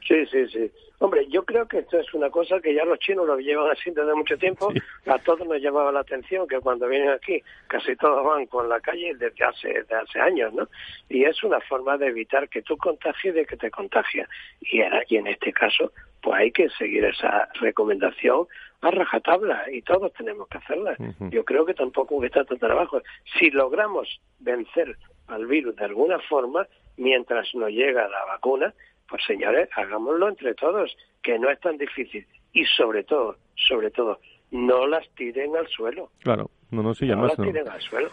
Sí, 0.07 0.25
sí, 0.27 0.47
sí. 0.47 0.71
Hombre, 0.99 1.25
yo 1.27 1.45
creo 1.45 1.65
que 1.67 1.79
esto 1.79 1.97
es 1.97 2.13
una 2.13 2.29
cosa 2.29 2.59
que 2.59 2.73
ya 2.73 2.83
los 2.83 2.99
chinos 2.99 3.25
lo 3.25 3.37
llevan 3.39 3.71
así 3.71 3.89
desde 3.91 4.13
mucho 4.15 4.37
tiempo. 4.37 4.69
A 5.05 5.17
todos 5.19 5.47
nos 5.47 5.61
llamaba 5.61 5.91
la 5.91 6.01
atención 6.01 6.47
que 6.47 6.59
cuando 6.59 6.87
vienen 6.87 7.09
aquí 7.09 7.41
casi 7.67 7.95
todos 7.95 8.25
van 8.25 8.47
con 8.47 8.67
la 8.67 8.81
calle 8.81 9.13
desde 9.15 9.45
hace, 9.45 9.67
desde 9.69 9.95
hace 9.95 10.19
años, 10.19 10.53
¿no? 10.53 10.67
Y 11.07 11.23
es 11.23 11.41
una 11.43 11.61
forma 11.61 11.97
de 11.97 12.07
evitar 12.07 12.49
que 12.49 12.61
tú 12.61 12.75
contagies 12.77 13.33
de 13.33 13.45
que 13.45 13.55
te 13.55 13.71
contagia. 13.71 14.27
Y, 14.59 14.81
y 15.07 15.17
en 15.17 15.27
este 15.27 15.53
caso, 15.53 15.93
pues 16.21 16.35
hay 16.37 16.51
que 16.51 16.69
seguir 16.71 17.05
esa 17.05 17.47
recomendación 17.61 18.47
a 18.81 18.91
rajatabla 18.91 19.65
y 19.71 19.81
todos 19.81 20.13
tenemos 20.13 20.47
que 20.47 20.57
hacerla. 20.57 20.95
Yo 21.31 21.43
creo 21.45 21.65
que 21.65 21.73
tampoco 21.73 22.23
está 22.23 22.43
tanto 22.43 22.67
trabajo. 22.67 23.01
Si 23.37 23.49
logramos 23.51 24.19
vencer 24.39 24.97
al 25.27 25.45
virus 25.45 25.75
de 25.75 25.85
alguna 25.85 26.19
forma, 26.19 26.67
mientras 26.97 27.53
no 27.55 27.69
llega 27.69 28.07
la 28.07 28.25
vacuna, 28.25 28.73
pues 29.09 29.23
señores, 29.25 29.69
hagámoslo 29.75 30.29
entre 30.29 30.53
todos, 30.53 30.95
que 31.21 31.37
no 31.39 31.49
es 31.49 31.59
tan 31.59 31.77
difícil. 31.77 32.25
Y 32.53 32.65
sobre 32.65 33.03
todo, 33.03 33.35
sobre 33.55 33.91
todo, 33.91 34.19
no 34.51 34.87
las 34.87 35.07
tiren 35.15 35.55
al 35.55 35.67
suelo. 35.67 36.09
Claro, 36.19 36.49
no, 36.71 36.81
no, 36.81 36.93
sí, 36.93 37.07
no 37.07 37.27
las 37.27 37.35
tiren 37.35 37.67
al 37.67 37.81
suelo. 37.81 38.09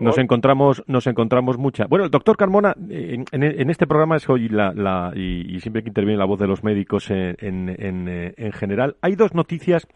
Nos 0.00 0.18
encontramos, 0.18 0.82
nos 0.86 1.06
encontramos 1.06 1.58
mucha. 1.58 1.86
Bueno, 1.86 2.04
el 2.04 2.10
doctor 2.10 2.36
Carmona, 2.36 2.74
en, 2.90 3.24
en, 3.32 3.70
este 3.70 3.86
programa 3.86 4.16
es 4.16 4.28
hoy 4.28 4.48
la, 4.48 4.72
la 4.72 5.12
y, 5.14 5.58
siempre 5.60 5.82
que 5.82 5.88
interviene 5.88 6.18
la 6.18 6.26
voz 6.26 6.38
de 6.38 6.46
los 6.46 6.62
médicos 6.62 7.10
en, 7.10 7.36
en, 7.40 8.34
en 8.36 8.52
general, 8.52 8.96
hay 9.00 9.16
dos 9.16 9.34
noticias 9.34 9.86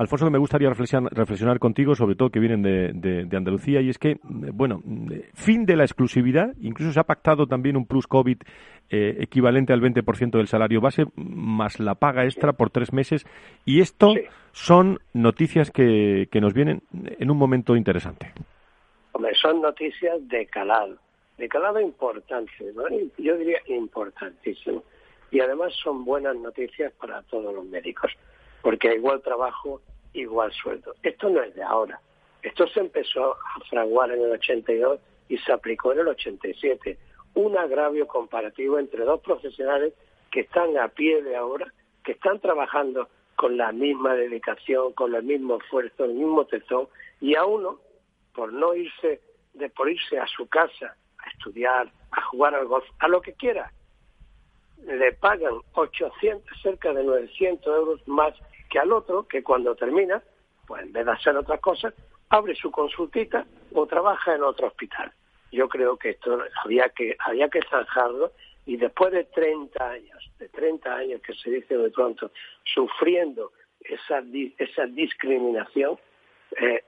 Alfonso, 0.00 0.24
que 0.24 0.30
me 0.30 0.38
gustaría 0.38 0.70
reflexionar, 0.70 1.58
contigo, 1.58 1.94
sobre 1.94 2.14
todo 2.14 2.30
que 2.30 2.40
vienen 2.40 2.62
de, 2.62 3.36
Andalucía, 3.36 3.82
y 3.82 3.90
es 3.90 3.98
que, 3.98 4.16
bueno, 4.22 4.82
fin 5.34 5.66
de 5.66 5.76
la 5.76 5.84
exclusividad, 5.84 6.54
incluso 6.58 6.90
se 6.90 7.00
ha 7.00 7.04
pactado 7.04 7.46
también 7.46 7.76
un 7.76 7.84
plus 7.84 8.06
COVID 8.06 8.38
eh, 8.88 9.16
equivalente 9.20 9.74
al 9.74 9.82
20% 9.82 10.38
del 10.38 10.46
salario 10.46 10.80
base, 10.80 11.04
más 11.16 11.80
la 11.80 11.96
paga 11.96 12.24
extra 12.24 12.54
por 12.54 12.70
tres 12.70 12.94
meses, 12.94 13.26
y 13.66 13.80
esto 13.80 14.14
son 14.52 15.00
noticias 15.12 15.70
que, 15.70 16.26
nos 16.32 16.54
vienen 16.54 16.80
en 16.94 17.30
un 17.30 17.36
momento 17.36 17.76
interesante. 17.76 18.32
Hombre, 19.12 19.34
son 19.34 19.60
noticias 19.60 20.26
de 20.28 20.46
calado. 20.46 20.96
de 21.36 21.46
calado 21.46 21.78
importante, 21.78 22.50
yo 23.18 23.36
diría 23.36 23.58
importantísimo. 23.66 24.82
Y 25.30 25.40
además 25.40 25.74
son 25.74 26.06
buenas 26.06 26.36
noticias 26.36 26.90
para 26.94 27.20
todos 27.24 27.54
los 27.54 27.66
médicos, 27.66 28.10
porque 28.62 28.94
igual 28.94 29.20
trabajo, 29.22 29.80
igual 30.12 30.52
sueldo. 30.52 30.94
Esto 31.02 31.28
no 31.28 31.42
es 31.42 31.54
de 31.54 31.62
ahora. 31.62 32.00
Esto 32.42 32.66
se 32.68 32.80
empezó 32.80 33.32
a 33.32 33.60
fraguar 33.68 34.10
en 34.12 34.22
el 34.22 34.32
82 34.32 35.00
y 35.28 35.38
se 35.38 35.52
aplicó 35.52 35.92
en 35.92 36.00
el 36.00 36.08
87. 36.08 36.98
Un 37.34 37.56
agravio 37.56 38.06
comparativo 38.06 38.78
entre 38.78 39.04
dos 39.04 39.20
profesionales 39.20 39.94
que 40.30 40.40
están 40.40 40.76
a 40.78 40.88
pie 40.88 41.22
de 41.22 41.36
ahora, 41.36 41.72
que 42.04 42.12
están 42.12 42.40
trabajando 42.40 43.08
con 43.36 43.56
la 43.56 43.72
misma 43.72 44.14
dedicación, 44.14 44.92
con 44.92 45.14
el 45.14 45.22
mismo 45.22 45.56
esfuerzo, 45.56 46.04
el 46.04 46.14
mismo 46.14 46.44
tesón, 46.46 46.88
y 47.20 47.34
a 47.36 47.44
uno, 47.44 47.78
por 48.34 48.52
no 48.52 48.74
irse, 48.74 49.20
de 49.54 49.68
por 49.70 49.90
irse 49.90 50.18
a 50.18 50.26
su 50.26 50.46
casa 50.48 50.94
a 51.18 51.30
estudiar, 51.30 51.90
a 52.12 52.22
jugar 52.22 52.54
al 52.54 52.66
golf, 52.66 52.84
a 52.98 53.08
lo 53.08 53.20
que 53.20 53.34
quiera, 53.34 53.72
le 54.86 55.12
pagan 55.12 55.54
800, 55.72 56.62
cerca 56.62 56.92
de 56.92 57.04
900 57.04 57.76
euros 57.76 58.08
más 58.08 58.34
que 58.70 58.78
al 58.78 58.92
otro, 58.92 59.26
que 59.26 59.42
cuando 59.42 59.74
termina, 59.74 60.22
pues 60.66 60.82
en 60.82 60.92
vez 60.92 61.04
de 61.04 61.12
hacer 61.12 61.36
otra 61.36 61.58
cosa, 61.58 61.92
abre 62.30 62.54
su 62.54 62.70
consultita 62.70 63.44
o 63.74 63.86
trabaja 63.86 64.34
en 64.34 64.44
otro 64.44 64.68
hospital. 64.68 65.12
Yo 65.52 65.68
creo 65.68 65.96
que 65.96 66.10
esto 66.10 66.38
había 66.64 66.88
que, 66.90 67.16
había 67.18 67.48
que 67.48 67.60
zanjarlo 67.68 68.32
y 68.66 68.76
después 68.76 69.12
de 69.12 69.24
30 69.24 69.90
años, 69.90 70.30
de 70.38 70.48
30 70.48 70.94
años 70.94 71.20
que 71.22 71.34
se 71.34 71.50
dice 71.50 71.76
de 71.76 71.90
pronto, 71.90 72.30
sufriendo 72.72 73.50
esa, 73.80 74.22
esa 74.58 74.86
discriminación, 74.86 75.98
eh, 76.56 76.84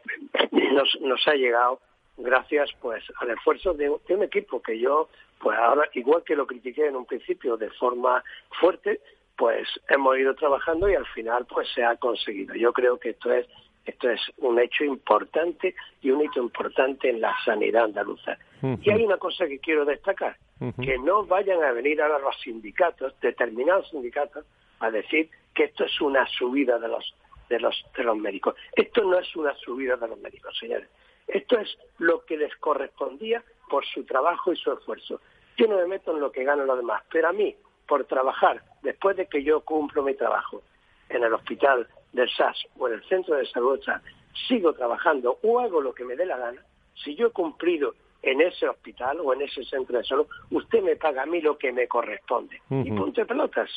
nos, 1.00 1.28
ha 1.28 1.34
llegado 1.34 1.80
gracias 2.16 2.70
pues 2.80 3.02
al 3.16 3.30
esfuerzo 3.30 3.74
de, 3.74 3.90
un 3.90 4.22
equipo 4.22 4.60
que 4.62 4.78
yo 4.78 5.08
pues 5.40 5.58
ahora 5.58 5.88
igual 5.94 6.22
que 6.24 6.36
lo 6.36 6.46
critiqué 6.46 6.86
en 6.86 6.96
un 6.96 7.06
principio 7.06 7.56
de 7.56 7.70
forma 7.70 8.22
fuerte 8.60 9.00
pues 9.42 9.66
hemos 9.88 10.16
ido 10.16 10.36
trabajando 10.36 10.88
y 10.88 10.94
al 10.94 11.06
final 11.06 11.44
pues 11.46 11.66
se 11.74 11.82
ha 11.82 11.96
conseguido 11.96 12.54
yo 12.54 12.72
creo 12.72 12.96
que 13.00 13.10
esto 13.10 13.32
es 13.32 13.44
esto 13.84 14.08
es 14.08 14.20
un 14.36 14.60
hecho 14.60 14.84
importante 14.84 15.74
y 16.00 16.12
un 16.12 16.22
hito 16.22 16.40
importante 16.40 17.10
en 17.10 17.20
la 17.20 17.34
sanidad 17.44 17.86
andaluza. 17.86 18.38
Y 18.80 18.90
hay 18.92 19.02
una 19.04 19.16
cosa 19.16 19.48
que 19.48 19.58
quiero 19.58 19.84
destacar, 19.84 20.36
que 20.80 20.96
no 20.98 21.26
vayan 21.26 21.60
a 21.64 21.72
venir 21.72 22.00
ahora 22.00 22.20
los 22.20 22.40
sindicatos, 22.40 23.18
determinados 23.20 23.90
sindicatos, 23.90 24.46
a 24.78 24.92
decir 24.92 25.28
que 25.52 25.64
esto 25.64 25.86
es 25.86 26.00
una 26.00 26.24
subida 26.28 26.78
de 26.78 26.86
los, 26.86 27.12
de 27.48 27.58
los, 27.58 27.84
de 27.96 28.04
los 28.04 28.16
médicos. 28.16 28.54
Esto 28.76 29.02
no 29.02 29.18
es 29.18 29.34
una 29.34 29.52
subida 29.56 29.96
de 29.96 30.06
los 30.06 30.20
médicos, 30.20 30.56
señores. 30.56 30.88
Esto 31.26 31.58
es 31.58 31.76
lo 31.98 32.24
que 32.24 32.36
les 32.36 32.54
correspondía 32.58 33.42
por 33.68 33.84
su 33.84 34.04
trabajo 34.04 34.52
y 34.52 34.56
su 34.56 34.70
esfuerzo. 34.70 35.20
Yo 35.56 35.66
no 35.66 35.78
me 35.78 35.88
meto 35.88 36.12
en 36.12 36.20
lo 36.20 36.30
que 36.30 36.44
ganan 36.44 36.68
los 36.68 36.76
demás, 36.76 37.02
pero 37.10 37.30
a 37.30 37.32
mí, 37.32 37.56
por 37.86 38.04
trabajar, 38.04 38.62
después 38.82 39.16
de 39.16 39.26
que 39.26 39.42
yo 39.42 39.60
cumplo 39.60 40.02
mi 40.02 40.14
trabajo 40.14 40.62
en 41.08 41.22
el 41.22 41.32
hospital 41.34 41.86
del 42.12 42.28
SAS 42.30 42.56
o 42.78 42.88
en 42.88 42.94
el 42.94 43.04
centro 43.08 43.36
de 43.36 43.46
salud 43.46 43.80
SAS, 43.84 44.02
sigo 44.48 44.72
trabajando 44.72 45.38
o 45.42 45.60
hago 45.60 45.80
lo 45.80 45.94
que 45.94 46.04
me 46.04 46.16
dé 46.16 46.26
la 46.26 46.38
gana, 46.38 46.62
si 46.94 47.14
yo 47.14 47.28
he 47.28 47.30
cumplido 47.30 47.94
en 48.22 48.40
ese 48.40 48.68
hospital 48.68 49.18
o 49.20 49.32
en 49.32 49.42
ese 49.42 49.64
centro 49.64 49.98
de 49.98 50.04
salud, 50.04 50.26
usted 50.50 50.82
me 50.82 50.96
paga 50.96 51.22
a 51.22 51.26
mí 51.26 51.40
lo 51.40 51.58
que 51.58 51.72
me 51.72 51.88
corresponde. 51.88 52.60
Y 52.70 52.90
punto 52.92 53.20
de 53.20 53.26
pelotas. 53.26 53.70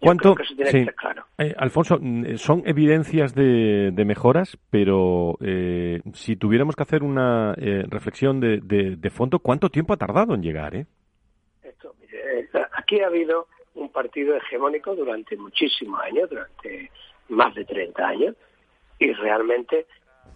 ¿Cuánto? 0.00 0.36
Eh, 1.38 1.54
Alfonso, 1.56 1.98
mm, 2.00 2.36
son 2.36 2.62
evidencias 2.66 3.34
de, 3.34 4.04
mejoras, 4.06 4.56
pero 4.70 5.36
eh, 5.40 6.00
si 6.12 6.36
tuviéramos 6.36 6.76
que 6.76 6.82
hacer 6.82 7.02
una 7.02 7.54
eh, 7.56 7.84
reflexión 7.88 8.38
de, 8.38 8.60
de, 8.60 9.10
fondo, 9.10 9.40
¿cuánto 9.40 9.70
tiempo 9.70 9.92
ha 9.92 9.96
tardado 9.96 10.34
en 10.34 10.42
llegar? 10.42 10.74
Esto, 10.76 10.97
aquí 12.88 13.02
ha 13.02 13.08
habido 13.08 13.48
un 13.74 13.90
partido 13.90 14.34
hegemónico 14.34 14.96
durante 14.96 15.36
muchísimos 15.36 16.00
años, 16.00 16.30
durante 16.30 16.90
más 17.28 17.54
de 17.54 17.66
30 17.66 18.08
años, 18.08 18.34
y 18.98 19.12
realmente 19.12 19.86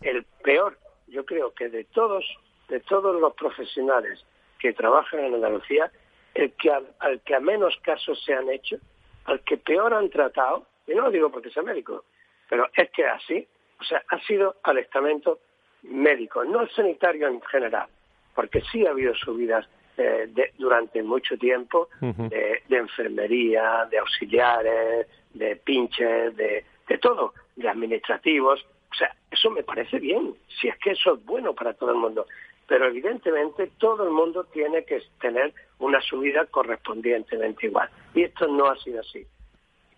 el 0.03 0.24
peor, 0.44 0.78
yo 1.07 1.24
creo 1.24 1.55
que 1.55 1.70
de 1.70 1.84
todos, 1.84 2.24
de 2.68 2.80
todos 2.80 3.18
los 3.18 3.34
profesionales 3.34 4.22
que 4.59 4.74
trabajan 4.74 5.20
en 5.20 5.34
Andalucía, 5.34 5.90
el 6.34 6.53
que 6.53 6.70
al, 6.70 7.20
que 7.24 7.34
a 7.34 7.40
menos 7.40 7.74
casos 7.82 8.22
se 8.22 8.34
han 8.34 8.50
hecho, 8.50 8.76
al 9.24 9.40
que 9.40 9.57
peor 9.57 9.94
han 9.94 10.11
tratado, 10.11 10.66
y 10.86 10.94
no 10.94 11.05
lo 11.05 11.11
digo 11.11 11.30
porque 11.30 11.50
sea 11.50 11.62
médico, 11.62 12.05
pero 12.50 12.68
es 12.76 12.90
que 12.90 13.07
así, 13.07 13.48
o 13.80 13.84
sea, 13.84 14.03
ha 14.09 14.20
sido 14.20 14.57
al 14.62 14.76
estamento 14.76 15.38
médico, 15.84 16.44
no 16.44 16.68
sanitario 16.68 17.28
en 17.28 17.40
general, 17.40 17.88
porque 18.34 18.61
sí 18.70 18.86
ha 18.86 18.90
habido 18.90 19.14
subidas 19.14 19.66
eh, 20.03 20.53
durante 20.59 21.03
mucho 21.03 21.36
tiempo 21.36 21.88
de, 22.00 22.62
enfermería, 22.68 23.86
de 23.90 23.98
auxiliares, 23.98 25.07
de 25.34 25.57
pinches, 25.57 26.36
de, 26.36 26.64
de 26.88 26.98
todo, 26.98 27.34
de 27.57 27.68
administrativos. 27.68 28.64
O 28.90 28.94
sea, 28.94 29.14
eso 29.30 29.50
me 29.50 29.62
parece 29.62 29.98
bien, 29.98 30.34
si 30.61 30.68
es 30.68 30.76
que 30.78 30.90
eso 30.90 31.14
es 31.14 31.24
bueno 31.24 31.55
para 31.55 31.74
todo 31.74 31.92
el 31.92 31.98
mundo. 31.98 32.26
Pero 32.66 32.86
evidentemente 32.86 33.70
todo 33.78 34.05
el 34.05 34.11
mundo 34.11 34.44
tiene 34.44 34.84
que 34.84 35.03
tener 35.20 35.53
una 35.78 36.00
subida 36.00 36.46
correspondientemente 36.46 37.66
igual. 37.66 37.88
Y 38.14 38.22
esto 38.22 38.46
no 38.46 38.66
ha 38.66 38.76
sido 38.76 39.00
así. 39.00 39.26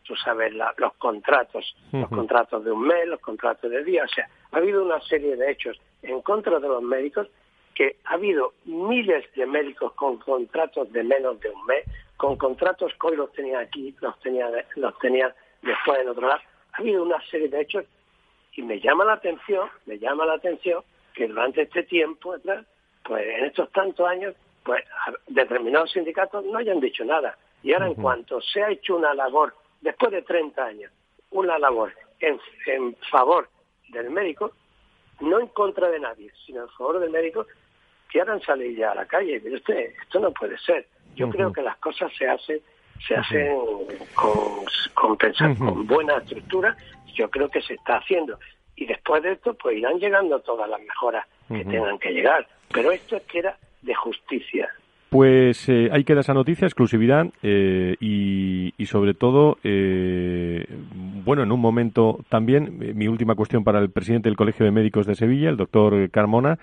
Tú 0.05 0.15
sabes, 0.17 0.53
los 0.53 0.95
contratos, 0.99 1.75
los 1.93 2.09
contratos 2.11 2.63
de 2.65 2.71
un 2.71 2.87
mes, 2.87 3.07
los 3.07 3.21
contratos 3.21 3.71
de 3.71 3.83
día. 3.85 4.05
O 4.05 4.09
sea, 4.09 4.29
ha 4.53 4.59
habido 4.59 4.83
una 4.85 5.01
serie 5.01 5.37
de 5.37 5.51
hechos 5.51 5.81
en 6.03 6.21
contra 6.21 6.59
de 6.61 6.69
los 6.69 6.83
médicos 6.83 7.29
que 7.75 7.97
ha 8.05 8.15
habido 8.15 8.53
miles 8.65 9.25
de 9.35 9.47
médicos 9.47 9.93
con 9.95 10.19
contratos 10.19 10.93
de 10.93 11.03
menos 11.03 11.41
de 11.41 11.51
un 11.51 11.67
mes, 11.67 11.85
con 12.17 12.37
contratos 12.37 12.93
que 13.01 13.07
hoy 13.09 13.17
los 13.17 13.33
tenía 13.33 13.59
aquí, 13.59 13.95
los 14.01 14.19
tenía, 14.21 14.49
los 14.77 14.99
tenía 14.99 15.35
después 15.63 16.01
en 16.01 16.09
otro 16.09 16.29
lado. 16.29 16.41
Ha 16.73 16.81
habido 16.81 17.03
una 17.03 17.21
serie 17.31 17.49
de 17.49 17.61
hechos 17.61 17.85
y 18.53 18.63
me 18.63 18.81
llama 18.81 19.05
la 19.05 19.15
atención, 19.15 19.69
me 19.87 19.99
llama 19.99 20.25
la 20.25 20.35
atención 20.35 20.83
que 21.15 21.27
durante 21.27 21.63
este 21.63 21.83
tiempo 21.85 22.35
pues 23.05 23.27
en 23.27 23.45
estos 23.45 23.71
tantos 23.73 24.07
años, 24.09 24.35
pues 24.65 24.83
determinados 25.27 25.93
sindicatos 25.93 26.45
no 26.45 26.59
hayan 26.59 26.81
dicho 26.81 27.05
nada. 27.05 27.37
Y 27.63 27.73
ahora 27.73 27.87
en 27.87 27.95
cuanto 27.95 28.41
se 28.41 28.63
ha 28.63 28.71
hecho 28.71 28.97
una 28.97 29.15
labor, 29.15 29.55
después 29.81 30.13
de 30.13 30.23
30 30.23 30.65
años, 30.65 30.93
una 31.31 31.59
labor 31.59 31.93
en, 32.21 32.39
en 32.67 32.97
favor 33.11 33.49
del 33.89 34.11
médico, 34.11 34.53
no 35.21 35.41
en 35.41 35.49
contra 35.49 35.89
de 35.89 36.01
nadie, 36.01 36.33
sino 36.47 36.63
en 36.63 36.69
favor 36.71 36.99
del 37.01 37.11
médico, 37.11 37.47
salir 38.45 38.77
ya 38.77 38.93
a 38.93 38.95
la 38.95 39.07
calle. 39.07 39.41
Pero 39.43 39.57
este, 39.57 39.95
esto 40.03 40.21
no 40.21 40.31
puede 40.33 40.59
ser. 40.59 40.87
Yo 41.17 41.29
creo 41.31 41.53
que 41.53 41.63
las 41.63 41.77
cosas 41.79 42.13
se 42.17 42.29
hacen 42.29 42.61
se 43.07 43.15
hacen 43.15 43.57
con, 44.15 44.65
con, 44.95 45.17
pensar, 45.17 45.57
con 45.57 45.87
buena 45.87 46.17
estructura. 46.19 46.77
Yo 47.15 47.29
creo 47.29 47.49
que 47.49 47.61
se 47.61 47.75
está 47.75 47.97
haciendo. 47.99 48.39
Y 48.77 48.87
después 48.87 49.23
de 49.23 49.33
esto, 49.33 49.55
pues 49.55 49.77
irán 49.77 49.99
llegando 49.99 50.41
todas 50.41 50.69
las 50.69 50.81
mejoras 50.81 51.27
que 51.49 51.65
tengan 51.65 51.99
que 51.99 52.11
llegar. 52.11 52.47
Pero 52.73 52.91
esto 52.93 53.17
es 53.17 53.23
que 53.25 53.41
era 53.41 53.57
de 53.83 53.95
justicia. 53.95 54.69
Pues 55.15 55.69
eh, 55.69 55.91
ahí 55.93 56.03
queda 56.03 56.23
esa 56.23 56.35
noticia, 56.35 56.67
exclusividad 56.67 57.29
eh, 57.41 57.95
y, 58.01 58.75
y, 58.77 58.87
sobre 58.87 59.15
todo, 59.15 59.59
eh, 59.63 60.67
bueno, 61.25 61.45
en 61.45 61.53
un 61.53 61.61
momento 61.61 62.25
también, 62.29 62.81
eh, 62.83 62.95
mi 62.95 63.07
última 63.07 63.37
cuestión 63.37 63.63
para 63.63 63.79
el 63.79 63.91
presidente 63.91 64.29
del 64.29 64.37
Colegio 64.37 64.65
de 64.65 64.73
Médicos 64.73 65.07
de 65.07 65.15
Sevilla, 65.15 65.51
el 65.51 65.57
doctor 65.57 66.11
Carmona, 66.11 66.59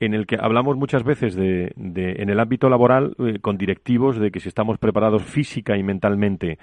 en 0.00 0.14
el 0.14 0.26
que 0.26 0.36
hablamos 0.40 0.76
muchas 0.76 1.04
veces 1.04 1.34
de, 1.36 1.72
en 1.76 2.30
el 2.30 2.40
ámbito 2.40 2.68
laboral 2.68 3.14
eh, 3.18 3.38
con 3.40 3.56
directivos 3.56 4.18
de 4.18 4.30
que 4.30 4.40
si 4.40 4.48
estamos 4.48 4.78
preparados 4.78 5.22
física 5.22 5.76
y 5.76 5.82
mentalmente 5.82 6.58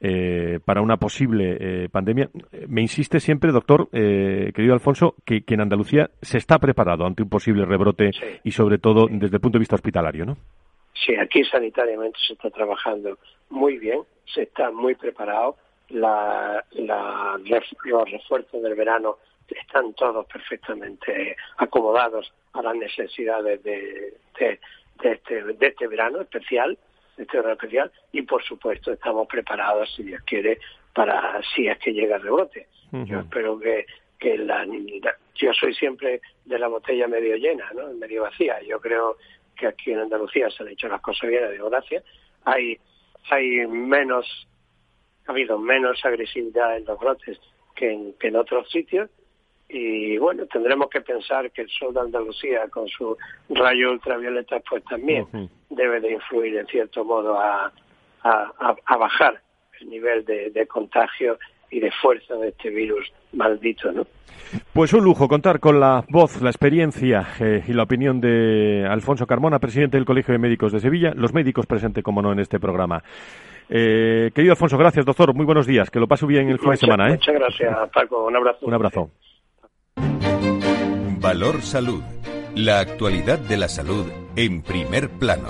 eh, 0.00 0.60
para 0.64 0.80
una 0.80 0.96
posible 0.96 1.56
eh, 1.60 1.88
pandemia. 1.90 2.30
Me 2.68 2.80
insiste 2.80 3.20
siempre, 3.20 3.52
doctor, 3.52 3.90
querido 3.90 4.72
Alfonso, 4.72 5.14
que, 5.26 5.42
en 5.46 5.60
Andalucía 5.60 6.10
se 6.22 6.38
está 6.38 6.58
preparado 6.58 7.04
ante 7.04 7.22
un 7.22 7.28
posible 7.28 7.66
rebrote 7.66 8.10
y 8.42 8.50
sobre 8.52 8.78
todo 8.78 9.06
desde 9.10 9.36
el 9.36 9.40
punto 9.40 9.58
de 9.58 9.60
vista 9.60 9.74
hospitalario, 9.74 10.24
¿no? 10.24 10.36
Sí, 10.94 11.14
aquí 11.16 11.44
sanitariamente 11.44 12.18
se 12.26 12.32
está 12.32 12.50
trabajando 12.50 13.18
muy 13.50 13.78
bien, 13.78 14.00
se 14.24 14.42
está 14.42 14.70
muy 14.70 14.94
preparado. 14.94 15.56
La, 15.90 16.64
los 16.72 18.10
refuerzos 18.10 18.62
del 18.62 18.74
verano 18.76 19.16
están 19.58 19.94
todos 19.94 20.26
perfectamente 20.26 21.36
acomodados 21.56 22.32
a 22.52 22.62
las 22.62 22.74
necesidades 22.74 23.62
de, 23.62 24.14
de, 24.38 24.60
este, 25.02 25.42
de 25.42 25.66
este 25.66 25.86
verano 25.86 26.20
especial, 26.20 26.78
de 27.16 27.22
este 27.22 27.36
verano 27.36 27.54
especial, 27.54 27.92
y 28.12 28.22
por 28.22 28.42
supuesto 28.42 28.92
estamos 28.92 29.26
preparados, 29.26 29.92
si 29.94 30.02
Dios 30.02 30.22
quiere, 30.24 30.58
para 30.94 31.40
si 31.54 31.68
es 31.68 31.78
que 31.78 31.92
llega 31.92 32.16
el 32.16 32.22
rebote. 32.22 32.66
Yo 32.92 33.20
espero 33.20 33.58
que, 33.58 33.86
que 34.18 34.36
la, 34.36 34.66
yo 35.36 35.52
soy 35.54 35.74
siempre 35.74 36.20
de 36.44 36.58
la 36.58 36.66
botella 36.66 37.06
medio 37.06 37.36
llena, 37.36 37.70
¿no? 37.72 37.92
medio 37.94 38.22
vacía. 38.22 38.60
Yo 38.62 38.80
creo 38.80 39.16
que 39.56 39.68
aquí 39.68 39.92
en 39.92 40.00
Andalucía 40.00 40.50
se 40.50 40.62
han 40.62 40.70
hecho 40.70 40.88
las 40.88 41.00
cosas 41.00 41.30
bien, 41.30 41.48
de 41.48 41.58
gracias. 41.58 42.04
Hay, 42.44 42.78
hay 43.30 43.66
menos, 43.68 44.26
ha 45.26 45.32
habido 45.32 45.58
menos 45.58 46.04
agresividad 46.04 46.76
en 46.76 46.84
los 46.84 46.98
brotes 46.98 47.38
que 47.76 47.92
en, 47.92 48.12
que 48.14 48.28
en 48.28 48.36
otros 48.36 48.68
sitios 48.70 49.08
y 49.72 50.18
bueno, 50.18 50.46
tendremos 50.46 50.90
que 50.90 51.00
pensar 51.00 51.50
que 51.52 51.62
el 51.62 51.70
sol 51.70 51.94
de 51.94 52.00
Andalucía 52.00 52.68
con 52.68 52.88
su 52.88 53.16
rayo 53.50 53.92
ultravioleta 53.92 54.60
pues 54.68 54.82
también 54.84 55.26
debe 55.68 56.00
de 56.00 56.12
influir 56.12 56.56
en 56.56 56.66
cierto 56.66 57.04
modo 57.04 57.38
a, 57.38 57.72
a, 58.24 58.96
bajar 58.96 59.40
el 59.80 59.90
nivel 59.90 60.24
de, 60.24 60.66
contagio 60.66 61.38
y 61.70 61.78
de 61.78 61.90
fuerza 62.02 62.34
de 62.34 62.48
este 62.48 62.70
virus 62.70 63.12
maldito, 63.32 63.92
¿no? 63.92 64.06
Pues 64.72 64.92
un 64.92 65.04
lujo 65.04 65.28
contar 65.28 65.60
con 65.60 65.78
la 65.78 66.04
voz, 66.08 66.42
la 66.42 66.50
experiencia 66.50 67.28
eh, 67.40 67.62
y 67.68 67.72
la 67.72 67.84
opinión 67.84 68.20
de 68.20 68.84
Alfonso 68.88 69.26
Carmona, 69.26 69.60
presidente 69.60 69.96
del 69.96 70.06
Colegio 70.06 70.32
de 70.32 70.38
Médicos 70.38 70.72
de 70.72 70.80
Sevilla, 70.80 71.12
los 71.14 71.32
médicos 71.32 71.66
presentes, 71.66 72.02
como 72.02 72.22
no, 72.22 72.32
en 72.32 72.40
este 72.40 72.58
programa. 72.58 73.02
Eh, 73.68 74.32
querido 74.34 74.52
Alfonso, 74.52 74.76
gracias, 74.76 75.06
doctor. 75.06 75.32
Muy 75.34 75.46
buenos 75.46 75.66
días. 75.66 75.90
Que 75.90 76.00
lo 76.00 76.08
pase 76.08 76.26
bien 76.26 76.48
el 76.48 76.58
fin 76.58 76.70
de 76.70 76.76
semana. 76.76 77.08
¿eh? 77.08 77.12
Muchas 77.12 77.34
gracias, 77.34 77.90
Paco. 77.90 78.26
Un 78.26 78.36
abrazo. 78.36 78.66
Un 78.66 78.74
abrazo. 78.74 79.10
Valor 81.20 81.60
Salud. 81.60 82.02
La 82.56 82.80
actualidad 82.80 83.38
de 83.38 83.58
la 83.58 83.68
salud 83.68 84.06
en 84.36 84.62
primer 84.62 85.10
plano. 85.10 85.48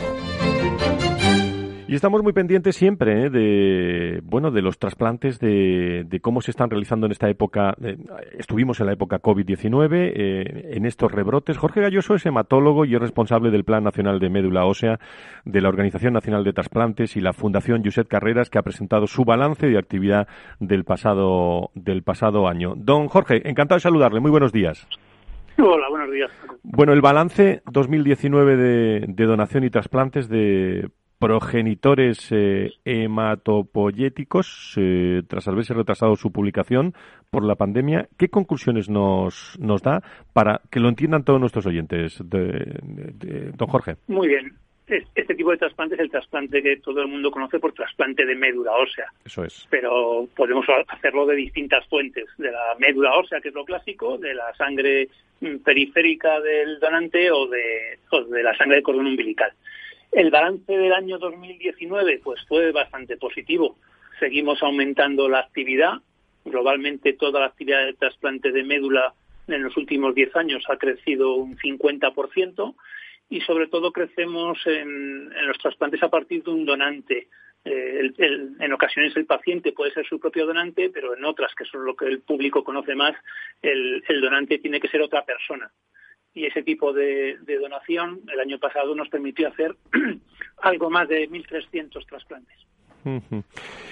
Y 1.86 1.94
estamos 1.94 2.24
muy 2.24 2.32
pendientes 2.32 2.74
siempre 2.74 3.26
¿eh? 3.26 3.30
de 3.30 4.20
bueno 4.24 4.50
de 4.50 4.62
los 4.62 4.80
trasplantes, 4.80 5.38
de, 5.38 6.18
cómo 6.20 6.40
se 6.40 6.50
están 6.50 6.70
realizando 6.70 7.06
en 7.06 7.12
esta 7.12 7.28
época. 7.28 7.76
Eh, 7.84 7.98
estuvimos 8.36 8.80
en 8.80 8.86
la 8.86 8.94
época 8.94 9.22
COVID-19, 9.22 9.88
eh, 9.92 10.70
en 10.72 10.86
estos 10.86 11.12
rebrotes. 11.12 11.56
Jorge 11.56 11.80
Galloso 11.80 12.16
es 12.16 12.26
hematólogo 12.26 12.84
y 12.84 12.96
es 12.96 13.00
responsable 13.00 13.52
del 13.52 13.62
Plan 13.62 13.84
Nacional 13.84 14.18
de 14.18 14.28
Médula 14.28 14.64
Ósea 14.64 14.98
de 15.44 15.60
la 15.60 15.68
Organización 15.68 16.14
Nacional 16.14 16.42
de 16.42 16.52
Trasplantes 16.52 17.16
y 17.16 17.20
la 17.20 17.32
Fundación 17.32 17.84
Josep 17.84 18.08
Carreras, 18.08 18.50
que 18.50 18.58
ha 18.58 18.62
presentado 18.62 19.06
su 19.06 19.24
balance 19.24 19.68
de 19.68 19.78
actividad 19.78 20.26
del 20.58 20.82
pasado, 20.82 21.70
del 21.74 22.02
pasado 22.02 22.48
año. 22.48 22.74
Don 22.76 23.06
Jorge, 23.06 23.48
encantado 23.48 23.76
de 23.76 23.82
saludarle. 23.82 24.18
Muy 24.18 24.32
buenos 24.32 24.52
días. 24.52 24.88
Hola, 25.62 25.88
buenos 25.90 26.10
días. 26.10 26.30
Bueno, 26.62 26.92
el 26.92 27.00
balance 27.00 27.62
2019 27.70 28.56
de, 28.56 29.04
de 29.08 29.24
donación 29.24 29.64
y 29.64 29.70
trasplantes 29.70 30.28
de 30.28 30.88
progenitores 31.20 32.28
eh, 32.32 32.70
hematopoyéticos, 32.86 34.74
eh, 34.78 35.22
tras 35.28 35.46
haberse 35.48 35.74
retrasado 35.74 36.16
su 36.16 36.32
publicación 36.32 36.94
por 37.28 37.44
la 37.44 37.56
pandemia, 37.56 38.08
¿qué 38.16 38.30
conclusiones 38.30 38.88
nos, 38.88 39.58
nos 39.60 39.82
da 39.82 40.02
para 40.32 40.62
que 40.70 40.80
lo 40.80 40.88
entiendan 40.88 41.24
todos 41.24 41.38
nuestros 41.38 41.66
oyentes, 41.66 42.18
de, 42.24 43.52
don 43.54 43.68
Jorge? 43.68 43.96
Muy 44.08 44.28
bien. 44.28 44.54
Este 44.90 45.34
tipo 45.36 45.52
de 45.52 45.58
trasplante 45.58 45.94
es 45.94 46.00
el 46.00 46.10
trasplante 46.10 46.62
que 46.62 46.78
todo 46.78 47.02
el 47.02 47.08
mundo 47.08 47.30
conoce 47.30 47.60
por 47.60 47.72
trasplante 47.72 48.26
de 48.26 48.34
médula 48.34 48.72
ósea. 48.72 49.06
Eso 49.24 49.44
es. 49.44 49.66
Pero 49.70 50.28
podemos 50.34 50.66
hacerlo 50.88 51.26
de 51.26 51.36
distintas 51.36 51.86
fuentes, 51.86 52.26
de 52.38 52.50
la 52.50 52.74
médula 52.78 53.14
ósea, 53.14 53.40
que 53.40 53.48
es 53.48 53.54
lo 53.54 53.64
clásico, 53.64 54.18
de 54.18 54.34
la 54.34 54.52
sangre 54.56 55.08
mm, 55.40 55.58
periférica 55.58 56.40
del 56.40 56.80
donante 56.80 57.30
o 57.30 57.46
de, 57.46 57.98
o 58.10 58.24
de 58.24 58.42
la 58.42 58.56
sangre 58.56 58.76
de 58.76 58.82
cordón 58.82 59.06
umbilical. 59.06 59.52
El 60.10 60.30
balance 60.30 60.76
del 60.76 60.92
año 60.92 61.18
2019 61.18 62.20
pues 62.24 62.44
fue 62.48 62.72
bastante 62.72 63.16
positivo. 63.16 63.76
Seguimos 64.18 64.60
aumentando 64.62 65.28
la 65.28 65.38
actividad. 65.38 65.94
Globalmente 66.44 67.12
toda 67.12 67.38
la 67.38 67.46
actividad 67.46 67.86
de 67.86 67.94
trasplante 67.94 68.50
de 68.50 68.64
médula 68.64 69.14
en 69.46 69.62
los 69.62 69.76
últimos 69.76 70.14
10 70.14 70.34
años 70.36 70.64
ha 70.68 70.76
crecido 70.76 71.34
un 71.34 71.56
50% 71.56 72.74
y 73.30 73.40
sobre 73.40 73.68
todo 73.68 73.92
crecemos 73.92 74.58
en, 74.66 75.30
los 75.46 75.56
trasplantes 75.58 76.02
a 76.02 76.10
partir 76.10 76.42
de 76.42 76.50
un 76.50 76.66
donante. 76.66 77.28
Eh, 77.64 78.12
en 78.18 78.72
ocasiones 78.72 79.16
el 79.16 79.26
paciente 79.26 79.72
puede 79.72 79.92
ser 79.92 80.06
su 80.06 80.20
propio 80.20 80.46
donante, 80.46 80.90
pero 80.90 81.16
en 81.16 81.24
otras, 81.24 81.54
que 81.54 81.64
son 81.64 81.84
lo 81.84 81.94
que 81.94 82.06
el 82.06 82.20
público 82.20 82.62
conoce 82.62 82.94
más, 82.94 83.14
el 83.62 84.20
donante 84.20 84.58
tiene 84.58 84.80
que 84.80 84.88
ser 84.88 85.00
otra 85.00 85.24
persona 85.24 85.70
y 86.32 86.46
ese 86.46 86.62
tipo 86.62 86.92
de, 86.92 87.38
donación 87.60 88.20
el 88.32 88.40
año 88.40 88.58
pasado 88.58 88.94
nos 88.94 89.08
permitió 89.08 89.48
hacer 89.48 89.76
algo 90.62 90.90
más 90.90 91.08
de 91.08 91.28
1.300 91.28 92.06
trasplantes. 92.06 92.56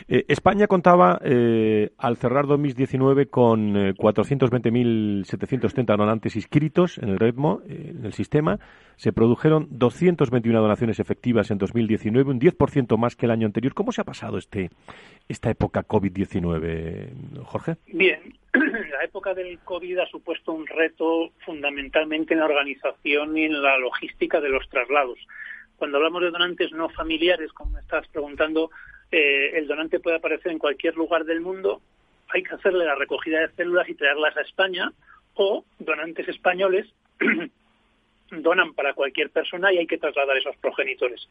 Eh, 0.09 0.25
España 0.29 0.67
contaba 0.67 1.21
eh, 1.23 1.91
al 1.99 2.17
cerrar 2.17 2.47
2019 2.47 3.27
con 3.27 3.75
420.730 3.75 5.81
eh, 5.81 5.97
donantes 5.97 6.37
inscritos 6.37 6.99
en 6.99 7.11
el 7.11 7.19
ritmo, 7.19 7.61
en 7.69 8.05
el 8.05 8.13
sistema. 8.13 8.59
Se 8.97 9.13
produjeron 9.13 9.69
221 9.71 10.61
donaciones 10.61 10.99
efectivas 10.99 11.51
en 11.51 11.59
2019, 11.59 12.31
un 12.31 12.41
10% 12.41 12.97
más 12.97 13.17
que 13.17 13.27
el 13.27 13.33
año 13.33 13.47
anterior. 13.47 13.75
¿Cómo 13.75 13.93
se 13.93 14.01
ha 14.01 14.05
pasado 14.05 14.39
este 14.39 14.71
esta 15.29 15.51
época 15.51 15.87
COVID-19, 15.87 17.43
Jorge? 17.45 17.77
Bien, 17.93 18.21
la 18.53 19.05
época 19.05 19.35
del 19.35 19.59
COVID 19.61 19.99
ha 19.99 20.07
supuesto 20.07 20.53
un 20.53 20.67
reto 20.67 21.31
fundamentalmente 21.45 22.35
en 22.35 22.41
la 22.41 22.47
organización 22.47 23.37
y 23.37 23.45
en 23.45 23.63
la 23.63 23.79
logística 23.79 24.41
de 24.41 24.49
los 24.49 24.69
traslados. 24.71 25.19
Cuando 25.77 25.99
hablamos 25.99 26.23
de 26.23 26.31
donantes 26.31 26.73
no 26.73 26.89
familiares, 26.89 27.53
como 27.53 27.73
me 27.73 27.81
estás 27.81 28.09
preguntando, 28.09 28.71
eh, 29.11 29.51
el 29.55 29.67
donante 29.67 30.01
puede 30.01 30.17
aparecer 30.17 30.53
en 30.53 30.59
cualquier 30.59 30.97
lugar 30.97 31.25
del 31.25 31.41
mundo, 31.41 31.81
hay 32.29 32.43
que 32.43 32.55
hacerle 32.55 32.85
la 32.85 32.95
recogida 32.95 33.41
de 33.41 33.55
células 33.55 33.89
y 33.89 33.95
traerlas 33.95 34.37
a 34.37 34.43
España, 34.43 34.93
o 35.35 35.65
donantes 35.79 36.29
españoles 36.29 36.87
donan 38.31 38.75
para 38.75 38.93
cualquier 38.93 39.31
persona 39.31 39.73
y 39.73 39.79
hay 39.79 39.87
que 39.87 39.99
trasladar 39.99 40.37
esos 40.37 40.57
progenitores. 40.57 41.29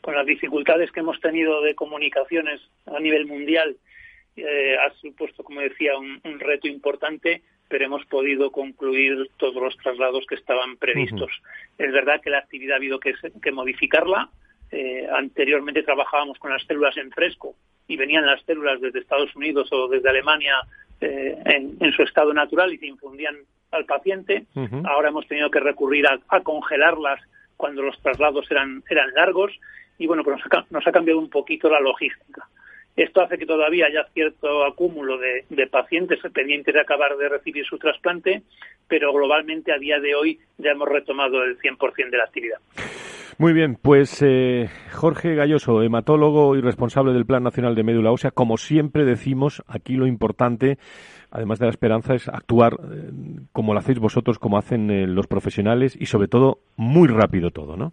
Con 0.00 0.14
las 0.14 0.26
dificultades 0.26 0.90
que 0.92 1.00
hemos 1.00 1.20
tenido 1.20 1.62
de 1.62 1.74
comunicaciones 1.74 2.60
a 2.86 3.00
nivel 3.00 3.26
mundial, 3.26 3.76
eh, 4.36 4.76
ha 4.76 4.92
supuesto, 5.00 5.44
como 5.44 5.60
decía, 5.60 5.96
un, 5.96 6.20
reto 6.40 6.68
importante, 6.68 7.42
pero 7.68 7.86
hemos 7.86 8.04
podido 8.06 8.50
concluir 8.50 9.30
todos 9.38 9.62
los 9.62 9.76
traslados 9.78 10.26
que 10.26 10.34
estaban 10.34 10.76
previstos. 10.76 11.30
Es 11.78 11.92
verdad 11.92 12.20
que 12.20 12.30
la 12.30 12.38
actividad 12.38 12.74
ha 12.74 12.76
habido 12.76 12.98
que 13.00 13.52
modificarla, 13.52 14.28
eh, 14.74 15.06
anteriormente 15.08 15.84
trabajábamos 15.84 16.36
con 16.40 16.50
las 16.50 16.64
células 16.64 16.96
en 16.96 17.12
fresco 17.12 17.54
y 17.86 17.96
venían 17.96 18.26
las 18.26 18.42
células 18.42 18.80
desde 18.80 18.98
Estados 18.98 19.34
Unidos 19.36 19.68
o 19.70 19.86
desde 19.86 20.08
Alemania 20.08 20.56
eh, 21.00 21.38
en, 21.44 21.92
su 21.92 22.02
estado 22.02 22.34
natural 22.34 22.72
y 22.72 22.78
se 22.78 22.86
infundían 22.86 23.36
al 23.70 23.84
paciente. 23.84 24.46
Ahora 24.84 25.10
hemos 25.10 25.28
tenido 25.28 25.48
que 25.48 25.60
recurrir 25.60 26.06
a, 26.08 26.40
congelarlas 26.40 27.20
cuando 27.56 27.82
los 27.82 28.00
traslados 28.02 28.50
eran, 28.50 28.82
eran 28.90 29.14
largos 29.14 29.52
y 29.96 30.08
bueno, 30.08 30.24
pues 30.24 30.40
nos 30.70 30.86
ha, 30.86 30.92
cambiado 30.92 31.20
un 31.20 31.30
poquito 31.30 31.70
la 31.70 31.78
logística. 31.78 32.48
Esto 32.96 33.22
hace 33.22 33.38
que 33.38 33.46
todavía 33.46 33.86
haya 33.86 34.08
cierto 34.12 34.64
acúmulo 34.64 35.18
de, 35.18 35.44
de, 35.50 35.66
pacientes 35.68 36.18
pendientes 36.32 36.74
de 36.74 36.80
acabar 36.80 37.16
de 37.16 37.28
recibir 37.28 37.64
su 37.64 37.78
trasplante, 37.78 38.42
pero 38.88 39.12
globalmente 39.12 39.72
a 39.72 39.78
día 39.78 40.00
de 40.00 40.16
hoy 40.16 40.40
ya 40.58 40.72
hemos 40.72 40.88
retomado 40.88 41.44
el 41.44 41.58
100% 41.58 42.10
de 42.10 42.16
la 42.16 42.24
actividad. 42.24 42.58
Muy 43.36 43.52
bien, 43.52 43.74
pues 43.74 44.22
eh, 44.22 44.68
Jorge 44.92 45.34
Galloso, 45.34 45.82
hematólogo 45.82 46.54
y 46.54 46.60
responsable 46.60 47.12
del 47.12 47.26
Plan 47.26 47.42
Nacional 47.42 47.74
de 47.74 47.82
Médula 47.82 48.12
Ósea, 48.12 48.30
como 48.30 48.56
siempre 48.56 49.04
decimos, 49.04 49.64
aquí 49.66 49.96
lo 49.96 50.06
importante, 50.06 50.78
además 51.32 51.58
de 51.58 51.66
la 51.66 51.70
esperanza, 51.70 52.14
es 52.14 52.28
actuar 52.28 52.74
eh, 52.74 53.10
como 53.50 53.74
lo 53.74 53.80
hacéis 53.80 53.98
vosotros, 53.98 54.38
como 54.38 54.56
hacen 54.56 54.88
eh, 54.88 55.08
los 55.08 55.26
profesionales 55.26 55.96
y 56.00 56.06
sobre 56.06 56.28
todo 56.28 56.60
muy 56.76 57.08
rápido 57.08 57.50
todo, 57.50 57.76
¿no? 57.76 57.92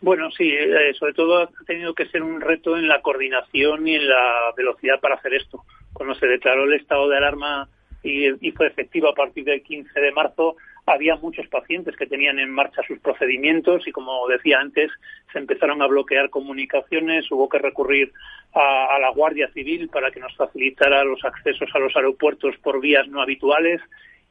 Bueno, 0.00 0.28
sí, 0.32 0.52
sobre 0.98 1.14
todo 1.14 1.44
ha 1.44 1.48
tenido 1.64 1.94
que 1.94 2.06
ser 2.06 2.22
un 2.22 2.40
reto 2.40 2.76
en 2.76 2.88
la 2.88 3.00
coordinación 3.00 3.86
y 3.86 3.94
en 3.94 4.08
la 4.08 4.52
velocidad 4.56 5.00
para 5.00 5.14
hacer 5.14 5.32
esto. 5.34 5.62
Cuando 5.94 6.14
se 6.16 6.26
declaró 6.26 6.64
el 6.64 6.74
estado 6.74 7.08
de 7.08 7.16
alarma 7.16 7.70
y, 8.02 8.46
y 8.46 8.50
fue 8.50 8.66
efectivo 8.66 9.08
a 9.08 9.14
partir 9.14 9.44
del 9.44 9.62
15 9.62 9.98
de 9.98 10.12
marzo, 10.12 10.56
había 10.86 11.16
muchos 11.16 11.46
pacientes 11.48 11.96
que 11.96 12.06
tenían 12.06 12.38
en 12.38 12.50
marcha 12.50 12.82
sus 12.86 12.98
procedimientos 12.98 13.86
y, 13.86 13.92
como 13.92 14.26
decía 14.28 14.58
antes, 14.60 14.90
se 15.32 15.38
empezaron 15.38 15.80
a 15.80 15.86
bloquear 15.86 16.28
comunicaciones, 16.30 17.30
hubo 17.30 17.48
que 17.48 17.58
recurrir 17.58 18.12
a, 18.52 18.98
la 19.00 19.10
Guardia 19.10 19.50
Civil 19.52 19.88
para 19.88 20.10
que 20.10 20.20
nos 20.20 20.36
facilitara 20.36 21.04
los 21.04 21.24
accesos 21.24 21.70
a 21.74 21.78
los 21.78 21.94
aeropuertos 21.96 22.56
por 22.58 22.80
vías 22.80 23.08
no 23.08 23.22
habituales. 23.22 23.80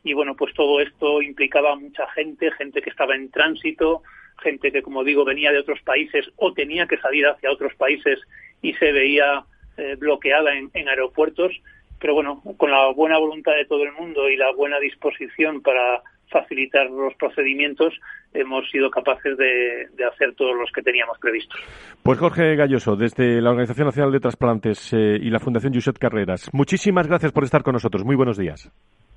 Y, 0.04 0.14
bueno, 0.14 0.36
pues 0.36 0.54
todo 0.54 0.80
esto 0.80 1.22
implicaba 1.22 1.76
mucha 1.76 2.08
gente, 2.12 2.52
gente 2.52 2.82
que 2.82 2.90
estaba 2.90 3.16
en 3.16 3.32
tránsito, 3.32 4.04
gente 4.42 4.72
que, 4.72 4.84
como 4.84 5.04
digo, 5.04 5.26
venía 5.26 5.52
de 5.52 5.60
otros 5.60 5.82
países 5.82 6.30
o 6.36 6.54
tenía 6.54 6.86
que 6.88 6.98
salir 6.98 7.26
hacia 7.26 7.52
otros 7.52 7.74
países 7.76 8.20
y 8.62 8.74
se 8.74 8.92
veía 8.92 9.44
eh, 9.78 9.96
bloqueada 9.98 10.56
en, 10.56 10.70
en 10.74 10.88
aeropuertos. 10.88 11.52
Pero 12.00 12.14
bueno, 12.16 12.44
con 12.58 12.70
la 12.70 12.92
buena 12.92 13.18
voluntad 13.18 13.54
de 13.56 13.66
todo 13.66 13.84
el 13.84 13.94
mundo 13.94 14.30
y 14.30 14.36
la 14.36 14.52
buena 14.52 14.78
disposición 14.80 15.62
para 15.62 16.04
facilitar 16.34 16.90
los 16.90 17.14
procedimientos, 17.16 17.94
hemos 18.34 18.70
sido 18.70 18.90
capaces 18.90 19.38
de, 19.38 19.88
hacer 20.06 20.34
todos 20.36 20.58
los 20.58 20.70
que 20.72 20.82
teníamos 20.82 21.18
previstos. 21.20 21.60
Pues 22.02 22.20
Jorge 22.20 22.56
Galloso, 22.56 22.96
desde 22.96 23.40
la 23.40 23.52
Organización 23.52 23.88
Nacional 23.88 24.12
de 24.12 24.20
Trasplantes 24.20 24.92
eh, 24.94 25.20
y 25.22 25.30
la 25.30 25.40
Fundación 25.40 25.74
Josep 25.74 25.98
Carreras, 25.98 26.50
muchísimas 26.52 27.08
gracias 27.08 27.32
por 27.32 27.44
estar 27.44 27.64
con 27.64 27.74
nosotros. 27.74 28.04
Muy 28.04 28.16
buenos 28.16 28.38
días. 28.38 28.70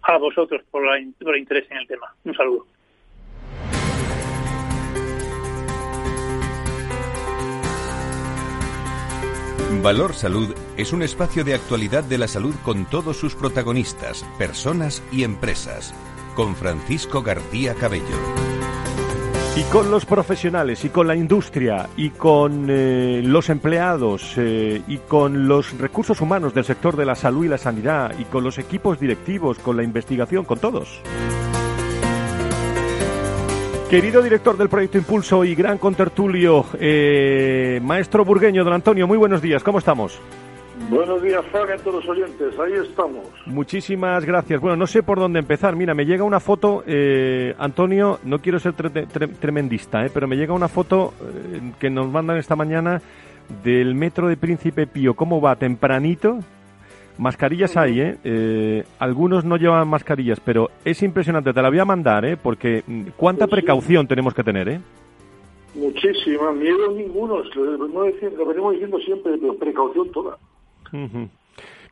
A 0.03 0.19
vosotros 0.19 0.63
por, 0.71 0.85
por 1.21 1.35
el 1.35 1.41
interés 1.41 1.69
en 1.71 1.79
el 1.79 1.87
tema. 1.89 2.07
Un 2.25 2.35
saludo. 2.35 2.67
Valor 9.83 10.15
Salud 10.15 10.55
es 10.77 10.93
un 10.93 11.03
espacio 11.03 11.45
de 11.45 11.55
actualidad 11.55 12.05
de 12.05 12.19
la 12.19 12.29
salud 12.29 12.55
con 12.65 12.87
todos 12.87 13.17
sus 13.17 13.35
protagonistas, 13.35 14.25
personas 14.39 15.03
y 15.13 15.23
empresas. 15.23 15.95
Con 16.37 16.55
Francisco 16.55 17.23
García 17.23 17.75
Cabello. 17.75 18.05
Y 19.57 19.63
con 19.73 19.91
los 19.91 20.05
profesionales, 20.05 20.85
y 20.85 20.91
con 20.91 21.07
la 21.07 21.17
industria, 21.17 21.89
y 21.97 22.11
con 22.11 22.67
eh, 22.69 23.23
los 23.25 23.49
empleados, 23.49 24.35
eh, 24.37 24.83
y 24.87 24.99
con 24.99 25.49
los 25.49 25.79
recursos 25.79 26.21
humanos 26.21 26.53
del 26.53 26.67
sector 26.67 26.95
de 26.95 27.07
la 27.07 27.15
salud 27.15 27.47
y 27.47 27.49
la 27.49 27.57
sanidad, 27.57 28.13
y 28.19 28.25
con 28.25 28.45
los 28.45 28.59
equipos 28.59 29.01
directivos, 29.01 29.59
con 29.59 29.79
la 29.79 29.83
investigación, 29.83 30.45
con 30.45 30.59
todos. 30.59 31.01
Querido 33.89 34.21
director 34.21 34.59
del 34.59 34.69
proyecto 34.69 34.99
Impulso 34.99 35.43
y 35.43 35.55
gran 35.55 35.79
contertulio, 35.79 36.67
eh, 36.79 37.81
maestro 37.83 38.27
burgueño, 38.27 38.63
don 38.63 38.75
Antonio, 38.75 39.07
muy 39.07 39.17
buenos 39.17 39.41
días, 39.41 39.63
¿cómo 39.63 39.79
estamos? 39.79 40.21
Buenos 40.89 41.23
días, 41.23 41.45
Fran, 41.47 41.71
a 41.71 41.77
todos 41.79 42.05
los 42.05 42.09
oyentes, 42.09 42.59
ahí 42.59 42.73
estamos. 42.75 43.27
Muchísimas 43.47 44.25
gracias. 44.25 44.61
Bueno, 44.61 44.77
no 44.77 44.87
sé 44.87 45.03
por 45.03 45.19
dónde 45.19 45.41
empezar. 45.41 45.75
Mira, 45.75 45.95
me 45.95 46.05
llega 46.05 46.23
una 46.23 46.41
foto, 46.41 46.85
eh, 46.87 47.55
Antonio, 47.59 48.21
no 48.25 48.39
quiero 48.39 48.59
ser 48.59 48.75
tremendista, 48.75 50.05
eh, 50.07 50.11
pero 50.13 50.29
me 50.29 50.37
llega 50.37 50.53
una 50.55 50.69
foto 50.69 51.13
eh, 51.21 51.73
que 51.81 51.91
nos 51.91 52.09
mandan 52.09 52.37
esta 52.37 52.55
mañana 52.55 53.03
del 53.65 53.95
metro 53.95 54.29
de 54.29 54.37
Príncipe 54.37 54.87
Pío. 54.87 55.15
¿Cómo 55.15 55.41
va? 55.41 55.57
Tempranito, 55.57 56.39
Mascarillas 57.19 57.77
hay, 57.77 58.01
¿eh? 58.01 58.19
¿eh? 58.25 58.85
Algunos 58.99 59.45
no 59.45 59.57
llevan 59.57 59.89
mascarillas, 59.89 60.39
pero 60.41 60.71
es 60.85 61.03
impresionante. 61.03 61.53
Te 61.53 61.63
la 61.63 61.71
voy 61.71 61.79
a 61.79 61.85
mandar, 61.85 62.25
¿eh? 62.25 62.37
Porque 62.37 62.83
mm, 62.87 63.09
cuánta 63.17 63.47
pues 63.47 63.61
precaución 63.61 64.07
tenemos 64.07 64.35
que 64.35 64.45
tener, 64.45 64.69
¿eh? 64.69 64.81
Muchísima. 65.75 66.53
Miedo 66.53 66.91
ninguno. 66.93 67.43
Lo 67.43 68.47
venimos 68.47 68.73
diciendo 68.73 68.99
siempre, 68.99 69.33
pero 69.39 69.57
precaución 69.57 70.11
toda. 70.11 70.37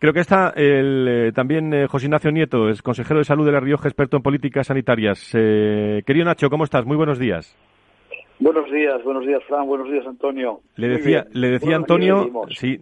Creo 0.04 0.12
que 0.12 0.20
está 0.20 0.52
el, 0.54 1.06
eh, 1.08 1.32
también 1.32 1.72
eh, 1.72 1.86
José 1.86 2.06
Ignacio 2.06 2.30
Nieto, 2.30 2.68
es 2.68 2.82
consejero 2.82 3.20
de 3.20 3.24
salud 3.24 3.46
de 3.46 3.52
La 3.52 3.60
Rioja, 3.60 3.88
experto 3.88 4.18
en 4.18 4.22
políticas 4.22 4.66
sanitarias. 4.66 5.30
Eh, 5.34 6.02
querido 6.04 6.26
Nacho, 6.26 6.50
¿cómo 6.50 6.64
estás? 6.64 6.84
Muy 6.84 6.96
buenos 6.96 7.18
días. 7.18 7.56
Buenos 8.40 8.70
días, 8.70 9.02
buenos 9.04 9.24
días, 9.24 9.42
Fran, 9.48 9.64
buenos 9.66 9.90
días, 9.90 10.04
Antonio. 10.06 10.60
Le 10.74 10.88
decía, 10.88 11.24
le 11.32 11.50
decía 11.50 11.76
Antonio, 11.76 12.30
sí, 12.50 12.78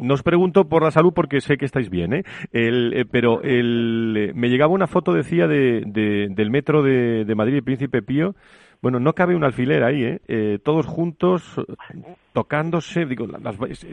no 0.00 0.14
os 0.14 0.22
pregunto 0.22 0.64
por 0.68 0.82
la 0.82 0.90
salud 0.90 1.12
porque 1.14 1.40
sé 1.40 1.58
que 1.58 1.66
estáis 1.66 1.90
bien, 1.90 2.14
¿eh? 2.14 2.22
El, 2.50 3.06
pero 3.12 3.42
el, 3.42 4.32
me 4.34 4.48
llegaba 4.48 4.72
una 4.72 4.86
foto, 4.86 5.12
decía, 5.12 5.46
de, 5.46 5.82
del 5.84 6.50
metro 6.50 6.82
de, 6.82 7.26
de 7.26 7.34
Madrid, 7.34 7.62
Príncipe 7.62 8.00
Pío. 8.00 8.34
Bueno, 8.82 8.98
no 8.98 9.14
cabe 9.14 9.36
un 9.36 9.44
alfiler 9.44 9.84
ahí, 9.84 10.04
¿eh? 10.04 10.20
eh 10.26 10.58
todos 10.62 10.86
juntos, 10.86 11.54
tocándose, 12.32 13.06
digo, 13.06 13.28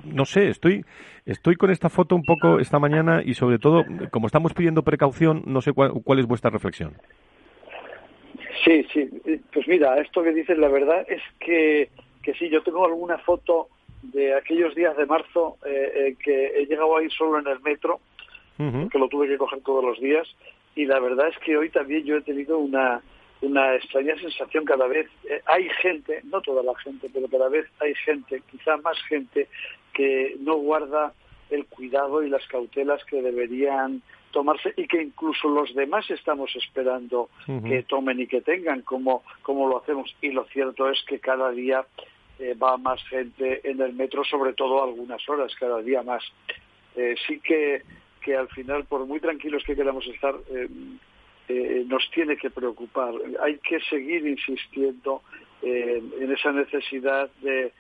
no 0.05 0.25
sé, 0.25 0.49
estoy, 0.49 0.83
estoy 1.27 1.55
con 1.55 1.69
esta 1.69 1.89
foto 1.89 2.15
un 2.15 2.23
poco 2.23 2.59
esta 2.59 2.79
mañana 2.79 3.21
y 3.23 3.35
sobre 3.35 3.59
todo, 3.59 3.85
como 4.09 4.25
estamos 4.25 4.53
pidiendo 4.55 4.81
precaución, 4.81 5.43
no 5.45 5.61
sé 5.61 5.73
cuál 5.73 6.19
es 6.19 6.25
vuestra 6.25 6.49
reflexión. 6.49 6.93
Sí, 8.65 8.85
sí. 8.91 9.09
Pues 9.53 9.67
mira, 9.67 9.95
esto 10.01 10.23
que 10.23 10.33
dices, 10.33 10.57
la 10.57 10.67
verdad 10.67 11.05
es 11.07 11.21
que, 11.39 11.89
que 12.23 12.33
sí, 12.33 12.49
yo 12.49 12.63
tengo 12.63 12.85
alguna 12.85 13.19
foto 13.19 13.69
de 14.01 14.33
aquellos 14.33 14.73
días 14.75 14.97
de 14.97 15.05
marzo 15.05 15.57
eh, 15.65 15.91
eh, 15.95 16.15
que 16.23 16.47
he 16.47 16.65
llegado 16.65 16.97
ahí 16.97 17.09
solo 17.11 17.39
en 17.39 17.47
el 17.47 17.59
metro, 17.61 17.99
que 18.57 18.99
lo 18.99 19.07
tuve 19.07 19.27
que 19.29 19.37
coger 19.37 19.61
todos 19.61 19.85
los 19.85 20.01
días, 20.01 20.27
y 20.75 20.85
la 20.85 20.99
verdad 20.99 21.29
es 21.29 21.37
que 21.39 21.55
hoy 21.55 21.69
también 21.69 22.03
yo 22.03 22.17
he 22.17 22.21
tenido 22.21 22.57
una, 22.57 23.01
una 23.41 23.75
extraña 23.75 24.15
sensación 24.17 24.65
cada 24.65 24.87
vez. 24.87 25.07
Eh, 25.29 25.41
hay 25.45 25.69
gente, 25.81 26.21
no 26.25 26.41
toda 26.41 26.63
la 26.63 26.75
gente, 26.79 27.09
pero 27.13 27.27
cada 27.27 27.49
vez 27.49 27.65
hay 27.79 27.95
gente, 27.95 28.41
quizá 28.51 28.77
más 28.77 28.97
gente, 29.07 29.47
que 29.93 30.35
no 30.39 30.55
guarda 30.55 31.13
el 31.49 31.65
cuidado 31.65 32.21
y 32.23 32.29
las 32.29 32.45
cautelas 32.47 33.03
que 33.05 33.21
deberían 33.21 34.01
tomarse 34.31 34.73
y 34.77 34.87
que 34.87 35.01
incluso 35.01 35.49
los 35.49 35.73
demás 35.73 36.09
estamos 36.11 36.55
esperando 36.55 37.29
que 37.65 37.81
tomen 37.83 38.19
y 38.19 38.27
que 38.27 38.41
tengan 38.41 38.81
como, 38.83 39.23
como 39.41 39.67
lo 39.67 39.79
hacemos. 39.79 40.15
Y 40.21 40.31
lo 40.31 40.45
cierto 40.45 40.89
es 40.89 41.01
que 41.07 41.19
cada 41.19 41.49
día 41.49 41.85
eh, 42.37 42.53
va 42.53 42.77
más 42.77 43.01
gente 43.09 43.61
en 43.67 43.81
el 43.81 43.93
metro, 43.93 44.23
sobre 44.23 44.53
todo 44.53 44.83
algunas 44.83 45.27
horas, 45.27 45.51
cada 45.59 45.81
día 45.81 46.03
más. 46.03 46.23
Eh, 46.95 47.15
sí 47.27 47.39
que, 47.39 47.81
que 48.21 48.35
al 48.35 48.49
final, 48.49 48.85
por 48.85 49.07
muy 49.07 49.19
tranquilos 49.19 49.63
que 49.65 49.75
queramos 49.75 50.05
estar, 50.05 50.35
eh, 51.49 51.83
nos 51.87 52.09
tiene 52.11 52.37
que 52.37 52.49
preocupar. 52.49 53.13
Hay 53.43 53.57
que 53.57 53.79
seguir 53.81 54.25
insistiendo 54.25 55.21
en 55.61 56.31
esa 56.31 56.53
necesidad 56.53 57.29
de, 57.41 57.73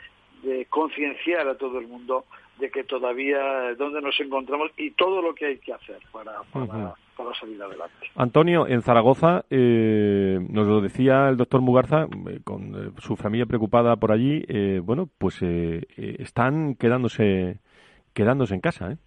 de 0.43 0.65
concienciar 0.65 1.47
a 1.47 1.55
todo 1.55 1.79
el 1.79 1.87
mundo 1.87 2.25
de 2.59 2.69
que 2.69 2.83
todavía 2.83 3.73
dónde 3.77 4.01
nos 4.01 4.19
encontramos 4.19 4.71
y 4.77 4.91
todo 4.91 5.21
lo 5.21 5.33
que 5.33 5.45
hay 5.45 5.57
que 5.57 5.73
hacer 5.73 5.99
para, 6.11 6.41
para, 6.51 6.93
salir 7.39 7.61
adelante. 7.61 8.07
Antonio, 8.15 8.67
en 8.67 8.81
Zaragoza, 8.81 9.45
eh, 9.49 10.39
nos 10.49 10.67
lo 10.67 10.81
decía 10.81 11.29
el 11.29 11.37
doctor 11.37 11.61
Mugarza, 11.61 12.03
eh, 12.03 12.39
con 12.43 12.75
eh, 12.75 12.91
su 12.99 13.15
familia 13.15 13.45
preocupada 13.45 13.95
por 13.95 14.11
allí, 14.11 14.45
bueno, 14.83 15.09
pues 15.17 15.41
están 15.41 16.75
quedándose, 16.75 17.59
quedándose 18.13 18.55
en 18.55 18.61
casa, 18.61 18.91
¿eh? 18.91 18.97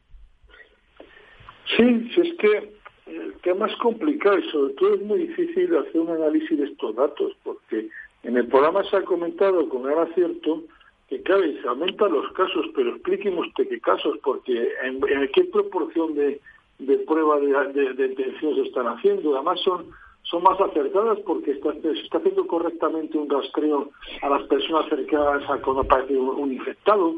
Sí, 1.76 2.10
es 2.16 2.34
que 2.38 2.72
el 3.06 3.34
tema 3.42 3.66
es 3.66 3.76
complicado 3.76 4.38
y 4.38 4.50
sobre 4.50 4.74
todo 4.74 4.94
es 4.94 5.02
muy 5.02 5.26
difícil 5.26 5.76
hacer 5.76 6.00
un 6.00 6.10
análisis 6.10 6.58
de 6.58 6.66
estos 6.66 6.94
datos, 6.94 7.32
porque 7.42 7.88
en 8.22 8.36
el 8.36 8.46
programa 8.46 8.84
se 8.84 8.96
ha 8.96 9.02
comentado 9.02 9.68
con 9.68 9.82
gran 9.82 10.10
acierto 10.10 10.62
que 11.08 11.22
claro, 11.22 11.42
se 11.42 11.68
aumentan 11.68 12.12
los 12.12 12.32
casos, 12.32 12.66
pero 12.74 12.90
explíqueme 12.90 13.40
usted 13.40 13.68
qué 13.68 13.80
casos, 13.80 14.16
porque 14.24 14.72
en, 14.82 15.00
qué 15.34 15.44
proporción 15.44 16.14
de, 16.14 16.40
de 16.78 16.96
pruebas 16.98 17.42
de, 17.42 17.92
detención 17.92 18.54
se 18.54 18.62
están 18.62 18.86
haciendo. 18.86 19.34
Además 19.34 19.60
son 19.60 19.92
son 20.22 20.42
más 20.44 20.58
acertadas 20.58 21.18
porque 21.26 21.60
se 21.60 21.90
está 22.00 22.16
haciendo 22.16 22.46
correctamente 22.46 23.18
un 23.18 23.28
rastreo 23.28 23.90
a 24.22 24.30
las 24.30 24.42
personas 24.44 24.88
cercanas 24.88 25.42
a 25.50 25.58
cuando 25.60 25.82
aparece 25.82 26.16
un, 26.16 26.52
infectado. 26.52 27.14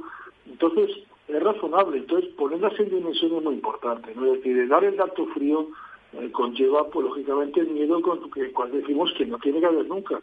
Entonces, 0.50 0.90
es 1.28 1.42
razonable. 1.42 1.98
Entonces, 1.98 2.30
ponerlas 2.34 2.78
en 2.78 2.90
dimensión 2.90 3.36
es 3.36 3.42
muy 3.42 3.54
importante. 3.54 4.14
¿no? 4.14 4.26
Es 4.26 4.42
decir, 4.42 4.68
dar 4.68 4.84
el 4.84 4.96
dato 4.96 5.26
frío 5.28 5.68
eh, 6.12 6.30
conlleva, 6.32 6.88
pues, 6.90 7.06
lógicamente, 7.06 7.60
el 7.60 7.68
miedo 7.68 8.00
con 8.00 8.30
que, 8.30 8.52
cuando 8.52 8.76
decimos 8.76 9.12
que 9.16 9.26
no 9.26 9.38
tiene 9.38 9.60
que 9.60 9.66
haber 9.66 9.86
nunca. 9.86 10.20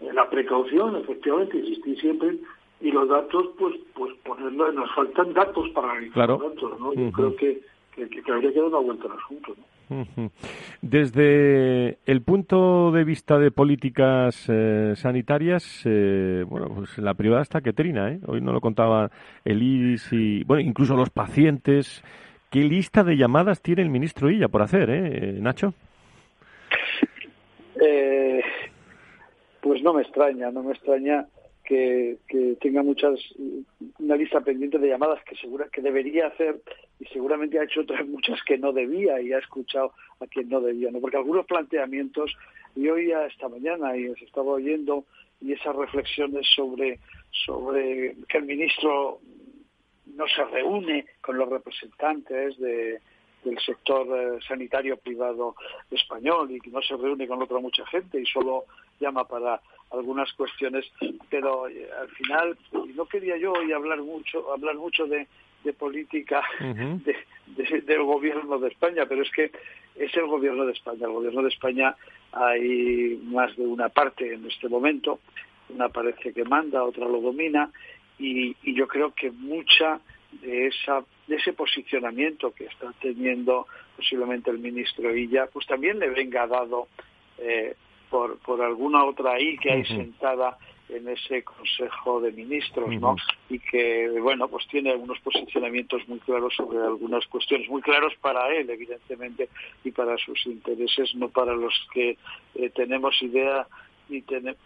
Eh, 0.00 0.12
la 0.12 0.28
precaución, 0.28 0.96
efectivamente, 0.96 1.58
existir 1.58 2.00
siempre, 2.00 2.38
y 2.80 2.90
los 2.90 3.08
datos, 3.08 3.48
pues, 3.58 3.76
pues 3.94 4.14
ponerlo, 4.24 4.70
nos 4.72 4.92
faltan 4.94 5.32
datos 5.32 5.68
para 5.70 5.92
analizar 5.92 6.28
los 6.28 6.40
datos, 6.40 6.80
¿no? 6.80 6.92
Yo 6.94 7.12
creo 7.12 7.36
que, 7.36 7.62
que, 7.94 8.32
habría 8.32 8.52
que 8.52 8.58
dar 8.58 8.68
una 8.68 8.78
vuelta 8.78 9.06
al 9.06 9.18
asunto, 9.18 9.54
¿no? 9.56 9.71
Desde 10.80 11.98
el 12.06 12.22
punto 12.22 12.90
de 12.92 13.04
vista 13.04 13.38
de 13.38 13.50
políticas 13.50 14.46
eh, 14.48 14.94
sanitarias, 14.96 15.82
eh, 15.84 16.44
bueno, 16.48 16.68
pues 16.74 16.98
la 16.98 17.14
privada 17.14 17.42
está 17.42 17.60
que 17.60 17.72
trina, 17.72 18.10
¿eh? 18.10 18.20
Hoy 18.26 18.40
no 18.40 18.52
lo 18.52 18.60
contaba 18.60 19.10
el 19.44 19.62
IDIS 19.62 20.12
y, 20.12 20.44
bueno, 20.44 20.62
incluso 20.62 20.96
los 20.96 21.10
pacientes. 21.10 22.02
¿Qué 22.50 22.60
lista 22.60 23.02
de 23.02 23.16
llamadas 23.16 23.62
tiene 23.62 23.82
el 23.82 23.88
ministro 23.88 24.30
Illa 24.30 24.48
por 24.48 24.62
hacer, 24.62 24.90
eh, 24.90 25.38
Nacho? 25.40 25.72
Eh, 27.80 28.42
pues 29.60 29.82
no 29.82 29.94
me 29.94 30.02
extraña, 30.02 30.50
no 30.50 30.62
me 30.62 30.72
extraña 30.72 31.26
que, 31.64 32.18
tenga 32.60 32.82
muchas 32.82 33.18
una 33.98 34.16
lista 34.16 34.40
pendiente 34.40 34.78
de 34.78 34.88
llamadas 34.88 35.22
que 35.24 35.36
segura 35.36 35.68
que 35.72 35.80
debería 35.80 36.26
hacer 36.26 36.60
y 36.98 37.04
seguramente 37.06 37.58
ha 37.58 37.64
hecho 37.64 37.80
otras 37.80 38.06
muchas 38.06 38.42
que 38.44 38.58
no 38.58 38.72
debía 38.72 39.20
y 39.20 39.32
ha 39.32 39.38
escuchado 39.38 39.92
a 40.20 40.26
quien 40.26 40.48
no 40.48 40.60
debía 40.60 40.90
no 40.90 41.00
porque 41.00 41.16
algunos 41.16 41.46
planteamientos 41.46 42.36
y 42.74 42.88
oía 42.88 43.26
esta 43.26 43.48
mañana 43.48 43.96
y 43.96 44.08
os 44.08 44.20
estaba 44.22 44.52
oyendo 44.52 45.04
y 45.40 45.52
esas 45.52 45.74
reflexiones 45.74 46.46
sobre 46.54 46.98
sobre 47.30 48.16
que 48.28 48.38
el 48.38 48.44
ministro 48.44 49.20
no 50.14 50.26
se 50.28 50.44
reúne 50.44 51.06
con 51.20 51.38
los 51.38 51.48
representantes 51.48 52.58
de, 52.58 53.00
del 53.44 53.58
sector 53.60 54.06
eh, 54.16 54.38
sanitario 54.46 54.96
privado 54.96 55.54
español 55.90 56.50
y 56.50 56.60
que 56.60 56.70
no 56.70 56.82
se 56.82 56.96
reúne 56.96 57.26
con 57.26 57.42
otra 57.42 57.58
mucha 57.58 57.86
gente 57.86 58.20
y 58.20 58.26
solo 58.26 58.64
llama 59.00 59.26
para 59.26 59.60
algunas 59.92 60.32
cuestiones, 60.32 60.90
pero 61.30 61.68
eh, 61.68 61.88
al 62.00 62.08
final 62.08 62.56
no 62.94 63.06
quería 63.06 63.36
yo 63.36 63.52
hoy 63.52 63.72
hablar 63.72 64.00
mucho, 64.02 64.52
hablar 64.52 64.76
mucho 64.76 65.06
de, 65.06 65.26
de 65.64 65.72
política 65.72 66.42
del 66.60 68.02
gobierno 68.02 68.58
de 68.58 68.68
España, 68.68 69.06
pero 69.06 69.22
es 69.22 69.30
que 69.30 69.50
es 69.96 70.16
el 70.16 70.26
gobierno 70.26 70.64
de 70.64 70.72
España. 70.72 71.06
El 71.06 71.12
gobierno 71.12 71.42
de 71.42 71.48
España 71.48 71.94
hay 72.32 73.20
más 73.24 73.54
de 73.56 73.66
una 73.66 73.88
parte 73.88 74.32
en 74.32 74.46
este 74.46 74.68
momento, 74.68 75.20
una 75.68 75.88
parece 75.88 76.32
que 76.32 76.44
manda, 76.44 76.84
otra 76.84 77.06
lo 77.06 77.20
domina, 77.20 77.70
y, 78.18 78.56
y 78.62 78.74
yo 78.74 78.86
creo 78.88 79.12
que 79.14 79.30
mucha 79.30 80.00
de 80.40 80.68
esa 80.68 81.04
de 81.26 81.36
ese 81.36 81.52
posicionamiento 81.52 82.52
que 82.52 82.64
está 82.64 82.92
teniendo 83.00 83.66
posiblemente 83.96 84.50
el 84.50 84.58
ministro 84.58 85.14
Illa, 85.14 85.46
pues 85.52 85.66
también 85.66 85.98
le 85.98 86.10
venga 86.10 86.46
dado 86.46 86.88
eh, 87.38 87.74
por, 88.12 88.36
por 88.40 88.60
alguna 88.60 89.04
otra 89.06 89.32
ahí 89.32 89.56
que 89.56 89.72
hay 89.72 89.84
sentada 89.86 90.58
en 90.90 91.08
ese 91.08 91.42
Consejo 91.42 92.20
de 92.20 92.30
Ministros, 92.30 92.90
¿no? 93.00 93.16
Y 93.48 93.58
que, 93.58 94.10
bueno, 94.20 94.48
pues 94.48 94.66
tiene 94.68 94.90
algunos 94.90 95.18
posicionamientos 95.20 96.06
muy 96.06 96.18
claros 96.18 96.52
sobre 96.54 96.78
algunas 96.78 97.26
cuestiones, 97.28 97.70
muy 97.70 97.80
claros 97.80 98.12
para 98.20 98.54
él, 98.54 98.68
evidentemente, 98.68 99.48
y 99.82 99.92
para 99.92 100.18
sus 100.18 100.44
intereses, 100.44 101.14
no 101.14 101.30
para 101.30 101.54
los 101.54 101.72
que 101.94 102.18
eh, 102.54 102.68
tenemos 102.68 103.20
idea 103.22 103.66
y 104.10 104.20
tener 104.20 104.56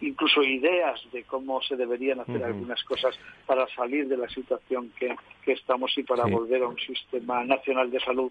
incluso 0.00 0.42
ideas 0.42 1.00
de 1.12 1.22
cómo 1.22 1.62
se 1.62 1.76
deberían 1.76 2.18
hacer 2.18 2.42
algunas 2.42 2.82
cosas 2.82 3.16
para 3.46 3.68
salir 3.76 4.08
de 4.08 4.16
la 4.16 4.28
situación 4.28 4.92
que, 4.98 5.14
estamos 5.46 5.96
y 5.96 6.02
para 6.02 6.26
volver 6.26 6.62
a 6.62 6.68
un 6.68 6.78
sistema 6.78 7.42
nacional 7.44 7.90
de 7.90 8.00
salud 8.00 8.30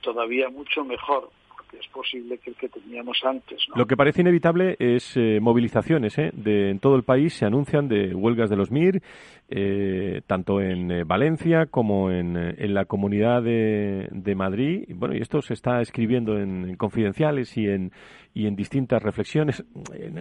todavía 0.00 0.48
mucho 0.48 0.82
mejor 0.82 1.30
es 1.78 1.88
posible 1.88 2.38
que 2.38 2.50
el 2.50 2.56
que 2.56 2.68
teníamos 2.68 3.18
antes. 3.24 3.66
Lo 3.74 3.86
que 3.86 3.96
parece 3.96 4.20
inevitable 4.20 4.76
es 4.78 5.16
eh, 5.16 5.38
movilizaciones 5.40 6.18
¿eh? 6.18 6.30
de, 6.34 6.70
en 6.70 6.78
todo 6.78 6.96
el 6.96 7.02
país, 7.02 7.34
se 7.34 7.46
anuncian 7.46 7.88
de 7.88 8.14
huelgas 8.14 8.50
de 8.50 8.56
los 8.56 8.70
MIR, 8.70 9.02
eh, 9.48 10.22
tanto 10.26 10.60
en 10.60 11.06
Valencia 11.06 11.66
como 11.66 12.10
en, 12.10 12.34
la 12.74 12.84
comunidad 12.86 13.42
de, 13.42 14.34
Madrid. 14.36 14.84
Bueno, 14.94 15.14
y 15.14 15.20
esto 15.20 15.42
se 15.42 15.54
está 15.54 15.80
escribiendo 15.80 16.38
en, 16.38 16.76
confidenciales 16.76 17.56
y 17.56 17.68
en, 17.68 17.92
y 18.32 18.46
en 18.46 18.56
distintas 18.56 19.02
reflexiones. 19.02 19.64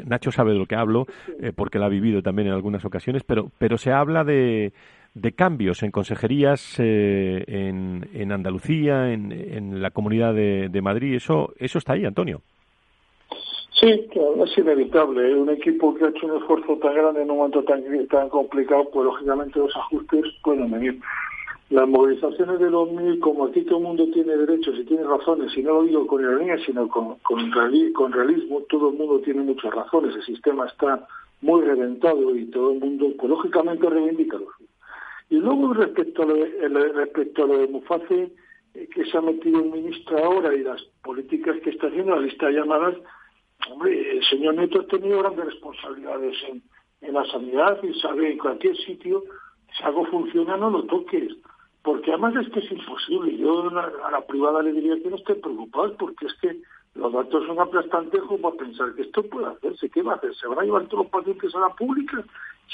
Nacho 0.05 0.31
sabe 0.31 0.51
de 0.51 0.59
lo 0.59 0.65
que 0.65 0.75
hablo, 0.75 1.05
porque 1.55 1.79
lo 1.79 1.85
ha 1.85 1.89
vivido 1.89 2.21
también 2.21 2.49
en 2.49 2.53
algunas 2.53 2.85
ocasiones, 2.85 3.23
pero, 3.23 3.51
pero 3.57 3.77
se 3.77 3.91
habla 3.91 4.23
de 4.23 4.73
de 5.15 5.33
cambios 5.33 5.83
en 5.83 5.91
consejerías 5.91 6.75
eh, 6.79 7.43
en, 7.47 8.09
en, 8.13 8.31
Andalucía, 8.31 9.11
en, 9.13 9.31
en, 9.31 9.81
la 9.81 9.91
Comunidad 9.91 10.33
de, 10.33 10.69
de, 10.69 10.81
Madrid. 10.81 11.15
Eso, 11.15 11.53
eso 11.57 11.77
está 11.77 11.93
ahí, 11.93 12.05
Antonio. 12.05 12.41
Sí, 13.79 13.89
es 13.89 14.57
inevitable. 14.57 15.31
¿eh? 15.31 15.35
Un 15.35 15.49
equipo 15.49 15.93
que 15.93 16.05
ha 16.05 16.09
hecho 16.09 16.25
un 16.25 16.37
esfuerzo 16.37 16.77
tan 16.77 16.95
grande 16.95 17.21
en 17.21 17.29
un 17.29 17.37
momento 17.37 17.63
tan, 17.63 17.83
tan 18.07 18.29
complicado, 18.29 18.89
pues 18.91 19.05
lógicamente 19.05 19.59
los 19.59 19.75
ajustes 19.75 20.25
pueden 20.43 20.71
venir. 20.71 20.99
Las 21.69 21.87
movilizaciones 21.87 22.59
de 22.59 22.69
los 22.69 22.91
mil, 22.91 23.19
como 23.19 23.45
aquí 23.45 23.61
todo 23.63 23.77
el 23.77 23.83
mundo 23.83 24.07
tiene 24.13 24.37
derechos 24.37 24.75
y 24.79 24.85
tiene 24.85 25.03
razones, 25.03 25.57
y 25.57 25.63
no 25.63 25.73
lo 25.73 25.83
digo 25.83 26.05
con 26.05 26.21
ironía, 26.21 26.57
sino 26.65 26.87
con, 26.87 27.15
con, 27.23 27.51
con 27.93 28.11
realismo, 28.11 28.61
todo 28.69 28.89
el 28.89 28.97
mundo 28.97 29.19
tiene 29.21 29.41
muchas 29.41 29.73
razones. 29.73 30.15
El 30.15 30.23
sistema 30.23 30.67
está 30.67 31.07
muy 31.41 31.61
reventado 31.61 32.35
y 32.35 32.45
todo 32.45 32.73
el 32.73 32.79
mundo, 32.79 33.07
pues 33.17 33.29
lógicamente 33.29 33.89
reivindica 33.89 34.37
los 34.37 34.49
y 35.33 35.37
luego 35.37 35.73
respecto 35.73 36.21
a 36.21 36.25
lo 36.27 36.35
de, 36.35 36.91
respecto 36.93 37.43
a 37.43 37.47
lo 37.47 37.57
de 37.57 37.67
Muface, 37.67 38.31
eh, 38.75 38.87
que 38.93 39.03
se 39.03 39.17
ha 39.17 39.21
metido 39.21 39.63
un 39.63 39.71
ministro 39.71 40.23
ahora 40.23 40.53
y 40.53 40.61
las 40.61 40.79
políticas 41.03 41.55
que 41.63 41.71
está 41.71 41.87
haciendo, 41.87 42.15
la 42.15 42.21
lista 42.21 42.45
de 42.45 42.53
llamadas, 42.53 42.95
hombre, 43.71 44.11
el 44.11 44.23
señor 44.25 44.53
Neto 44.53 44.81
ha 44.81 44.85
tenido 44.85 45.17
grandes 45.23 45.45
responsabilidades 45.45 46.37
en, 46.49 46.61
la 47.11 47.25
sanidad 47.25 47.81
y 47.81 47.99
sabe 47.99 48.31
en 48.31 48.37
cualquier 48.37 48.77
sitio, 48.77 49.23
si 49.75 49.83
algo 49.83 50.05
funciona 50.05 50.55
no 50.55 50.69
lo 50.69 50.83
toques. 50.83 51.33
Porque 51.81 52.11
además 52.11 52.35
es 52.35 52.53
que 52.53 52.59
es 52.59 52.71
imposible. 52.71 53.35
Yo 53.35 53.69
a 53.69 54.11
la 54.11 54.21
privada 54.27 54.61
le 54.61 54.71
diría 54.71 55.01
que 55.01 55.09
no 55.09 55.15
estén 55.15 55.41
preocupados 55.41 55.95
porque 55.97 56.27
es 56.27 56.33
que 56.35 56.61
los 56.93 57.11
datos 57.11 57.47
son 57.47 57.59
aplastantes 57.59 58.21
como 58.21 58.55
pensar 58.55 58.93
que 58.93 59.01
esto 59.01 59.23
puede 59.23 59.47
hacerse. 59.47 59.89
¿Qué 59.89 60.03
va 60.03 60.13
a 60.13 60.15
hacer? 60.17 60.35
¿Se 60.35 60.47
van 60.47 60.59
a 60.59 60.63
llevar 60.63 60.85
todos 60.85 61.05
los 61.05 61.11
pacientes 61.11 61.55
a 61.55 61.59
la 61.59 61.69
pública? 61.69 62.23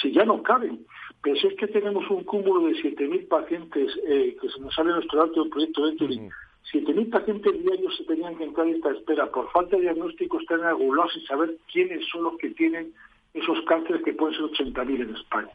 Si 0.01 0.11
ya 0.11 0.25
no 0.25 0.43
caben. 0.43 0.85
Si 1.23 1.47
es 1.47 1.55
que 1.55 1.67
tenemos 1.67 2.09
un 2.09 2.23
cúmulo 2.23 2.67
de 2.67 2.73
7.000 2.75 3.27
pacientes, 3.27 3.91
eh, 4.07 4.37
que 4.41 4.49
se 4.49 4.59
nos 4.61 4.73
sale 4.73 4.91
nuestro 4.91 5.19
dato 5.19 5.41
del 5.41 5.49
proyecto 5.49 5.83
Venturi, 5.83 6.29
7.000 6.71 7.09
pacientes 7.09 7.61
diarios 7.61 7.97
se 7.97 8.05
tenían 8.05 8.37
que 8.37 8.45
entrar 8.45 8.67
en 8.67 8.75
esta 8.75 8.91
espera. 8.91 9.29
Por 9.29 9.51
falta 9.51 9.75
de 9.75 9.83
diagnóstico 9.83 10.39
están 10.39 10.63
agulados 10.63 11.13
sin 11.13 11.25
saber 11.25 11.57
quiénes 11.71 12.07
son 12.07 12.23
los 12.23 12.37
que 12.37 12.49
tienen 12.51 12.93
esos 13.33 13.59
cánceres 13.65 14.01
que 14.03 14.13
pueden 14.13 14.35
ser 14.35 14.45
80.000 14.45 15.01
en 15.01 15.15
España. 15.15 15.49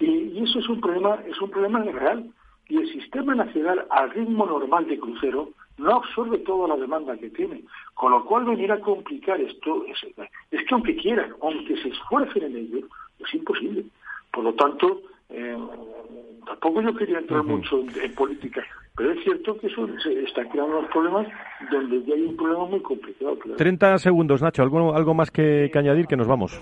y, 0.00 0.06
y, 0.06 0.44
eso 0.44 0.60
es 0.60 0.68
un 0.68 0.80
problema, 0.80 1.18
es 1.26 1.40
un 1.40 1.50
problema 1.50 1.82
real. 1.82 2.30
Y 2.68 2.76
el 2.78 2.92
sistema 2.92 3.34
nacional, 3.34 3.84
al 3.90 4.10
ritmo 4.10 4.46
normal 4.46 4.86
de 4.86 4.98
crucero, 4.98 5.50
no 5.78 5.96
absorbe 5.96 6.38
toda 6.38 6.68
la 6.68 6.76
demanda 6.76 7.16
que 7.18 7.30
tiene. 7.30 7.62
Con 7.94 8.12
lo 8.12 8.24
cual 8.24 8.44
venir 8.44 8.70
a 8.70 8.80
complicar 8.80 9.40
esto 9.40 9.84
es, 9.86 9.98
es 10.50 10.66
que 10.66 10.74
aunque 10.74 10.96
quieran, 10.96 11.34
aunque 11.42 11.76
se 11.82 11.88
esfuercen 11.88 12.44
en 12.44 12.56
ello, 12.56 12.86
es 13.18 13.34
imposible. 13.34 13.84
Por 14.32 14.44
lo 14.44 14.54
tanto, 14.54 15.02
eh, 15.30 15.56
tampoco 16.46 16.82
yo 16.82 16.94
quería 16.94 17.18
entrar 17.18 17.42
mucho 17.42 17.80
en, 17.80 18.14
política, 18.14 18.64
pero 18.96 19.12
es 19.12 19.22
cierto 19.22 19.58
que 19.58 19.66
eso 19.66 19.86
se 20.02 20.22
están 20.22 20.48
creando 20.48 20.78
unos 20.78 20.90
problemas 20.90 21.26
donde 21.70 22.02
ya 22.04 22.14
hay 22.14 22.22
un 22.22 22.36
problema 22.36 22.66
muy 22.66 22.80
complicado. 22.80 23.38
30 23.56 23.98
segundos, 23.98 24.42
Nacho, 24.42 24.62
¿algo, 24.62 24.94
algo 24.94 25.14
más 25.14 25.30
que, 25.30 25.70
añadir 25.74 26.06
que 26.06 26.16
nos 26.16 26.26
vamos? 26.26 26.60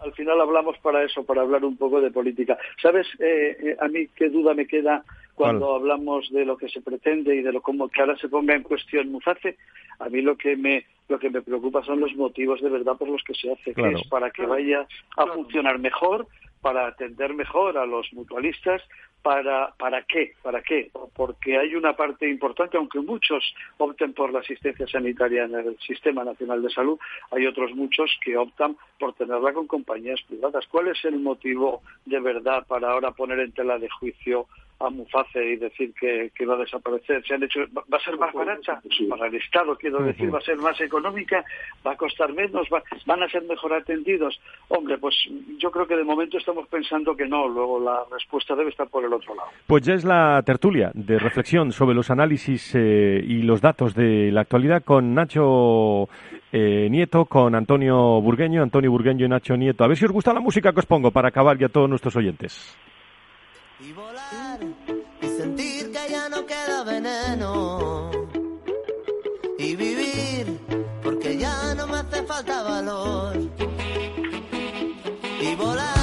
Al 0.00 0.12
final, 0.12 0.40
hablamos 0.40 0.78
para 0.78 1.04
eso, 1.04 1.24
para 1.24 1.42
hablar 1.42 1.64
un 1.64 1.76
poco 1.76 2.00
de 2.00 2.10
política. 2.10 2.56
¿Sabes 2.80 3.06
eh, 3.18 3.56
eh, 3.60 3.76
a 3.80 3.88
mí 3.88 4.08
qué 4.16 4.30
duda 4.30 4.54
me 4.54 4.66
queda 4.66 5.04
cuando 5.34 5.74
hablamos 5.74 6.30
de 6.30 6.44
lo 6.44 6.56
que 6.56 6.68
se 6.68 6.80
pretende 6.80 7.34
y 7.34 7.42
de 7.42 7.52
lo 7.52 7.60
como 7.60 7.88
que 7.88 8.00
ahora 8.00 8.16
se 8.16 8.28
ponga 8.28 8.54
en 8.54 8.62
cuestión 8.62 9.12
Muzace? 9.12 9.56
A 9.98 10.08
mí 10.08 10.22
lo 10.22 10.36
que 10.36 10.56
me 10.56 10.86
lo 11.10 11.18
que 11.18 11.28
me 11.28 11.42
preocupa 11.42 11.82
son 11.82 12.00
los 12.00 12.14
motivos 12.14 12.62
de 12.62 12.70
verdad 12.70 12.96
por 12.96 13.08
los 13.08 13.22
que 13.24 13.34
se 13.34 13.52
hace, 13.52 13.74
que 13.74 13.88
es 13.90 14.08
para 14.08 14.30
que 14.30 14.46
vaya 14.46 14.86
a 15.16 15.26
funcionar 15.26 15.78
mejor, 15.78 16.26
para 16.60 16.86
atender 16.86 17.34
mejor 17.34 17.78
a 17.78 17.86
los 17.86 18.12
mutualistas. 18.12 18.82
¿Para, 19.22 19.74
¿Para 19.76 20.02
qué? 20.04 20.32
¿Para 20.42 20.62
qué? 20.62 20.90
Porque 21.14 21.58
hay 21.58 21.74
una 21.74 21.94
parte 21.94 22.26
importante, 22.26 22.78
aunque 22.78 23.00
muchos 23.00 23.44
opten 23.76 24.14
por 24.14 24.32
la 24.32 24.40
asistencia 24.40 24.86
sanitaria 24.86 25.44
en 25.44 25.54
el 25.54 25.78
Sistema 25.78 26.24
Nacional 26.24 26.62
de 26.62 26.70
Salud, 26.70 26.98
hay 27.30 27.46
otros 27.46 27.74
muchos 27.74 28.10
que 28.24 28.38
optan 28.38 28.78
por 28.98 29.12
tenerla 29.12 29.52
con 29.52 29.66
compañías 29.66 30.22
privadas. 30.26 30.66
¿Cuál 30.68 30.88
es 30.88 31.04
el 31.04 31.20
motivo 31.20 31.82
de 32.06 32.18
verdad 32.18 32.66
para 32.66 32.92
ahora 32.92 33.10
poner 33.10 33.40
en 33.40 33.52
tela 33.52 33.78
de 33.78 33.90
juicio 33.90 34.46
a 34.80 34.90
Muface 34.90 35.44
y 35.44 35.56
decir 35.56 35.92
que, 35.94 36.46
va 36.46 36.54
a 36.54 36.58
desaparecer. 36.58 37.22
Se 37.26 37.34
han 37.34 37.42
hecho, 37.42 37.60
va 37.74 37.98
a 37.98 38.04
ser 38.04 38.16
más 38.18 38.32
barata 38.32 38.80
para 39.08 39.26
el 39.26 39.34
Estado, 39.34 39.76
quiero 39.76 40.02
decir, 40.02 40.32
va 40.34 40.38
a 40.38 40.42
ser 40.42 40.56
más 40.56 40.80
económica, 40.80 41.44
va 41.86 41.92
a 41.92 41.96
costar 41.96 42.32
menos, 42.32 42.66
van 43.06 43.22
a 43.22 43.28
ser 43.28 43.42
mejor 43.44 43.74
atendidos. 43.74 44.40
Hombre, 44.68 44.98
pues 44.98 45.14
yo 45.58 45.70
creo 45.70 45.86
que 45.86 45.96
de 45.96 46.04
momento 46.04 46.38
estamos 46.38 46.66
pensando 46.68 47.14
que 47.14 47.26
no, 47.26 47.46
luego 47.46 47.78
la 47.78 48.04
respuesta 48.10 48.54
debe 48.54 48.70
estar 48.70 48.88
por 48.88 49.04
el 49.04 49.12
otro 49.12 49.34
lado. 49.34 49.50
Pues 49.66 49.82
ya 49.82 49.94
es 49.94 50.04
la 50.04 50.42
tertulia 50.44 50.90
de 50.94 51.18
reflexión 51.18 51.72
sobre 51.72 51.94
los 51.94 52.10
análisis 52.10 52.74
eh, 52.74 53.22
y 53.22 53.42
los 53.42 53.60
datos 53.60 53.94
de 53.94 54.32
la 54.32 54.42
actualidad 54.42 54.82
con 54.82 55.14
Nacho 55.14 56.08
eh, 56.52 56.88
Nieto, 56.90 57.26
con 57.26 57.54
Antonio 57.54 58.20
Burgueño, 58.20 58.62
Antonio 58.62 58.90
Burgueño 58.90 59.26
y 59.26 59.28
Nacho 59.28 59.56
Nieto. 59.56 59.84
A 59.84 59.88
ver 59.88 59.96
si 59.98 60.06
os 60.06 60.12
gusta 60.12 60.32
la 60.32 60.40
música 60.40 60.72
que 60.72 60.80
os 60.80 60.86
pongo 60.86 61.10
para 61.10 61.28
acabar 61.28 61.58
ya 61.58 61.68
todos 61.68 61.88
nuestros 61.88 62.16
oyentes 62.16 62.76
y 63.82 63.92
volar 63.92 64.39
sentir 65.40 65.90
que 65.90 66.02
ya 66.10 66.28
no 66.28 66.44
queda 66.46 66.84
veneno. 66.84 68.10
Y 69.58 69.76
vivir 69.76 70.44
porque 71.02 71.38
ya 71.38 71.74
no 71.74 71.86
me 71.86 71.96
hace 71.98 72.22
falta 72.24 72.62
valor. 72.62 73.36
Y 75.40 75.54
volar 75.54 75.99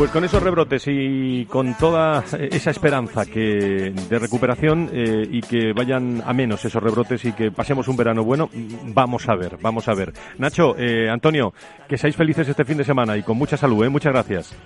Pues 0.00 0.12
con 0.12 0.24
esos 0.24 0.42
rebrotes 0.42 0.84
y 0.86 1.44
con 1.44 1.76
toda 1.76 2.24
esa 2.50 2.70
esperanza 2.70 3.26
que 3.26 3.92
de 4.08 4.18
recuperación 4.18 4.88
eh, 4.94 5.28
y 5.30 5.42
que 5.42 5.74
vayan 5.74 6.22
a 6.24 6.32
menos 6.32 6.64
esos 6.64 6.82
rebrotes 6.82 7.22
y 7.26 7.34
que 7.34 7.50
pasemos 7.50 7.86
un 7.86 7.98
verano 7.98 8.24
bueno, 8.24 8.48
vamos 8.94 9.28
a 9.28 9.34
ver, 9.34 9.58
vamos 9.60 9.88
a 9.88 9.94
ver. 9.94 10.14
Nacho, 10.38 10.74
eh, 10.78 11.10
Antonio, 11.10 11.52
que 11.86 11.98
seáis 11.98 12.16
felices 12.16 12.48
este 12.48 12.64
fin 12.64 12.78
de 12.78 12.84
semana 12.84 13.14
y 13.18 13.22
con 13.22 13.36
mucha 13.36 13.58
salud, 13.58 13.84
¿eh? 13.84 13.90
muchas 13.90 14.14
gracias. 14.14 14.56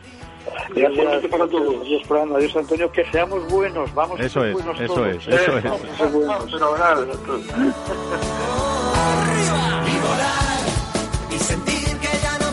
Gracias 0.73 1.27
para 1.29 1.49
todos. 1.49 1.85
Adiós, 1.85 2.03
Adiós, 2.37 2.57
Antonio. 2.57 2.93
Que 2.93 3.05
seamos 3.11 3.45
buenos. 3.51 3.93
Vamos 3.93 4.21
eso 4.21 4.39
a 4.39 4.43
ser 4.45 4.51
es, 4.51 4.55
buenos 4.55 4.81
eso 4.81 4.95
todos. 4.95 5.09
es, 5.09 5.27
eso 5.27 5.59
es. 5.59 5.65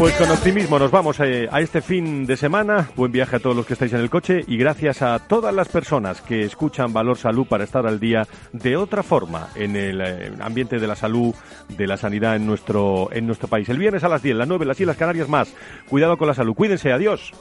Pues 0.01 0.15
con 0.15 0.31
optimismo 0.31 0.79
nos 0.79 0.89
vamos 0.89 1.19
eh, 1.19 1.47
a, 1.51 1.61
este 1.61 1.79
fin 1.79 2.25
de 2.25 2.35
semana. 2.35 2.89
Buen 2.95 3.11
viaje 3.11 3.35
a 3.35 3.39
todos 3.39 3.55
los 3.55 3.67
que 3.67 3.73
estáis 3.73 3.93
en 3.93 3.99
el 3.99 4.09
coche 4.09 4.43
y 4.47 4.57
gracias 4.57 5.03
a 5.03 5.19
todas 5.19 5.53
las 5.53 5.67
personas 5.67 6.23
que 6.23 6.41
escuchan 6.41 6.91
Valor 6.91 7.19
Salud 7.19 7.45
para 7.45 7.65
estar 7.65 7.85
al 7.85 7.99
día 7.99 8.27
de 8.51 8.77
otra 8.77 9.03
forma 9.03 9.49
en 9.53 9.75
el 9.75 10.01
eh, 10.01 10.31
ambiente 10.39 10.79
de 10.79 10.87
la 10.87 10.95
salud, 10.95 11.35
de 11.69 11.85
la 11.85 11.97
sanidad 11.97 12.35
en 12.35 12.47
nuestro, 12.47 13.09
en 13.11 13.27
nuestro 13.27 13.47
país. 13.47 13.69
El 13.69 13.77
viernes 13.77 14.03
a 14.03 14.09
las 14.09 14.23
10, 14.23 14.37
las 14.37 14.47
9, 14.47 14.65
las 14.65 14.81
Islas 14.81 14.97
Canarias 14.97 15.29
más. 15.29 15.53
Cuidado 15.87 16.17
con 16.17 16.27
la 16.27 16.33
salud. 16.33 16.55
Cuídense. 16.55 16.91
Adiós. 16.91 17.31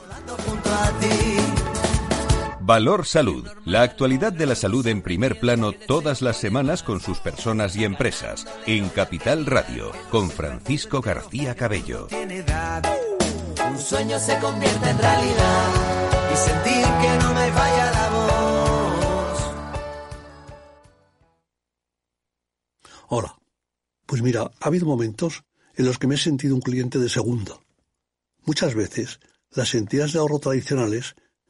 Valor 2.63 3.07
Salud. 3.07 3.47
La 3.65 3.81
actualidad 3.81 4.31
de 4.31 4.45
la 4.45 4.53
salud 4.53 4.85
en 4.85 5.01
primer 5.01 5.39
plano 5.39 5.71
todas 5.71 6.21
las 6.21 6.37
semanas 6.37 6.83
con 6.83 6.99
sus 6.99 7.17
personas 7.19 7.75
y 7.75 7.83
empresas. 7.85 8.45
En 8.67 8.89
Capital 8.89 9.47
Radio, 9.47 9.91
con 10.11 10.29
Francisco 10.29 11.01
García 11.01 11.55
Cabello. 11.55 12.07
Un 13.67 13.79
sueño 13.79 14.19
se 14.19 14.37
convierte 14.37 14.89
en 14.91 14.97
realidad 14.99 15.67
y 16.31 16.37
sentir 16.37 16.83
que 16.83 17.23
no 17.23 17.33
me 17.33 17.47
la 17.49 18.09
voz. 18.11 19.39
Hola. 23.07 23.37
Pues 24.05 24.21
mira, 24.21 24.51
ha 24.59 24.67
habido 24.67 24.85
momentos 24.85 25.43
en 25.75 25.85
los 25.85 25.97
que 25.97 26.05
me 26.05 26.13
he 26.15 26.17
sentido 26.19 26.53
un 26.53 26.61
cliente 26.61 26.99
de 26.99 27.09
segunda. 27.09 27.59
Muchas 28.45 28.75
veces 28.75 29.19
las 29.49 29.73
entidades 29.73 30.13
de 30.13 30.19
ahorro 30.19 30.37
tradicionales 30.39 31.15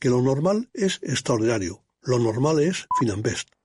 que 0.00 0.08
lo 0.08 0.22
normal 0.22 0.70
es 0.74 1.00
extraordinario. 1.02 1.84
Lo 2.02 2.18
normal 2.18 2.60
es 2.60 2.86
Finambest. 2.98 3.55